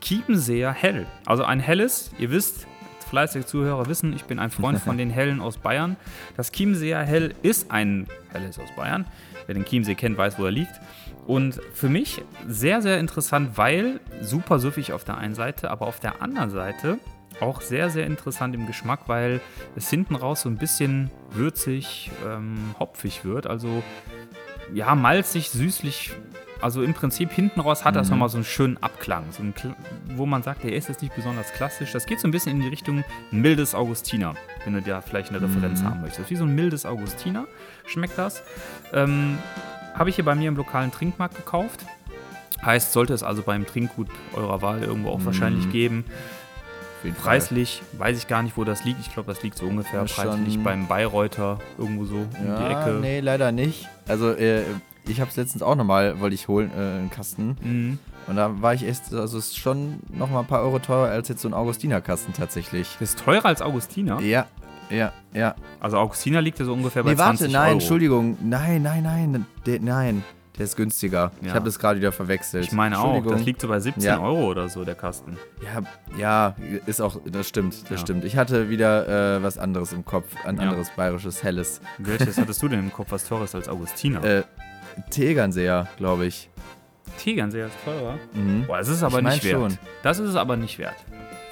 Kiepenseer 0.00 0.72
Hell. 0.72 1.06
Also 1.26 1.44
ein 1.44 1.60
helles, 1.60 2.10
ihr 2.18 2.30
wisst, 2.30 2.66
fleißige 3.10 3.44
Zuhörer 3.44 3.86
wissen, 3.86 4.14
ich 4.14 4.24
bin 4.24 4.38
ein 4.38 4.50
Freund 4.50 4.78
von 4.78 4.96
den 4.96 5.10
Hellen 5.10 5.40
aus 5.40 5.58
Bayern. 5.58 5.96
Das 6.36 6.50
Chiemseer 6.52 7.02
Hell 7.02 7.34
ist 7.42 7.70
ein 7.70 8.06
helles 8.32 8.58
aus 8.58 8.68
Bayern. 8.76 9.04
Wer 9.46 9.54
den 9.54 9.64
Chiemsee 9.64 9.96
kennt, 9.96 10.16
weiß, 10.16 10.38
wo 10.38 10.44
er 10.44 10.52
liegt. 10.52 10.80
Und 11.26 11.60
für 11.74 11.88
mich 11.88 12.22
sehr, 12.48 12.80
sehr 12.82 12.98
interessant, 12.98 13.58
weil 13.58 14.00
super 14.22 14.58
süffig 14.58 14.92
auf 14.92 15.04
der 15.04 15.18
einen 15.18 15.34
Seite, 15.34 15.70
aber 15.70 15.86
auf 15.86 16.00
der 16.00 16.22
anderen 16.22 16.50
Seite 16.50 16.98
auch 17.40 17.60
sehr, 17.60 17.90
sehr 17.90 18.06
interessant 18.06 18.54
im 18.54 18.66
Geschmack, 18.66 19.00
weil 19.06 19.40
es 19.76 19.88
hinten 19.90 20.14
raus 20.14 20.42
so 20.42 20.48
ein 20.48 20.56
bisschen 20.56 21.10
würzig, 21.30 22.10
ähm, 22.26 22.74
hopfig 22.78 23.24
wird. 23.24 23.46
Also 23.46 23.82
ja, 24.72 24.94
malzig, 24.94 25.50
süßlich. 25.50 26.12
Also 26.62 26.82
im 26.82 26.92
Prinzip 26.94 27.32
hinten 27.32 27.60
raus 27.60 27.84
hat 27.84 27.96
das 27.96 28.10
nochmal 28.10 28.28
so 28.28 28.36
einen 28.36 28.44
schönen 28.44 28.76
Abklang. 28.82 29.24
So 29.30 29.42
einen, 29.42 29.54
wo 30.16 30.26
man 30.26 30.42
sagt, 30.42 30.62
der 30.64 30.74
ist 30.74 30.88
jetzt 30.88 31.00
nicht 31.02 31.14
besonders 31.14 31.52
klassisch. 31.52 31.92
Das 31.92 32.04
geht 32.06 32.20
so 32.20 32.28
ein 32.28 32.30
bisschen 32.30 32.52
in 32.56 32.60
die 32.62 32.68
Richtung 32.68 33.02
mildes 33.30 33.74
Augustiner, 33.74 34.34
wenn 34.64 34.74
du 34.74 34.82
da 34.82 35.00
vielleicht 35.00 35.30
eine 35.30 35.40
Referenz 35.40 35.82
haben 35.82 36.02
möchtest. 36.02 36.28
Wie 36.30 36.36
so 36.36 36.44
ein 36.44 36.54
mildes 36.54 36.84
Augustiner 36.84 37.46
schmeckt 37.86 38.18
das. 38.18 38.42
Ähm, 38.92 39.38
Habe 39.94 40.10
ich 40.10 40.16
hier 40.16 40.24
bei 40.24 40.34
mir 40.34 40.48
im 40.48 40.56
lokalen 40.56 40.92
Trinkmarkt 40.92 41.36
gekauft. 41.36 41.84
Heißt, 42.62 42.92
sollte 42.92 43.14
es 43.14 43.22
also 43.22 43.40
beim 43.42 43.66
Trinkgut 43.66 44.08
eurer 44.34 44.60
Wahl 44.60 44.82
irgendwo 44.82 45.10
auch 45.10 45.24
wahrscheinlich 45.24 45.70
geben. 45.70 46.04
Preislich 47.22 47.80
weiß 47.96 48.18
ich 48.18 48.28
gar 48.28 48.42
nicht, 48.42 48.58
wo 48.58 48.64
das 48.64 48.84
liegt. 48.84 49.00
Ich 49.00 49.12
glaube, 49.14 49.32
das 49.32 49.42
liegt 49.42 49.56
so 49.56 49.64
ungefähr 49.64 50.02
ist 50.02 50.14
preislich 50.14 50.62
beim 50.62 50.86
Bayreuther 50.86 51.58
irgendwo 51.78 52.04
so 52.04 52.16
um 52.16 52.28
die 52.38 52.46
Ja, 52.46 52.82
Ecke. 52.82 52.98
nee, 53.00 53.20
leider 53.20 53.52
nicht. 53.52 53.88
Also, 54.06 54.32
äh, 54.32 54.64
ich 55.08 55.20
habe 55.20 55.30
es 55.30 55.36
letztens 55.36 55.62
auch 55.62 55.74
nochmal, 55.76 56.20
wollte 56.20 56.34
ich 56.34 56.48
holen, 56.48 56.70
äh, 56.76 56.80
einen 56.98 57.10
Kasten. 57.10 57.56
Mhm. 57.62 57.98
Und 58.26 58.36
da 58.36 58.60
war 58.62 58.74
ich 58.74 58.86
echt, 58.86 59.12
also 59.12 59.38
es 59.38 59.46
ist 59.48 59.58
schon 59.58 60.00
nochmal 60.12 60.42
ein 60.42 60.46
paar 60.46 60.60
Euro 60.62 60.78
teurer 60.78 61.08
als 61.10 61.28
jetzt 61.28 61.42
so 61.42 61.48
ein 61.48 61.54
Augustiner-Kasten 61.54 62.32
tatsächlich. 62.32 62.96
Das 63.00 63.10
ist 63.10 63.18
teurer 63.24 63.46
als 63.46 63.62
Augustiner. 63.62 64.20
Ja, 64.20 64.46
ja, 64.90 65.12
ja. 65.32 65.54
Also 65.80 65.96
Augustiner 65.98 66.40
liegt 66.40 66.58
ja 66.58 66.64
so 66.64 66.72
ungefähr 66.72 67.02
bei 67.02 67.12
Nee, 67.12 67.18
warte, 67.18 67.38
20 67.38 67.52
nein, 67.52 67.62
Euro. 67.64 67.72
Entschuldigung. 67.72 68.36
Nein, 68.42 68.82
nein, 68.82 69.02
nein. 69.02 69.46
Der, 69.66 69.80
nein, 69.80 70.22
der 70.58 70.64
ist 70.64 70.76
günstiger. 70.76 71.32
Ich 71.40 71.48
Ja. 71.48 71.54
habe 71.54 71.64
das 71.64 71.78
gerade 71.78 71.98
wieder 71.98 72.12
verwechselt. 72.12 72.64
Ich 72.66 72.72
meine 72.72 72.98
auch, 73.00 73.24
das 73.24 73.44
liegt 73.44 73.60
so 73.62 73.68
bei 73.68 73.80
17 73.80 74.02
Ja. 74.02 74.20
Euro 74.20 74.48
oder 74.50 74.68
so, 74.68 74.84
der 74.84 74.94
Kasten. 74.96 75.36
Ja, 75.64 75.82
ja, 76.18 76.54
ist 76.86 77.00
auch, 77.00 77.18
das 77.24 77.48
stimmt, 77.48 77.82
das 77.84 77.90
Ja. 77.90 77.96
stimmt. 77.98 78.24
Ich 78.24 78.36
hatte 78.36 78.68
wieder 78.68 79.36
äh, 79.36 79.42
was 79.42 79.58
anderes 79.58 79.92
im 79.92 80.04
Kopf, 80.04 80.26
ein 80.44 80.58
anderes 80.60 80.90
bayerisches 80.90 81.42
Helles. 81.42 81.80
Welches 81.98 82.36
hattest 82.38 82.62
du 82.62 82.68
denn 82.68 82.80
im 82.80 82.92
Kopf, 82.92 83.08
was 83.10 83.26
teurer 83.26 83.44
ist 83.44 83.54
als 83.54 83.68
Augustiner? 83.68 84.22
Äh, 84.22 84.42
Tegernseher, 85.10 85.88
glaube 85.96 86.26
ich. 86.26 86.48
Tegernseher 87.18 87.66
ist 87.66 87.76
teurer. 87.84 88.18
Mhm. 88.34 88.66
Boah, 88.66 88.78
das 88.78 88.88
ist 88.88 88.96
es 88.96 89.02
aber 89.02 89.18
Ich 89.18 89.24
nicht 89.24 89.44
wert. 89.44 89.54
schon. 89.54 89.78
Das 90.02 90.18
ist 90.18 90.28
es 90.30 90.36
aber 90.36 90.56
nicht 90.56 90.78
wert, 90.78 90.94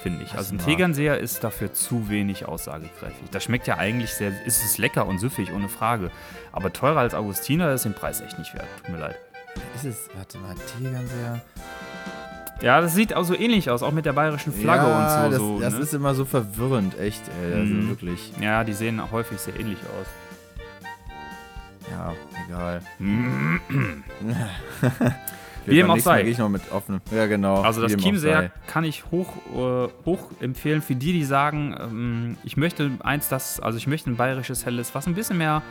finde 0.01 0.23
ich. 0.23 0.33
Also 0.35 0.55
ein. 0.55 0.59
Tegernseher 0.59 1.19
ist 1.19 1.43
dafür 1.43 1.73
zu 1.73 2.09
wenig 2.09 2.45
aussagekräftig. 2.47 3.29
Das 3.31 3.43
schmeckt 3.43 3.67
ja 3.67 3.77
eigentlich 3.77 4.13
sehr, 4.13 4.29
ist 4.45 4.63
es 4.63 4.77
lecker 4.77 5.05
und 5.05 5.19
süffig, 5.19 5.51
ohne 5.53 5.69
Frage. 5.69 6.11
Aber 6.51 6.71
teurer 6.73 6.99
als 7.01 7.13
Augustiner 7.13 7.71
ist 7.73 7.85
den 7.85 7.93
Preis 7.93 8.21
echt 8.21 8.39
nicht 8.39 8.53
wert. 8.55 8.67
Tut 8.83 8.89
mir 8.95 8.99
leid. 9.01 9.15
Ist 9.75 9.85
es, 9.85 10.09
warte 10.15 10.37
mal, 10.39 10.55
Tegernseher? 10.77 11.41
Ja, 12.61 12.81
das 12.81 12.93
sieht 12.93 13.13
auch 13.13 13.23
so 13.23 13.35
ähnlich 13.35 13.69
aus, 13.69 13.83
auch 13.83 13.91
mit 13.93 14.05
der 14.05 14.11
bayerischen 14.13 14.51
Flagge 14.53 14.87
ja, 14.87 15.25
und 15.25 15.25
so. 15.25 15.29
das, 15.29 15.39
so 15.39 15.59
das 15.61 15.73
ne? 15.75 15.79
ist 15.79 15.93
immer 15.93 16.13
so 16.13 16.25
verwirrend, 16.25 16.99
echt, 16.99 17.21
ey, 17.45 17.53
also 17.53 17.73
Mhm. 17.73 17.87
wirklich. 17.89 18.33
ja, 18.41 18.63
die 18.65 18.73
sehen 18.73 19.01
häufig 19.11 19.39
sehr 19.39 19.57
ähnlich 19.57 19.77
aus. 19.99 20.07
Ja, 21.89 22.13
egal. 22.47 22.81
Wie 25.65 25.75
dem 25.75 25.91
auch 25.91 25.97
sei. 25.97 26.23
Gehe 26.23 26.31
ich 26.31 26.37
noch 26.37 26.49
mit 26.49 26.71
offen. 26.71 27.01
Ja, 27.11 27.27
genau. 27.27 27.61
Also 27.61 27.81
das 27.81 27.95
Chiemseer 27.97 28.51
kann 28.67 28.83
ich 28.83 29.05
hoch, 29.11 29.27
äh, 29.53 29.89
hoch 30.05 30.31
empfehlen 30.39 30.81
für 30.81 30.95
die, 30.95 31.13
die 31.13 31.23
sagen, 31.23 31.75
ähm, 31.79 32.37
ich 32.43 32.57
möchte 32.57 32.91
eins, 33.03 33.29
das, 33.29 33.59
also 33.59 33.77
ich 33.77 33.87
möchte 33.87 34.09
ein 34.09 34.15
bayerisches 34.15 34.65
Helles, 34.65 34.95
was 34.95 35.07
ein 35.07 35.15
bisschen 35.15 35.37
mehr 35.37 35.61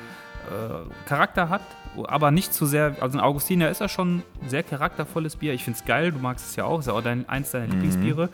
äh, 0.48 1.08
Charakter 1.08 1.48
hat, 1.48 1.62
aber 2.04 2.30
nicht 2.30 2.54
zu 2.54 2.66
sehr. 2.66 2.96
Also 3.00 3.18
ein 3.18 3.24
Augustiner 3.24 3.70
ist 3.70 3.80
ja 3.80 3.88
schon 3.88 4.22
ein 4.42 4.48
sehr 4.48 4.62
charaktervolles 4.62 5.36
Bier. 5.36 5.52
Ich 5.54 5.64
finde 5.64 5.78
es 5.78 5.84
geil, 5.84 6.12
du 6.12 6.18
magst 6.18 6.50
es 6.50 6.56
ja 6.56 6.64
auch, 6.64 6.80
ist 6.80 6.86
ja 6.86 6.92
auch 6.92 7.02
dein, 7.02 7.28
eins 7.28 7.50
deiner 7.50 7.66
Lieblingsbiere. 7.66 8.28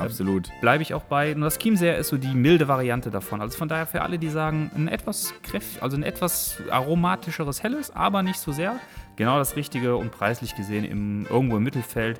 Absolut. 0.00 0.50
Bleibe 0.60 0.82
ich 0.82 0.94
auch 0.94 1.02
bei. 1.02 1.34
Und 1.34 1.42
das 1.42 1.58
Chiemseer 1.58 1.96
ist 1.96 2.08
so 2.08 2.16
die 2.16 2.34
milde 2.34 2.68
Variante 2.68 3.10
davon. 3.10 3.40
Also 3.40 3.58
von 3.58 3.68
daher 3.68 3.86
für 3.86 4.02
alle, 4.02 4.18
die 4.18 4.28
sagen, 4.28 4.70
ein 4.74 4.88
etwas 4.88 5.34
kräftig, 5.42 5.82
also 5.82 5.96
ein 5.96 6.02
etwas 6.02 6.58
aromatischeres 6.70 7.62
Helles, 7.62 7.94
aber 7.94 8.22
nicht 8.22 8.38
so 8.38 8.52
sehr. 8.52 8.76
Genau 9.16 9.38
das 9.38 9.56
Richtige 9.56 9.96
und 9.96 10.10
preislich 10.12 10.56
gesehen 10.56 10.84
im, 10.84 11.26
irgendwo 11.28 11.58
im 11.58 11.62
Mittelfeld. 11.62 12.18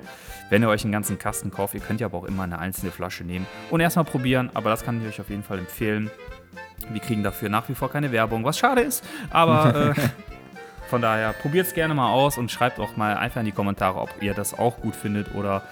Wenn 0.49 0.61
ihr 0.61 0.69
euch 0.69 0.83
einen 0.83 0.91
ganzen 0.91 1.17
Kasten 1.17 1.49
kauft, 1.49 1.73
ihr 1.73 1.79
könnt 1.79 1.99
ja 1.99 2.07
aber 2.07 2.19
auch 2.19 2.25
immer 2.25 2.43
eine 2.43 2.59
einzelne 2.59 2.91
Flasche 2.91 3.23
nehmen 3.23 3.47
und 3.71 3.79
erstmal 3.79 4.05
probieren. 4.05 4.51
Aber 4.53 4.69
das 4.69 4.83
kann 4.83 5.01
ich 5.01 5.07
euch 5.07 5.19
auf 5.21 5.29
jeden 5.29 5.43
Fall 5.43 5.59
empfehlen. 5.59 6.11
Wir 6.89 7.01
kriegen 7.01 7.23
dafür 7.23 7.49
nach 7.49 7.69
wie 7.69 7.75
vor 7.75 7.89
keine 7.89 8.11
Werbung, 8.11 8.43
was 8.43 8.57
schade 8.57 8.81
ist. 8.81 9.03
Aber 9.29 9.93
äh, 9.97 10.09
von 10.89 11.01
daher 11.01 11.33
probiert 11.33 11.67
es 11.67 11.73
gerne 11.73 11.93
mal 11.93 12.11
aus 12.11 12.37
und 12.37 12.51
schreibt 12.51 12.79
auch 12.79 12.97
mal 12.97 13.15
einfach 13.15 13.39
in 13.39 13.45
die 13.45 13.51
Kommentare, 13.51 13.99
ob 13.99 14.09
ihr 14.21 14.33
das 14.33 14.57
auch 14.57 14.81
gut 14.81 14.95
findet 14.95 15.33
oder 15.33 15.63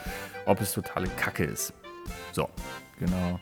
ob 0.46 0.62
es 0.62 0.74
totale 0.74 1.08
Kacke 1.10 1.44
ist. 1.44 1.74
So, 2.40 2.50
Genau. 3.00 3.38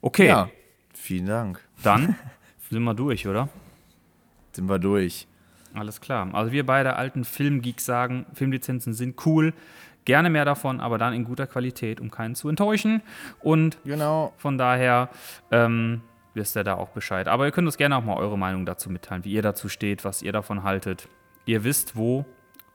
okay, 0.00 0.26
Ja, 0.26 0.50
vielen 0.94 1.26
Dank. 1.26 1.60
dann 1.84 2.16
sind 2.70 2.82
wir 2.82 2.94
durch, 2.94 3.28
oder? 3.28 3.48
Sind 4.50 4.68
wir 4.68 4.80
durch. 4.80 5.28
Alles 5.74 6.00
klar. 6.00 6.28
Also 6.34 6.50
wir 6.50 6.66
beide 6.66 6.96
alten 6.96 7.22
Filmgeeks 7.24 7.84
sagen, 7.84 8.26
Filmlizenzen 8.34 8.94
sind 8.94 9.24
cool, 9.26 9.54
gerne 10.04 10.28
mehr 10.28 10.44
davon, 10.44 10.80
aber 10.80 10.98
dann 10.98 11.12
in 11.14 11.22
guter 11.22 11.46
Qualität, 11.46 12.00
um 12.00 12.10
keinen 12.10 12.34
zu 12.34 12.48
enttäuschen. 12.48 13.00
Und 13.38 13.78
Genau. 13.84 14.32
von 14.38 14.58
daher 14.58 15.08
ähm, 15.52 16.00
wisst 16.34 16.56
ihr 16.56 16.64
da 16.64 16.74
auch 16.74 16.88
Bescheid. 16.88 17.28
Aber 17.28 17.44
ihr 17.46 17.52
könnt 17.52 17.68
uns 17.68 17.76
gerne 17.76 17.96
auch 17.96 18.02
mal 18.04 18.16
eure 18.16 18.36
Meinung 18.36 18.66
dazu 18.66 18.90
mitteilen, 18.90 19.24
wie 19.24 19.30
ihr 19.32 19.42
dazu 19.42 19.68
steht, 19.68 20.04
was 20.04 20.20
ihr 20.22 20.32
davon 20.32 20.64
haltet. 20.64 21.06
Ihr 21.46 21.62
wisst 21.62 21.94
wo 21.94 22.26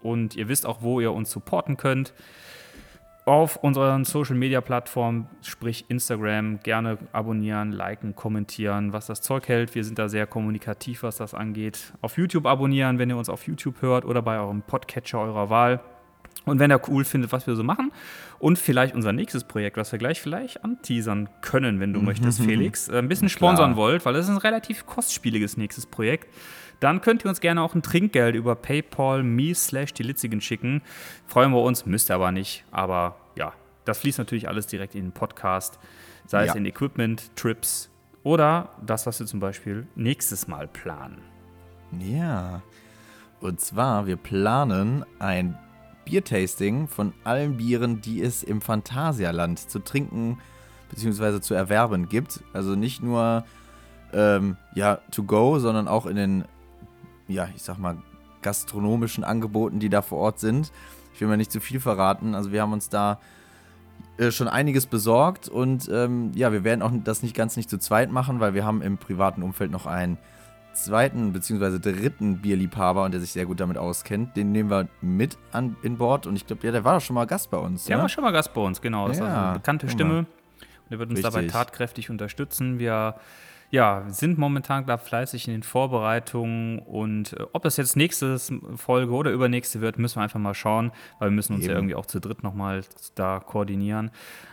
und 0.02 0.38
ihr 0.38 0.48
wisst 0.48 0.66
auch, 0.66 0.82
wo 0.82 1.02
ihr 1.02 1.12
uns 1.12 1.30
supporten 1.30 1.76
könnt. 1.76 2.14
Auf 3.26 3.56
unseren 3.56 4.04
Social 4.04 4.36
Media 4.36 4.60
Plattformen, 4.60 5.28
sprich 5.42 5.86
Instagram, 5.88 6.60
gerne 6.62 6.98
abonnieren, 7.14 7.72
liken, 7.72 8.18
kommentieren, 8.18 8.92
was 8.92 9.06
das 9.06 9.22
Zeug 9.22 9.48
hält. 9.48 9.76
Wir 9.76 9.86
sind 9.86 9.98
da 9.98 10.10
sehr 10.10 10.28
kommunikativ, 10.28 11.04
was 11.04 11.18
das 11.18 11.34
angeht. 11.34 11.94
Auf 12.02 12.18
YouTube 12.18 12.46
abonnieren, 12.46 13.00
wenn 13.00 13.10
ihr 13.10 13.16
uns 13.16 13.30
auf 13.30 13.48
YouTube 13.48 13.82
hört 13.82 14.04
oder 14.04 14.22
bei 14.22 14.38
eurem 14.38 14.62
Podcatcher 14.62 15.22
eurer 15.22 15.50
Wahl. 15.50 15.80
Und 16.46 16.60
wenn 16.60 16.70
ihr 16.70 16.82
cool 16.90 17.06
findet, 17.06 17.32
was 17.32 17.48
wir 17.48 17.56
so 17.56 17.64
machen 17.64 17.94
und 18.40 18.60
vielleicht 18.60 18.94
unser 18.94 19.14
nächstes 19.14 19.46
Projekt, 19.46 19.78
was 19.78 19.94
wir 19.94 20.00
gleich 20.00 20.22
vielleicht 20.22 20.64
anteasern 20.66 21.30
können, 21.40 21.80
wenn 21.80 21.94
du 21.94 22.02
möchtest, 22.02 22.42
Felix, 22.42 22.90
äh, 22.90 22.98
ein 22.98 23.08
bisschen 23.08 23.30
sponsern 23.30 23.78
wollt, 23.78 24.06
weil 24.06 24.16
es 24.18 24.26
ist 24.26 24.32
ein 24.32 24.38
relativ 24.38 24.86
kostspieliges 24.86 25.56
nächstes 25.56 25.86
Projekt, 25.86 26.28
dann 26.84 27.02
könnt 27.02 27.24
ihr 27.26 27.30
uns 27.30 27.40
gerne 27.40 27.62
auch 27.62 27.74
ein 27.76 27.82
Trinkgeld 27.82 28.36
über 28.36 28.56
PayPal 28.56 29.24
me 29.24 29.56
slash 29.56 29.94
die 29.94 30.04
Litzigen 30.04 30.42
schicken. 30.42 30.82
Freuen 31.28 31.52
wir 31.52 31.62
uns, 31.62 31.86
müsst 31.86 32.12
ihr 32.12 32.16
aber 32.16 32.32
nicht. 32.32 32.66
Aber 32.72 33.16
ja, 33.36 33.54
das 33.86 34.00
fließt 34.00 34.18
natürlich 34.20 34.48
alles 34.48 34.68
direkt 34.68 34.96
in 34.96 35.02
den 35.06 35.12
Podcast, 35.12 35.80
sei 36.28 36.44
es 36.44 36.50
Ja. 36.50 36.56
in 36.56 36.66
Equipment, 36.66 37.36
Trips 37.36 37.90
oder 38.24 38.70
das, 38.86 39.06
was 39.06 39.20
wir 39.20 39.28
zum 39.28 39.40
Beispiel 39.40 39.88
nächstes 39.96 40.48
Mal 40.48 40.68
planen. 40.68 41.22
Ja. 42.00 42.62
Und 43.40 43.60
zwar, 43.60 44.06
wir 44.08 44.16
planen 44.16 45.06
ein 45.20 45.58
Biertasting 46.06 46.88
von 46.88 47.14
allen 47.24 47.58
Bieren, 47.58 48.02
die 48.02 48.22
es 48.22 48.44
im 48.44 48.62
Phantasialand 48.62 49.60
zu 49.60 49.80
trinken 49.80 50.40
bzw. 50.90 51.40
zu 51.42 51.54
erwerben 51.54 52.10
gibt. 52.10 52.42
Also 52.54 52.76
nicht 52.76 53.02
nur 53.04 53.46
ähm, 54.14 54.58
ja, 54.76 55.00
to 55.12 55.24
go, 55.24 55.60
sondern 55.60 55.88
auch 55.88 56.06
in 56.06 56.16
den, 56.16 56.46
ja, 57.28 57.48
ich 57.56 57.64
sag 57.64 57.78
mal, 57.78 57.98
gastronomischen 58.42 59.24
Angeboten, 59.24 59.80
die 59.80 59.90
da 59.90 60.02
vor 60.02 60.20
Ort 60.20 60.40
sind. 60.40 60.72
Ich 61.14 61.22
will 61.22 61.28
mal 61.28 61.38
nicht 61.38 61.52
zu 61.52 61.60
viel 61.60 61.80
verraten. 61.80 62.36
Also 62.36 62.52
wir 62.52 62.62
haben 62.62 62.74
uns 62.74 62.90
da 62.90 63.20
äh, 64.18 64.32
schon 64.32 64.48
einiges 64.48 64.86
besorgt 64.86 65.50
und 65.50 65.90
ähm, 65.92 66.32
ja, 66.36 66.52
wir 66.52 66.64
werden 66.64 66.82
auch 66.82 66.92
das 67.04 67.24
nicht 67.24 67.36
ganz 67.36 67.58
nicht 67.58 67.70
zu 67.70 67.78
zweit 67.78 68.12
machen, 68.12 68.40
weil 68.40 68.54
wir 68.54 68.66
haben 68.66 68.82
im 68.82 68.98
privaten 68.98 69.42
Umfeld 69.42 69.72
noch 69.72 69.86
einen 69.86 70.18
zweiten 70.74 71.34
bzw. 71.34 71.80
dritten 71.80 72.42
Bierliebhaber 72.42 73.06
und 73.06 73.12
der 73.14 73.22
sich 73.22 73.32
sehr 73.32 73.46
gut 73.46 73.60
damit 73.60 73.78
auskennt. 73.78 74.36
Den 74.36 74.52
nehmen 74.52 74.70
wir 74.70 74.88
mit 75.02 75.38
an 75.52 75.76
in 75.84 75.98
Bord 75.98 76.28
und 76.28 76.36
ich 76.36 76.46
glaube, 76.46 76.66
ja, 76.66 76.72
der 76.72 76.84
war 76.84 76.96
doch 76.96 77.02
schon 77.02 77.16
mal 77.16 77.26
Gast 77.26 77.50
bei 77.52 77.58
uns. 77.58 77.86
Der 77.86 77.98
ne? 77.98 78.04
war 78.04 78.10
schon 78.10 78.24
mal 78.24 78.32
Gast 78.32 78.54
bei 78.54 78.62
uns, 78.62 78.82
genau. 78.82 79.08
Das 79.08 79.18
ist 79.18 79.24
also 79.24 79.36
Ja, 79.36 79.50
eine 79.50 79.60
bekannte 79.60 79.90
Stimme. 79.90 80.20
Und 80.20 80.28
er 80.90 81.00
wird 81.00 81.10
uns 81.10 81.22
dabei 81.22 81.40
Richtig. 81.40 81.54
tatkräftig 81.54 82.10
unterstützen. 82.10 82.80
Wir 82.80 83.16
ja, 83.74 84.04
sind 84.08 84.38
momentan 84.38 84.86
da 84.86 85.00
fleißig 85.00 85.48
in 85.48 85.54
den 85.56 85.64
Vorbereitungen 85.64 86.78
und 86.78 87.34
äh, 87.34 87.46
ob 87.54 87.64
das 87.64 87.76
jetzt 87.78 87.96
nächste 87.96 88.38
Folge 88.76 89.12
oder 89.14 89.32
übernächste 89.32 89.82
wird, 89.82 89.98
müssen 89.98 90.18
wir 90.18 90.22
einfach 90.22 90.40
mal 90.40 90.54
schauen, 90.54 90.92
weil 91.18 91.32
wir 91.32 91.36
müssen 91.36 91.56
uns 91.56 91.66
ja 91.66 91.72
Eben. 91.72 91.80
irgendwie 91.80 91.96
auch 91.96 92.06
zu 92.06 92.20
dritt 92.20 92.44
nochmal 92.44 92.84
da 93.16 93.40
koordinieren. 93.40 94.12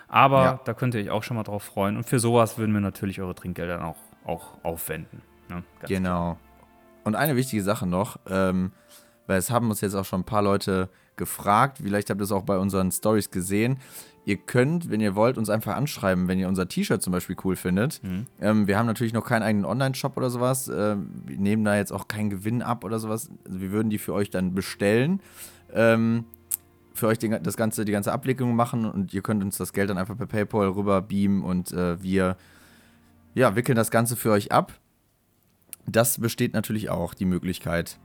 Aber 0.08 0.42
Ja. 0.44 0.60
da 0.64 0.72
könnt 0.72 0.94
ihr 0.94 1.02
euch 1.02 1.10
auch 1.10 1.22
schon 1.22 1.36
mal 1.36 1.42
drauf 1.42 1.62
freuen. 1.64 1.98
Und 1.98 2.04
für 2.04 2.18
sowas 2.18 2.56
würden 2.56 2.72
wir 2.72 2.80
natürlich 2.80 3.20
eure 3.20 3.34
Trinkgelder 3.34 3.76
dann 3.76 3.84
auch, 3.86 3.98
auch 4.24 4.54
aufwenden. 4.64 5.20
Ne? 5.50 5.64
Genau. 5.86 6.38
Und 7.04 7.14
eine 7.14 7.36
wichtige 7.36 7.62
Sache 7.62 7.86
noch, 7.86 8.18
ähm, 8.26 8.72
weil 9.26 9.36
es 9.36 9.50
haben 9.50 9.68
uns 9.68 9.82
jetzt 9.82 9.96
auch 9.96 10.06
schon 10.06 10.20
ein 10.22 10.24
paar 10.24 10.42
Leute 10.42 10.88
gefragt, 11.16 11.80
vielleicht 11.82 12.08
habt 12.08 12.22
ihr 12.22 12.24
es 12.24 12.32
auch 12.32 12.44
bei 12.44 12.56
unseren 12.56 12.90
Stories 12.90 13.30
gesehen. 13.30 13.78
Ihr 14.24 14.36
könnt, 14.36 14.90
wenn 14.90 15.00
ihr 15.00 15.14
wollt, 15.14 15.38
uns 15.38 15.48
einfach 15.48 15.74
anschreiben, 15.76 16.28
wenn 16.28 16.38
ihr 16.38 16.48
unser 16.48 16.68
T-Shirt 16.68 17.02
zum 17.02 17.12
Beispiel 17.12 17.36
cool 17.44 17.56
findet. 17.56 18.00
Ähm, 18.40 18.66
wir 18.66 18.78
haben 18.78 18.86
natürlich 18.86 19.12
noch 19.12 19.24
keinen 19.24 19.42
eigenen 19.42 19.64
Online-Shop 19.64 20.16
oder 20.16 20.30
sowas. 20.30 20.68
Ähm, 20.68 21.10
wir 21.24 21.38
nehmen 21.38 21.64
da 21.64 21.76
jetzt 21.76 21.92
auch 21.92 22.06
keinen 22.06 22.30
Gewinn 22.30 22.62
ab 22.62 22.84
oder 22.84 22.98
sowas. 22.98 23.30
Also 23.46 23.60
wir 23.60 23.72
würden 23.72 23.90
die 23.90 23.98
für 23.98 24.12
euch 24.12 24.30
dann 24.30 24.54
bestellen. 24.54 25.20
Ähm, 25.72 26.24
für 26.92 27.06
euch 27.06 27.18
den, 27.18 27.42
das 27.42 27.56
ganze, 27.56 27.84
die 27.84 27.92
ganze 27.92 28.12
Abwicklung 28.12 28.54
machen 28.54 28.84
und 28.84 29.14
ihr 29.14 29.22
könnt 29.22 29.42
uns 29.42 29.56
das 29.56 29.72
Geld 29.72 29.90
dann 29.90 29.98
einfach 29.98 30.16
per 30.16 30.26
PayPal 30.26 30.68
rüber 30.68 31.00
beamen 31.00 31.42
und 31.42 31.72
äh, 31.72 32.02
wir 32.02 32.36
ja, 33.34 33.56
wickeln 33.56 33.76
das 33.76 33.90
Ganze 33.90 34.16
für 34.16 34.32
euch 34.32 34.52
ab. 34.52 34.72
Das 35.86 36.20
besteht 36.20 36.52
natürlich 36.52 36.90
auch, 36.90 37.14
die 37.14 37.24
Möglichkeit. 37.24 37.98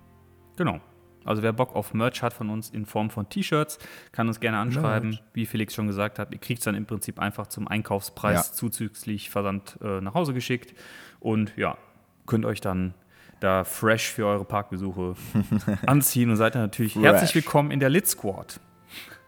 Genau. 0.55 0.80
Also 1.26 1.42
wer 1.44 1.52
Bock 1.54 1.76
auf 1.76 1.94
Merch 1.94 2.22
hat 2.22 2.34
von 2.34 2.50
uns 2.50 2.70
in 2.70 2.86
Form 2.86 3.10
von 3.10 3.28
T-Shirts, 3.28 3.80
kann 4.12 4.28
uns 4.28 4.40
gerne 4.40 4.58
anschreiben. 4.60 5.20
Wie 5.34 5.46
Felix 5.46 5.74
schon 5.76 5.88
gesagt 5.88 6.20
hat, 6.20 6.32
ihr 6.32 6.38
kriegt 6.40 6.60
es 6.60 6.66
dann 6.66 6.76
im 6.76 6.86
Prinzip 6.86 7.20
einfach 7.20 7.48
zum 7.48 7.68
Einkaufspreis 7.68 8.48
Ja. 8.50 8.54
zuzüglich 8.54 9.30
Versand 9.30 9.78
äh, 9.84 10.02
nach 10.02 10.14
Hause 10.14 10.34
geschickt. 10.34 10.74
Und 11.20 11.52
ja, 11.58 11.78
könnt 12.28 12.46
euch 12.46 12.62
dann 12.62 12.94
da 13.40 13.64
fresh 13.66 14.12
für 14.12 14.26
eure 14.28 14.46
Parkbesuche 14.46 15.16
anziehen 15.86 16.30
und 16.30 16.36
seid 16.38 16.56
dann 16.56 16.62
natürlich 16.62 16.94
Fresh. 16.94 17.04
herzlich 17.04 17.36
willkommen 17.36 17.72
in 17.72 17.80
der 17.80 17.90
Lit 17.90 18.08
Squad. 18.08 18.60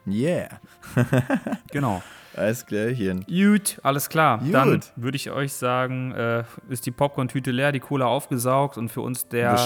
Yeah. 0.07 0.47
Genau. 1.71 2.01
Alles 2.37 2.65
klärchen. 2.65 3.25
Gut, 3.27 3.79
alles 3.83 4.09
klar. 4.09 4.39
Gut. 4.39 4.53
Dann 4.53 4.81
würde 4.95 5.15
ich 5.15 5.31
euch 5.31 5.53
sagen, 5.53 6.11
äh, 6.11 6.43
ist 6.69 6.85
die 6.85 6.91
Popcorn-Tüte 6.91 7.51
leer, 7.51 7.71
die 7.71 7.79
Cola 7.79 8.05
aufgesaugt 8.05 8.77
und 8.77 8.89
für 8.89 9.01
uns 9.01 9.27
der, 9.27 9.57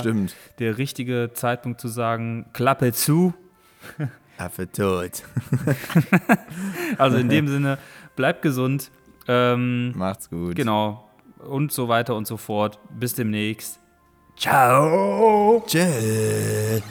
der 0.59 0.77
richtige 0.77 1.31
Zeitpunkt 1.33 1.81
zu 1.81 1.89
sagen, 1.89 2.45
Klappe 2.53 2.93
zu. 2.93 3.33
Affe 4.37 4.71
tot. 4.71 5.23
Also 6.97 7.17
in 7.17 7.29
dem 7.29 7.47
Sinne, 7.47 7.77
bleibt 8.15 8.41
gesund. 8.41 8.91
Ähm, 9.27 9.93
Macht's 9.97 10.29
gut. 10.29 10.55
genau. 10.55 11.09
Und 11.47 11.71
so 11.71 11.87
weiter 11.87 12.15
und 12.15 12.27
so 12.27 12.37
fort. 12.37 12.79
Bis 12.99 13.13
demnächst. 13.15 13.79
Ciao. 14.37 15.63
Tschüss. 15.67 16.81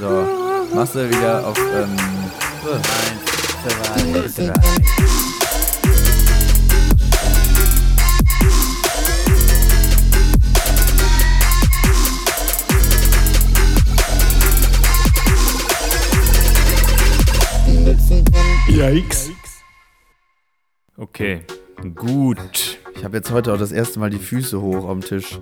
So, 0.00 0.26
machst 0.74 0.94
du 0.94 1.08
wieder 1.08 1.46
auf. 1.46 1.58
Ähm, 1.58 1.96
eins, 3.64 4.34
zwei, 4.34 4.46
drei. 4.46 4.82
Yikes. 18.68 19.30
Okay. 20.96 21.42
Gut. 21.94 22.78
Ich 22.94 23.04
habe 23.04 23.16
jetzt 23.16 23.30
heute 23.30 23.52
auch 23.52 23.58
das 23.58 23.72
erste 23.72 23.98
Mal 24.00 24.10
die 24.10 24.18
Füße 24.18 24.60
hoch 24.60 24.88
am 24.88 25.00
Tisch. 25.00 25.40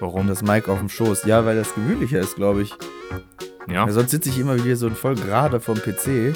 Warum? 0.00 0.26
Das 0.26 0.42
Mic 0.42 0.68
auf 0.68 0.78
dem 0.78 0.88
Schoß. 0.88 1.24
Ja, 1.24 1.44
weil 1.44 1.56
das 1.56 1.74
gemütlicher 1.74 2.20
ist, 2.20 2.36
glaube 2.36 2.62
ich. 2.62 2.74
Ja. 3.68 3.86
Ja, 3.86 3.92
sonst 3.92 4.10
sitze 4.10 4.28
ich 4.30 4.38
immer 4.38 4.62
wieder 4.62 4.76
so 4.76 4.90
voll 4.90 5.14
gerade 5.14 5.60
vom 5.60 5.76
PC 5.76 6.34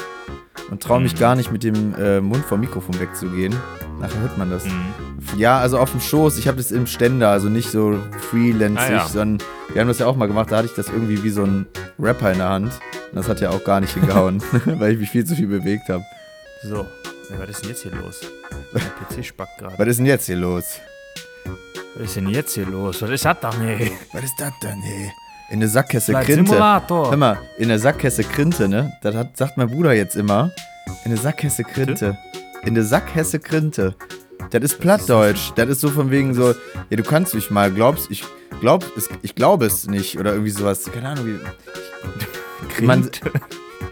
und 0.71 0.83
traue 0.83 1.01
mich 1.01 1.17
gar 1.19 1.35
nicht 1.35 1.51
mit 1.51 1.63
dem 1.65 1.95
äh, 1.97 2.21
Mund 2.21 2.45
vom 2.45 2.61
Mikrofon 2.61 2.99
wegzugehen. 3.01 3.55
Nachher 4.01 4.21
hört 4.21 4.39
man 4.39 4.51
das. 4.51 4.65
Mhm. 4.65 4.95
Ja, 5.37 5.59
also 5.59 5.79
auf 5.79 5.91
dem 5.91 6.01
Schoß. 6.01 6.39
Ich 6.39 6.47
habe 6.49 6.59
das 6.59 6.71
im 6.71 6.87
Ständer, 6.87 7.31
also 7.31 7.49
nicht 7.49 7.71
so 7.71 7.99
freelancig, 8.31 8.89
Ah, 8.89 8.93
ja. 8.93 9.07
sondern 9.09 9.47
wir 9.73 9.81
haben 9.81 9.89
das 9.89 9.99
ja 9.99 10.07
auch 10.07 10.17
mal 10.17 10.27
gemacht. 10.27 10.53
Da 10.53 10.59
hatte 10.59 10.67
ich 10.69 10.75
das 10.75 10.89
irgendwie 10.89 11.23
wie 11.25 11.31
so 11.31 11.45
ein 11.45 11.67
Rapper 11.99 12.33
in 12.33 12.39
der 12.39 12.49
Hand. 12.51 12.73
Und 13.11 13.17
das 13.17 13.29
hat 13.29 13.41
ja 13.41 13.51
auch 13.51 13.65
gar 13.65 13.81
nicht 13.81 13.95
hingehauen, 13.95 14.43
weil 14.67 14.93
ich 14.93 14.99
mich 14.99 15.11
viel 15.11 15.25
zu 15.25 15.35
viel 15.35 15.47
bewegt 15.49 15.89
habe. 15.89 16.05
So. 16.63 16.87
Was 17.39 17.49
ist 17.49 17.63
denn 17.63 17.71
jetzt 17.71 17.83
hier 17.83 17.93
los? 17.93 18.21
Der 18.75 18.81
PC 19.21 19.25
spackt 19.25 19.59
gerade. 19.59 19.79
Was 19.79 19.89
ist 19.89 19.97
denn 19.99 20.07
jetzt 20.07 20.27
hier 20.27 20.37
los? 20.37 20.65
Was 21.97 22.05
ist 22.07 22.17
denn 22.17 22.29
jetzt 22.29 22.55
hier 22.55 22.67
los? 22.67 23.01
Was 23.01 23.11
ist 23.11 23.25
das 23.25 23.41
doch 23.41 23.57
nicht? 23.59 23.93
Was 24.13 24.25
ist 24.25 24.35
das 24.39 24.53
denn, 24.63 24.83
ey? 24.83 25.11
In 25.51 25.61
der 25.61 25.69
Flight 25.69 26.27
Krinte. 26.27 26.47
Simulator. 26.47 27.11
Hör 27.11 27.17
mal, 27.17 27.39
in 27.59 27.69
der 27.69 27.79
Sackgasse 27.79 28.25
Krinte, 28.25 28.69
ne? 28.69 28.93
Das 29.03 29.15
hat, 29.15 29.37
sagt 29.37 29.57
mein 29.57 29.69
Bruder 29.69 29.93
jetzt 29.93 30.17
immer. 30.17 30.51
In 31.05 31.11
der 31.11 31.21
Sackgasse 31.21 31.65
Krinte. 31.65 32.17
In 32.65 32.75
der 32.75 32.85
Sackgasse 32.85 33.39
Krinte. 33.39 33.95
Das 34.51 34.63
ist 34.63 34.81
Plattdeutsch. 34.81 35.53
Das 35.57 35.69
ist 35.69 35.81
so 35.81 35.91
von 35.91 36.11
wegen 36.11 36.35
so, 36.35 36.55
ja, 36.91 36.97
du 36.97 37.03
kannst 37.03 37.35
mich 37.35 37.51
mal, 37.51 37.71
glaubst, 37.71 38.11
ich 38.11 38.25
glaub, 38.61 38.85
es, 38.97 39.09
ich 39.23 39.35
glaube 39.35 39.67
es 39.67 39.87
nicht. 39.87 40.19
Oder 40.19 40.33
irgendwie 40.33 40.51
sowas. 40.51 40.91
Keine 40.93 41.09
Ahnung, 41.11 41.27
wie. 41.27 42.85
Man, 42.85 43.11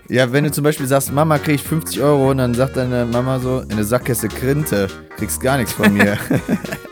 ja, 0.08 0.32
wenn 0.32 0.44
du 0.44 0.50
zum 0.50 0.64
Beispiel 0.64 0.86
sagst, 0.86 1.12
Mama, 1.12 1.38
krieg 1.38 1.56
ich 1.56 1.62
50 1.62 2.00
Euro 2.02 2.30
und 2.30 2.38
dann 2.38 2.54
sagt 2.54 2.76
deine 2.76 3.06
Mama 3.06 3.38
so, 3.38 3.60
in 3.60 3.76
der 3.76 3.84
Sackgasse 3.84 4.28
Krinte, 4.28 4.88
kriegst 5.16 5.40
gar 5.40 5.58
nichts 5.58 5.72
von 5.72 5.92
mir. 5.92 6.18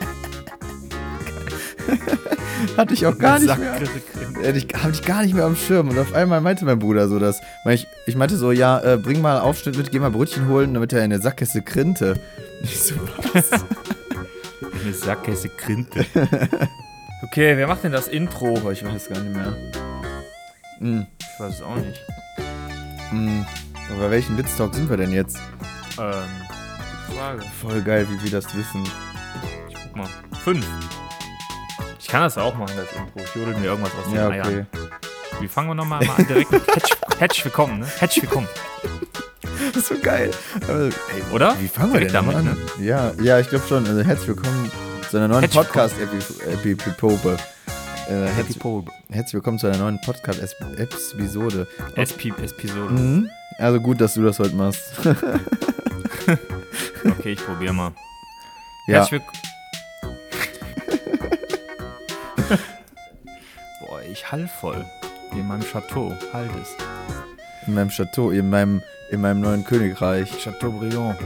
Hatte 2.76 2.94
ich 2.94 3.06
auch 3.06 3.16
gar 3.18 3.38
nicht 3.38 3.56
mehr. 3.58 3.80
Ich, 4.54 4.66
hab 4.74 4.90
ich 4.90 5.02
gar 5.02 5.22
nicht 5.22 5.34
mehr 5.34 5.44
am 5.44 5.56
Schirm. 5.56 5.88
Und 5.88 5.98
auf 5.98 6.14
einmal 6.14 6.40
meinte 6.40 6.64
mein 6.64 6.78
Bruder 6.78 7.08
so 7.08 7.18
das. 7.18 7.40
Weil 7.64 7.74
Ich, 7.74 7.86
ich 8.06 8.16
meinte 8.16 8.36
so, 8.36 8.52
ja, 8.52 8.80
äh, 8.80 8.96
bring 8.96 9.20
mal 9.20 9.40
Aufschnitt 9.40 9.76
mit, 9.76 9.90
geh 9.90 9.98
mal 9.98 10.10
Brötchen 10.10 10.48
holen, 10.48 10.74
damit 10.74 10.92
er 10.92 11.04
in 11.04 11.10
der 11.10 11.20
Sackgasse 11.20 11.62
krinte. 11.62 12.14
Ich 12.62 12.78
so, 12.78 12.94
was? 13.32 13.50
Eine 13.52 14.92
Sackgasse 14.92 15.48
Krinte. 15.48 16.04
okay, 17.22 17.56
wer 17.56 17.66
macht 17.66 17.84
denn 17.84 17.92
das 17.92 18.06
Intro? 18.06 18.70
Ich 18.70 18.84
weiß 18.84 19.08
gar 19.08 19.18
nicht 19.20 19.34
mehr. 19.34 19.56
Hm, 20.78 21.06
Ich 21.18 21.40
weiß 21.40 21.54
es 21.54 21.62
auch 21.62 21.76
nicht. 21.76 21.98
hm. 23.08 23.46
Aber 23.90 23.98
bei 24.04 24.10
welchem 24.10 24.36
Witztalk 24.36 24.74
sind 24.74 24.90
wir 24.90 24.98
denn 24.98 25.10
jetzt? 25.12 25.38
Ähm, 25.98 26.12
gute 27.06 27.18
Frage. 27.18 27.42
Voll 27.62 27.80
geil, 27.80 28.06
wie 28.10 28.22
wir 28.24 28.30
das 28.30 28.44
wissen. 28.54 28.84
Ich 29.70 29.74
guck 29.82 29.96
mal. 29.96 30.08
Fünf. 30.44 30.66
Ich 32.10 32.12
kann 32.12 32.22
das 32.22 32.36
auch 32.38 32.56
machen, 32.56 32.72
das 32.76 32.90
Intro. 32.90 33.20
Ich 33.24 33.34
jodel 33.36 33.54
mir 33.56 33.66
irgendwas 33.66 33.92
aus 33.94 34.06
den 34.06 34.16
Ja, 34.16 34.28
Eiern. 34.30 34.46
okay. 34.48 34.66
Wie 35.38 35.46
fangen 35.46 35.68
wir 35.68 35.76
nochmal 35.76 36.00
an? 36.02 36.26
Direkt 36.26 36.50
mit 36.50 36.66
Herzlich, 36.66 36.98
herzlich 37.20 37.44
willkommen, 37.44 37.78
ne? 37.78 37.86
Herzlich 37.98 38.24
willkommen. 38.24 38.48
Das 39.68 39.76
ist 39.76 39.86
so 39.86 39.94
geil. 40.02 40.32
Aber, 40.68 40.86
ey, 40.86 40.92
Oder? 41.32 41.54
wie 41.60 41.68
fangen 41.68 41.92
wir 41.92 42.00
denn 42.00 42.08
Direkt 42.08 42.28
damit 42.28 42.34
an? 42.34 42.58
Ja, 42.80 43.12
ja, 43.22 43.38
ich 43.38 43.48
glaube 43.48 43.64
schon. 43.68 43.86
Also 43.86 44.02
herzlich 44.02 44.26
willkommen 44.26 44.72
zu 45.08 45.18
einer 45.18 45.28
neuen 45.28 45.42
Herzlich 45.42 45.62
Podcast-Episode. 45.62 47.36
Äh, 48.08 48.26
herzlich, 48.26 48.58
herzlich 49.08 49.34
willkommen 49.34 49.60
zu 49.60 49.68
einer 49.68 49.78
neuen 49.78 50.00
Podcast-Episode. 50.00 51.68
SP-Episode. 51.94 52.92
Mhm. 52.92 53.30
Also 53.58 53.78
gut, 53.80 54.00
dass 54.00 54.14
du 54.14 54.24
das 54.24 54.40
heute 54.40 54.56
machst. 54.56 54.82
Okay, 57.04 57.32
ich 57.32 57.44
probiere 57.44 57.72
mal. 57.72 57.92
Ja. 58.88 58.96
Herzlich 58.96 59.12
willkommen. 59.20 59.49
Boah, 63.80 64.02
ich 64.10 64.30
hall 64.30 64.48
voll. 64.60 64.84
Wie 65.32 65.40
in 65.40 65.46
meinem 65.46 65.62
Chateau. 65.62 66.16
Halt 66.32 66.50
es. 66.60 66.76
In 67.66 67.74
meinem 67.74 67.90
Chateau, 67.90 68.30
in 68.30 68.50
meinem, 68.50 68.82
in 69.10 69.20
meinem 69.20 69.40
neuen 69.40 69.64
Königreich. 69.64 70.42
Chateaubriand. 70.42 71.18